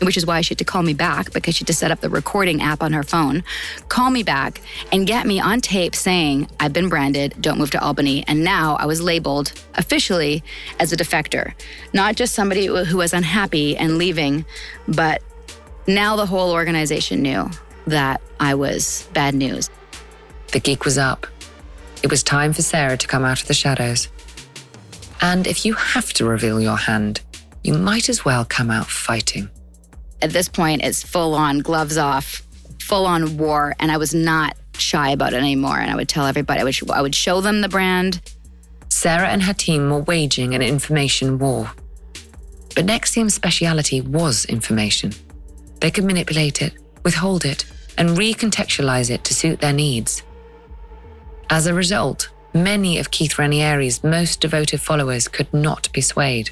Which 0.00 0.16
is 0.16 0.26
why 0.26 0.40
she 0.40 0.50
had 0.50 0.58
to 0.58 0.64
call 0.64 0.82
me 0.82 0.94
back 0.94 1.32
because 1.32 1.54
she 1.54 1.60
had 1.60 1.66
to 1.68 1.72
set 1.72 1.90
up 1.90 2.00
the 2.00 2.08
recording 2.08 2.62
app 2.62 2.82
on 2.82 2.92
her 2.92 3.02
phone, 3.02 3.42
call 3.88 4.10
me 4.10 4.22
back 4.22 4.60
and 4.92 5.06
get 5.06 5.26
me 5.26 5.40
on 5.40 5.60
tape 5.60 5.94
saying, 5.94 6.48
I've 6.60 6.72
been 6.72 6.88
branded, 6.88 7.34
don't 7.40 7.58
move 7.58 7.70
to 7.72 7.82
Albany. 7.82 8.24
And 8.26 8.44
now 8.44 8.76
I 8.76 8.86
was 8.86 9.00
labeled 9.00 9.52
officially 9.74 10.42
as 10.78 10.92
a 10.92 10.96
defector, 10.96 11.52
not 11.92 12.16
just 12.16 12.34
somebody 12.34 12.66
who 12.66 12.96
was 12.96 13.12
unhappy 13.12 13.76
and 13.76 13.98
leaving, 13.98 14.44
but 14.86 15.22
now 15.86 16.16
the 16.16 16.26
whole 16.26 16.52
organization 16.52 17.22
knew 17.22 17.50
that 17.86 18.20
I 18.38 18.54
was 18.54 19.08
bad 19.14 19.34
news. 19.34 19.70
The 20.52 20.60
geek 20.60 20.84
was 20.84 20.98
up. 20.98 21.26
It 22.02 22.10
was 22.10 22.22
time 22.22 22.52
for 22.52 22.62
Sarah 22.62 22.96
to 22.96 23.06
come 23.06 23.24
out 23.24 23.40
of 23.40 23.48
the 23.48 23.54
shadows. 23.54 24.08
And 25.20 25.46
if 25.46 25.64
you 25.64 25.74
have 25.74 26.12
to 26.14 26.24
reveal 26.24 26.60
your 26.60 26.76
hand, 26.76 27.20
you 27.64 27.74
might 27.74 28.08
as 28.08 28.24
well 28.24 28.44
come 28.44 28.70
out 28.70 28.86
fighting 28.86 29.50
at 30.20 30.30
this 30.30 30.48
point, 30.48 30.82
it's 30.82 31.02
full 31.02 31.34
on 31.34 31.60
gloves 31.60 31.96
off, 31.96 32.42
full 32.80 33.06
on 33.06 33.36
war. 33.36 33.74
And 33.78 33.90
I 33.90 33.96
was 33.96 34.14
not 34.14 34.56
shy 34.76 35.10
about 35.10 35.32
it 35.32 35.36
anymore. 35.36 35.78
And 35.78 35.90
I 35.90 35.96
would 35.96 36.08
tell 36.08 36.26
everybody, 36.26 36.60
I 36.60 36.64
would, 36.64 36.90
I 36.90 37.02
would 37.02 37.14
show 37.14 37.40
them 37.40 37.60
the 37.60 37.68
brand. 37.68 38.20
Sarah 38.88 39.28
and 39.28 39.42
her 39.42 39.54
team 39.54 39.90
were 39.90 40.00
waging 40.00 40.54
an 40.54 40.62
information 40.62 41.38
war. 41.38 41.70
But 42.74 42.86
NXIVM's 42.86 43.34
speciality 43.34 44.00
was 44.00 44.44
information. 44.44 45.12
They 45.80 45.90
could 45.90 46.04
manipulate 46.04 46.62
it, 46.62 46.74
withhold 47.04 47.44
it, 47.44 47.64
and 47.96 48.10
recontextualize 48.10 49.10
it 49.10 49.24
to 49.24 49.34
suit 49.34 49.60
their 49.60 49.72
needs. 49.72 50.22
As 51.50 51.66
a 51.66 51.74
result, 51.74 52.28
many 52.54 52.98
of 52.98 53.10
Keith 53.10 53.34
Raniere's 53.34 54.04
most 54.04 54.40
devoted 54.40 54.80
followers 54.80 55.28
could 55.28 55.52
not 55.52 55.90
be 55.92 56.00
swayed. 56.00 56.50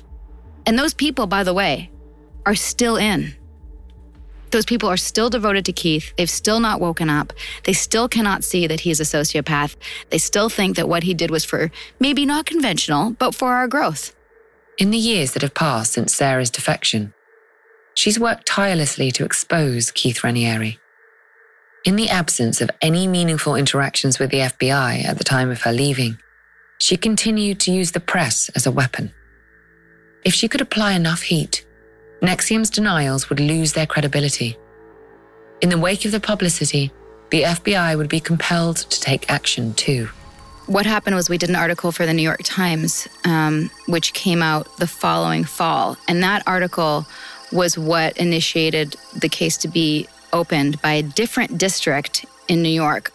And 0.64 0.79
those 0.79 0.95
people, 0.95 1.27
by 1.27 1.45
the 1.45 1.55
way, 1.55 1.91
are 2.45 2.55
still 2.55 2.97
in. 2.97 3.35
Those 4.57 4.64
people 4.64 4.88
are 4.88 4.96
still 4.96 5.28
devoted 5.28 5.66
to 5.66 5.72
Keith. 5.74 6.14
They've 6.16 6.30
still 6.30 6.61
not 6.61 6.80
woken 6.80 7.11
up. 7.11 7.34
They 7.64 7.74
still 7.74 8.09
cannot 8.09 8.42
see 8.42 8.66
that 8.66 8.80
he's 8.80 9.00
a 9.00 9.02
sociopath. 9.02 9.76
They 10.09 10.16
still 10.16 10.48
think 10.48 10.76
that 10.76 10.88
what 10.88 11.02
he 11.02 11.12
did 11.12 11.30
was 11.30 11.44
for 11.44 11.70
maybe 12.00 12.24
not 12.24 12.46
conventional, 12.46 13.11
but 13.11 13.34
for 13.34 13.52
our 13.52 13.68
growth. 13.68 14.16
In 14.78 14.92
the 14.92 14.96
years 14.96 15.32
that 15.32 15.42
have 15.42 15.52
passed 15.52 15.92
since 15.92 16.14
Sarah's 16.14 16.48
defection, 16.48 17.12
she's 17.94 18.18
worked 18.18 18.46
tirelessly 18.46 19.11
to 19.11 19.26
expose 19.26 19.90
Keith 19.90 20.22
Raniere. 20.22 20.78
In 21.84 21.96
the 21.96 22.09
absence 22.09 22.62
of 22.62 22.70
any 22.80 23.07
meaningful 23.07 23.57
interactions 23.57 24.18
with 24.18 24.30
the 24.30 24.38
FBI 24.38 25.04
at 25.04 25.18
the 25.18 25.24
time 25.24 25.50
of 25.50 25.61
her 25.61 25.72
leaving, 25.72 26.16
she 26.78 26.96
continued 26.96 27.61
to 27.61 27.72
use 27.72 27.92
the 27.92 28.00
press 28.00 28.48
as 28.54 28.64
a 28.64 28.72
weapon. 28.72 29.12
If 30.24 30.32
she 30.32 30.48
could 30.48 30.62
apply 30.62 30.92
enough 30.92 31.20
heat, 31.20 31.66
NXIVM's 32.23 32.71
denials 32.71 33.29
would 33.29 33.41
lose 33.41 33.73
their 33.73 33.87
credibility. 33.87 34.57
In 35.61 35.69
the 35.69 35.79
wake 35.79 36.05
of 36.05 36.12
the 36.12 36.21
publicity, 36.21 36.91
the 37.31 37.43
FBI 37.43 37.97
would 37.97 38.09
be 38.09 38.21
compelled 38.21 38.77
to 38.77 39.01
take 39.01 39.31
action 39.31 39.75
too. 39.75 40.09
What 40.67 40.87
happened 40.87 41.14
was 41.14 41.29
we 41.29 41.39
did 41.39 41.49
an 41.51 41.57
article 41.57 41.93
for 41.93 42.07
the 42.07 42.12
New 42.12 42.23
York 42.23 42.41
Times, 42.43 43.07
um, 43.25 43.71
which 43.87 44.12
came 44.14 44.43
out 44.43 44.67
the 44.79 44.87
following 44.87 45.45
fall. 45.45 45.97
And 46.09 46.23
that 46.23 46.43
article 46.47 47.07
was 47.53 47.79
what 47.79 48.17
initiated 48.17 48.97
the 49.14 49.29
case 49.29 49.57
to 49.59 49.69
be 49.69 50.09
opened 50.33 50.81
by 50.83 50.93
a 50.93 51.03
different 51.03 51.59
district 51.59 52.25
in 52.49 52.62
New 52.62 52.69
York. 52.69 53.12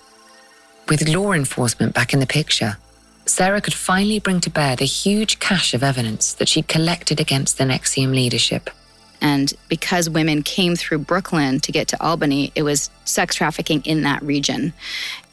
With 0.88 1.08
law 1.08 1.34
enforcement 1.34 1.94
back 1.94 2.14
in 2.14 2.20
the 2.20 2.28
picture, 2.28 2.78
Sarah 3.26 3.62
could 3.62 3.74
finally 3.74 4.20
bring 4.20 4.40
to 4.42 4.50
bear 4.50 4.76
the 4.76 4.86
huge 4.86 5.40
cache 5.40 5.74
of 5.74 5.84
evidence 5.84 6.34
that 6.34 6.48
she'd 6.48 6.68
collected 6.68 7.20
against 7.20 7.58
the 7.58 7.66
NXIVM 7.66 8.14
leadership. 8.14 8.70
And 9.22 9.54
because 9.70 10.10
women 10.10 10.42
came 10.42 10.76
through 10.76 11.00
Brooklyn 11.00 11.60
to 11.60 11.72
get 11.72 11.88
to 11.90 12.04
Albany, 12.04 12.52
it 12.56 12.64
was 12.64 12.90
sex 13.06 13.36
trafficking 13.36 13.82
in 13.86 14.02
that 14.02 14.22
region. 14.24 14.74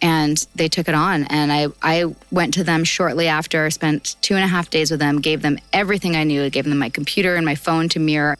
And 0.02 0.46
they 0.54 0.68
took 0.68 0.88
it 0.88 0.94
on. 0.94 1.24
And 1.24 1.50
I, 1.50 1.68
I 1.82 2.14
went 2.30 2.52
to 2.54 2.64
them 2.64 2.84
shortly 2.84 3.28
after, 3.28 3.70
spent 3.70 4.16
two 4.20 4.34
and 4.34 4.44
a 4.44 4.48
half 4.48 4.68
days 4.68 4.90
with 4.90 5.00
them, 5.00 5.20
gave 5.20 5.40
them 5.40 5.58
everything 5.72 6.16
I 6.16 6.24
knew, 6.24 6.44
I 6.44 6.50
gave 6.50 6.64
them 6.64 6.78
my 6.78 6.90
computer 6.90 7.34
and 7.34 7.46
my 7.46 7.54
phone 7.54 7.88
to 7.90 7.98
mirror. 7.98 8.36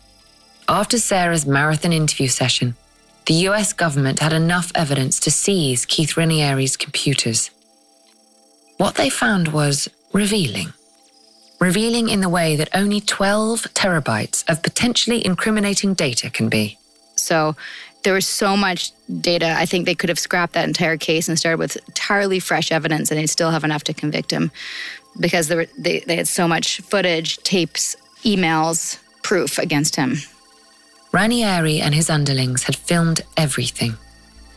After 0.69 0.99
Sarah's 0.99 1.47
marathon 1.47 1.95
interview 1.95 2.29
session, 2.29 2.77
the 3.25 3.35
US 3.49 3.73
government 3.73 4.19
had 4.21 4.35
enough 4.35 4.71
evidence 4.75 5.19
to 5.21 5.31
seize 5.31 5.87
Keith 5.87 6.15
Raniere's 6.15 6.77
computers. 6.77 7.51
What 8.77 8.97
they 8.97 9.09
found 9.09 9.49
was 9.49 9.89
revealing 10.13 10.73
revealing 11.59 12.09
in 12.09 12.21
the 12.21 12.29
way 12.29 12.57
that 12.57 12.69
only 12.75 13.01
12 13.01 13.63
terabytes 13.75 14.49
of 14.49 14.63
potentially 14.63 15.25
incriminating 15.25 15.95
data 15.95 16.31
can 16.31 16.49
be. 16.49 16.79
So 17.17 17.57
there 18.05 18.15
was 18.15 18.27
so 18.27 18.57
much 18.57 18.93
data. 19.21 19.55
I 19.57 19.67
think 19.67 19.85
they 19.85 19.95
could 19.95 20.09
have 20.09 20.19
scrapped 20.19 20.55
that 20.55 20.69
entire 20.69 20.97
case 20.97 21.29
and 21.29 21.39
started 21.39 21.59
with 21.59 21.77
entirely 21.89 22.39
fresh 22.39 22.71
evidence, 22.71 23.11
and 23.11 23.19
they'd 23.19 23.27
still 23.27 23.51
have 23.51 23.65
enough 23.65 23.85
to 23.85 23.95
convict 23.95 24.31
him 24.31 24.51
because 25.19 25.51
were, 25.51 25.67
they, 25.77 26.01
they 26.01 26.17
had 26.17 26.29
so 26.29 26.47
much 26.47 26.81
footage, 26.83 27.39
tapes, 27.39 27.97
emails, 28.23 28.99
proof 29.23 29.59
against 29.59 29.97
him. 29.97 30.17
Raniere 31.13 31.81
and 31.81 31.95
his 31.95 32.11
underlings 32.11 32.65
had 32.65 32.77
filmed 32.77 33.23
everything. 33.37 33.97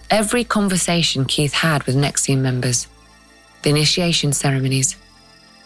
Every 0.10 0.44
conversation 0.44 1.26
Keith 1.26 1.54
had 1.54 1.84
with 1.84 1.96
NXIVM 1.96 2.40
members, 2.40 2.88
the 3.64 3.70
initiation 3.70 4.34
ceremonies, 4.34 4.98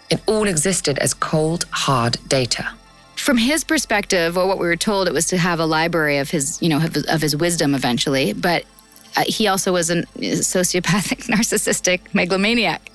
it 0.10 0.22
all 0.26 0.48
existed 0.48 0.98
as 1.00 1.14
cold, 1.14 1.66
hard 1.72 2.18
data. 2.28 2.70
From 3.16 3.38
his 3.38 3.64
perspective, 3.64 4.38
or 4.38 4.48
what 4.48 4.60
we 4.60 4.68
were 4.68 4.76
told, 4.76 5.08
it 5.08 5.14
was 5.14 5.26
to 5.28 5.38
have 5.38 5.60
a 5.60 5.66
library 5.66 6.18
of 6.18 6.30
his, 6.30 6.62
you 6.62 6.70
know, 6.70 6.80
of 7.10 7.22
his 7.22 7.36
wisdom 7.36 7.74
eventually. 7.74 8.34
But 8.34 8.66
uh, 9.18 9.24
he 9.26 9.48
also 9.48 9.74
was 9.74 9.90
a 9.90 10.04
sociopathic, 10.04 11.28
narcissistic 11.34 12.02
megalomaniac. 12.14 12.92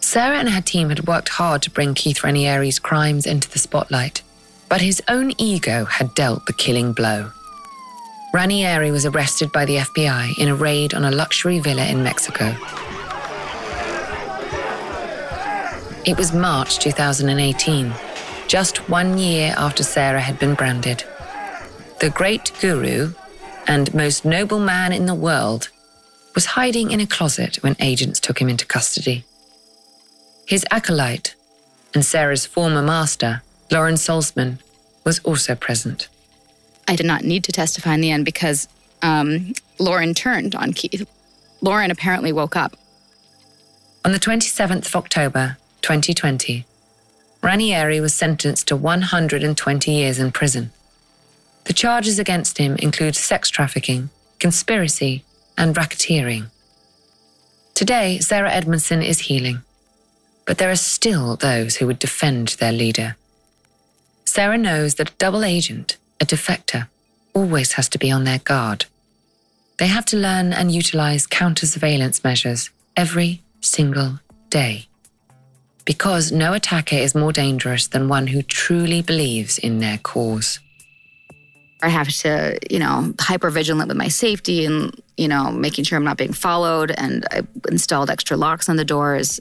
Sarah 0.00 0.38
and 0.38 0.50
her 0.50 0.60
team 0.60 0.88
had 0.88 1.06
worked 1.06 1.28
hard 1.28 1.62
to 1.62 1.70
bring 1.70 1.94
Keith 1.94 2.18
Raniere's 2.18 2.78
crimes 2.78 3.24
into 3.24 3.48
the 3.48 3.58
spotlight, 3.58 4.22
but 4.68 4.80
his 4.80 5.00
own 5.06 5.32
ego 5.38 5.84
had 5.84 6.14
dealt 6.14 6.46
the 6.46 6.52
killing 6.52 6.92
blow. 6.92 7.30
Raniere 8.34 8.90
was 8.90 9.06
arrested 9.06 9.52
by 9.52 9.66
the 9.66 9.76
FBI 9.76 10.38
in 10.38 10.48
a 10.48 10.54
raid 10.54 10.94
on 10.94 11.04
a 11.04 11.10
luxury 11.10 11.60
villa 11.60 11.84
in 11.84 12.02
Mexico. 12.02 12.56
It 16.04 16.18
was 16.18 16.32
March 16.32 16.80
2018, 16.80 17.94
just 18.48 18.88
one 18.88 19.18
year 19.18 19.54
after 19.56 19.84
Sarah 19.84 20.20
had 20.20 20.36
been 20.36 20.54
branded. 20.54 21.04
The 22.00 22.10
great 22.10 22.50
guru 22.60 23.14
and 23.68 23.94
most 23.94 24.24
noble 24.24 24.58
man 24.58 24.92
in 24.92 25.06
the 25.06 25.14
world 25.14 25.68
was 26.34 26.44
hiding 26.44 26.90
in 26.90 26.98
a 26.98 27.06
closet 27.06 27.62
when 27.62 27.76
agents 27.78 28.18
took 28.18 28.40
him 28.40 28.48
into 28.48 28.66
custody. 28.66 29.24
His 30.44 30.66
acolyte 30.72 31.36
and 31.94 32.04
Sarah's 32.04 32.46
former 32.46 32.82
master, 32.82 33.42
Lauren 33.70 33.94
Salzman, 33.94 34.58
was 35.04 35.20
also 35.20 35.54
present. 35.54 36.08
I 36.88 36.96
did 36.96 37.06
not 37.06 37.22
need 37.22 37.44
to 37.44 37.52
testify 37.52 37.94
in 37.94 38.00
the 38.00 38.10
end 38.10 38.24
because 38.24 38.66
um, 39.02 39.52
Lauren 39.78 40.14
turned 40.14 40.56
on 40.56 40.72
Keith. 40.72 41.08
Lauren 41.60 41.92
apparently 41.92 42.32
woke 42.32 42.56
up. 42.56 42.76
On 44.04 44.10
the 44.10 44.18
27th 44.18 44.86
of 44.86 44.96
October, 44.96 45.58
2020, 45.82 46.64
Raniere 47.42 48.00
was 48.00 48.14
sentenced 48.14 48.68
to 48.68 48.76
120 48.76 49.90
years 49.90 50.18
in 50.20 50.30
prison. 50.30 50.70
The 51.64 51.72
charges 51.72 52.18
against 52.18 52.58
him 52.58 52.76
include 52.76 53.16
sex 53.16 53.50
trafficking, 53.50 54.10
conspiracy, 54.38 55.24
and 55.58 55.74
racketeering. 55.74 56.46
Today, 57.74 58.20
Sarah 58.20 58.52
Edmondson 58.52 59.02
is 59.02 59.20
healing, 59.20 59.62
but 60.46 60.58
there 60.58 60.70
are 60.70 60.76
still 60.76 61.36
those 61.36 61.76
who 61.76 61.86
would 61.88 61.98
defend 61.98 62.48
their 62.60 62.72
leader. 62.72 63.16
Sarah 64.24 64.58
knows 64.58 64.94
that 64.94 65.10
a 65.10 65.16
double 65.18 65.44
agent, 65.44 65.96
a 66.20 66.24
defector, 66.24 66.88
always 67.34 67.72
has 67.72 67.88
to 67.88 67.98
be 67.98 68.10
on 68.10 68.24
their 68.24 68.38
guard. 68.38 68.84
They 69.78 69.88
have 69.88 70.04
to 70.06 70.16
learn 70.16 70.52
and 70.52 70.70
utilize 70.70 71.26
counter 71.26 71.66
surveillance 71.66 72.22
measures 72.22 72.70
every 72.96 73.42
single 73.60 74.20
day 74.48 74.86
because 75.84 76.32
no 76.32 76.52
attacker 76.52 76.96
is 76.96 77.14
more 77.14 77.32
dangerous 77.32 77.88
than 77.88 78.08
one 78.08 78.26
who 78.28 78.42
truly 78.42 79.02
believes 79.02 79.58
in 79.58 79.78
their 79.78 79.98
cause. 79.98 80.60
I 81.82 81.88
have 81.88 82.08
to, 82.08 82.58
you 82.70 82.78
know, 82.78 83.12
hyper 83.18 83.50
vigilant 83.50 83.88
with 83.88 83.96
my 83.96 84.08
safety 84.08 84.64
and, 84.64 84.94
you 85.16 85.26
know, 85.26 85.50
making 85.50 85.84
sure 85.84 85.98
I'm 85.98 86.04
not 86.04 86.16
being 86.16 86.32
followed. 86.32 86.92
And 86.92 87.26
I 87.32 87.42
installed 87.68 88.08
extra 88.08 88.36
locks 88.36 88.68
on 88.68 88.76
the 88.76 88.84
doors. 88.84 89.40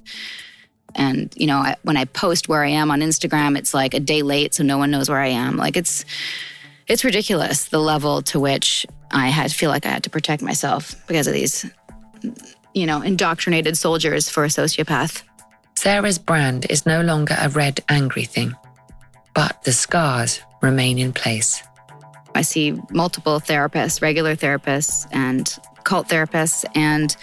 And, 0.95 1.31
you 1.37 1.45
know, 1.45 1.57
I, 1.57 1.75
when 1.83 1.97
I 1.97 2.05
post 2.05 2.49
where 2.49 2.63
I 2.63 2.69
am 2.69 2.89
on 2.89 3.01
Instagram, 3.01 3.57
it's 3.57 3.73
like 3.73 3.93
a 3.93 3.99
day 3.99 4.23
late, 4.23 4.55
so 4.55 4.63
no 4.63 4.77
one 4.79 4.89
knows 4.89 5.07
where 5.07 5.19
I 5.19 5.27
am. 5.27 5.55
Like 5.55 5.77
it's, 5.77 6.03
it's 6.87 7.03
ridiculous 7.03 7.65
the 7.65 7.79
level 7.79 8.23
to 8.23 8.39
which 8.39 8.85
I 9.11 9.27
had 9.27 9.51
feel 9.51 9.69
like 9.69 9.85
I 9.85 9.89
had 9.89 10.03
to 10.03 10.09
protect 10.09 10.41
myself 10.41 10.95
because 11.07 11.27
of 11.27 11.33
these, 11.33 11.69
you 12.73 12.85
know, 12.85 13.01
indoctrinated 13.01 13.77
soldiers 13.77 14.29
for 14.29 14.43
a 14.43 14.47
sociopath. 14.47 15.23
Sarah's 15.81 16.19
brand 16.19 16.67
is 16.69 16.85
no 16.85 17.01
longer 17.01 17.35
a 17.39 17.49
red, 17.49 17.79
angry 17.89 18.25
thing, 18.25 18.55
but 19.33 19.63
the 19.63 19.71
scars 19.71 20.39
remain 20.61 20.99
in 20.99 21.11
place. 21.11 21.63
I 22.35 22.43
see 22.43 22.79
multiple 22.91 23.39
therapists, 23.39 23.99
regular 23.99 24.35
therapists, 24.35 25.07
and 25.11 25.51
cult 25.83 26.07
therapists, 26.07 26.65
and 26.75 27.15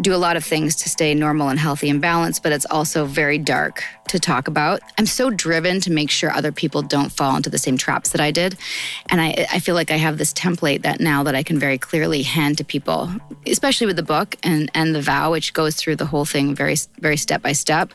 do 0.00 0.14
a 0.14 0.16
lot 0.16 0.36
of 0.36 0.44
things 0.44 0.76
to 0.76 0.88
stay 0.88 1.14
normal 1.14 1.48
and 1.48 1.58
healthy 1.58 1.88
and 1.88 2.00
balanced, 2.00 2.42
but 2.42 2.52
it's 2.52 2.66
also 2.66 3.04
very 3.04 3.38
dark 3.38 3.82
to 4.08 4.18
talk 4.18 4.48
about. 4.48 4.80
I'm 4.98 5.06
so 5.06 5.30
driven 5.30 5.80
to 5.82 5.90
make 5.90 6.10
sure 6.10 6.30
other 6.30 6.52
people 6.52 6.82
don't 6.82 7.10
fall 7.10 7.36
into 7.36 7.50
the 7.50 7.58
same 7.58 7.76
traps 7.76 8.10
that 8.10 8.20
I 8.20 8.30
did. 8.30 8.56
And 9.10 9.20
I, 9.20 9.46
I 9.52 9.60
feel 9.60 9.74
like 9.74 9.90
I 9.90 9.96
have 9.96 10.18
this 10.18 10.32
template 10.32 10.82
that 10.82 11.00
now 11.00 11.22
that 11.24 11.34
I 11.34 11.42
can 11.42 11.58
very 11.58 11.78
clearly 11.78 12.22
hand 12.22 12.58
to 12.58 12.64
people, 12.64 13.10
especially 13.46 13.86
with 13.86 13.96
the 13.96 14.02
book 14.02 14.36
and, 14.42 14.70
and 14.74 14.94
the 14.94 15.02
vow, 15.02 15.32
which 15.32 15.52
goes 15.52 15.76
through 15.76 15.96
the 15.96 16.06
whole 16.06 16.24
thing 16.24 16.54
very, 16.54 16.76
very 16.98 17.16
step 17.16 17.42
by 17.42 17.52
step. 17.52 17.92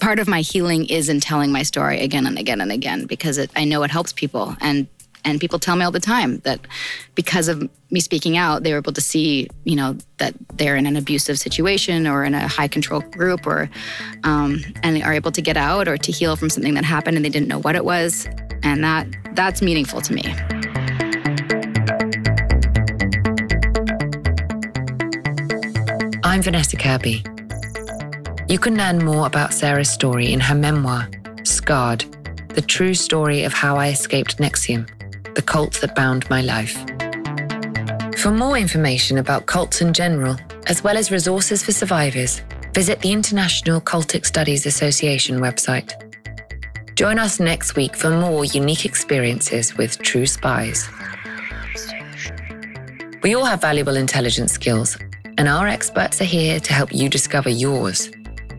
Part 0.00 0.18
of 0.18 0.28
my 0.28 0.40
healing 0.40 0.86
is 0.86 1.08
in 1.08 1.20
telling 1.20 1.52
my 1.52 1.62
story 1.62 2.00
again 2.00 2.26
and 2.26 2.38
again 2.38 2.60
and 2.60 2.72
again 2.72 3.06
because 3.06 3.38
it, 3.38 3.50
I 3.56 3.64
know 3.64 3.82
it 3.82 3.90
helps 3.90 4.12
people. 4.12 4.56
And 4.60 4.86
and 5.24 5.40
people 5.40 5.58
tell 5.58 5.76
me 5.76 5.84
all 5.84 5.90
the 5.90 6.00
time 6.00 6.38
that 6.38 6.60
because 7.14 7.48
of 7.48 7.68
me 7.90 8.00
speaking 8.00 8.36
out, 8.36 8.62
they 8.62 8.72
were 8.72 8.78
able 8.78 8.92
to 8.92 9.00
see, 9.00 9.48
you 9.64 9.76
know, 9.76 9.96
that 10.18 10.34
they're 10.54 10.76
in 10.76 10.86
an 10.86 10.96
abusive 10.96 11.38
situation 11.38 12.06
or 12.06 12.24
in 12.24 12.34
a 12.34 12.48
high 12.48 12.68
control 12.68 13.00
group, 13.00 13.46
or 13.46 13.70
um, 14.24 14.60
and 14.82 14.96
they 14.96 15.02
are 15.02 15.12
able 15.12 15.32
to 15.32 15.42
get 15.42 15.56
out 15.56 15.88
or 15.88 15.96
to 15.96 16.12
heal 16.12 16.36
from 16.36 16.50
something 16.50 16.74
that 16.74 16.84
happened 16.84 17.16
and 17.16 17.24
they 17.24 17.28
didn't 17.30 17.48
know 17.48 17.60
what 17.60 17.76
it 17.76 17.84
was, 17.84 18.26
and 18.62 18.82
that 18.82 19.06
that's 19.34 19.62
meaningful 19.62 20.00
to 20.00 20.12
me. 20.12 20.22
I'm 26.24 26.42
Vanessa 26.42 26.76
Kirby. 26.76 27.24
You 28.48 28.58
can 28.58 28.76
learn 28.76 29.04
more 29.04 29.26
about 29.26 29.52
Sarah's 29.52 29.90
story 29.90 30.32
in 30.32 30.40
her 30.40 30.54
memoir, 30.54 31.08
Scarred 31.44 32.04
The 32.50 32.62
True 32.62 32.94
Story 32.94 33.44
of 33.44 33.52
How 33.52 33.76
I 33.76 33.88
Escaped 33.88 34.38
NXIVM 34.38 35.01
the 35.34 35.42
cult 35.42 35.80
that 35.80 35.94
bound 35.94 36.28
my 36.30 36.42
life. 36.42 36.76
For 38.18 38.30
more 38.30 38.56
information 38.56 39.18
about 39.18 39.46
cults 39.46 39.80
in 39.80 39.92
general, 39.92 40.36
as 40.66 40.84
well 40.84 40.96
as 40.96 41.10
resources 41.10 41.62
for 41.62 41.72
survivors, 41.72 42.42
visit 42.72 43.00
the 43.00 43.12
International 43.12 43.80
Cultic 43.80 44.24
Studies 44.24 44.64
Association 44.64 45.40
website. 45.40 45.92
Join 46.94 47.18
us 47.18 47.40
next 47.40 47.74
week 47.74 47.96
for 47.96 48.10
more 48.10 48.44
unique 48.44 48.84
experiences 48.84 49.76
with 49.76 49.98
true 49.98 50.26
spies. 50.26 50.88
We 53.22 53.34
all 53.34 53.44
have 53.44 53.60
valuable 53.60 53.96
intelligence 53.96 54.52
skills, 54.52 54.96
and 55.38 55.48
our 55.48 55.66
experts 55.66 56.20
are 56.20 56.24
here 56.24 56.60
to 56.60 56.72
help 56.72 56.94
you 56.94 57.08
discover 57.08 57.48
yours. 57.48 58.10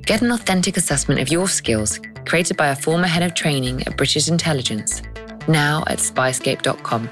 Get 0.01 0.21
an 0.21 0.31
authentic 0.31 0.75
assessment 0.77 1.21
of 1.21 1.29
your 1.29 1.47
skills 1.47 1.99
created 2.25 2.57
by 2.57 2.67
a 2.69 2.75
former 2.75 3.07
head 3.07 3.23
of 3.23 3.33
training 3.33 3.85
at 3.87 3.97
British 3.97 4.27
Intelligence 4.27 5.01
now 5.47 5.83
at 5.87 5.99
spyscape.com. 5.99 7.09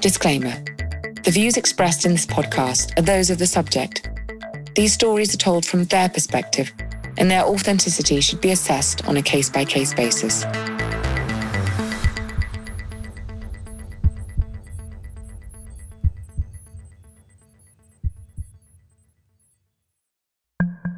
Disclaimer 0.00 0.62
The 1.24 1.30
views 1.30 1.56
expressed 1.56 2.04
in 2.04 2.12
this 2.12 2.26
podcast 2.26 2.96
are 2.98 3.02
those 3.02 3.30
of 3.30 3.38
the 3.38 3.46
subject. 3.46 4.08
These 4.74 4.92
stories 4.92 5.34
are 5.34 5.38
told 5.38 5.64
from 5.64 5.84
their 5.84 6.08
perspective, 6.08 6.72
and 7.16 7.30
their 7.30 7.44
authenticity 7.44 8.20
should 8.20 8.40
be 8.40 8.50
assessed 8.50 9.06
on 9.08 9.16
a 9.16 9.22
case 9.22 9.48
by 9.48 9.64
case 9.64 9.94
basis. 9.94 10.44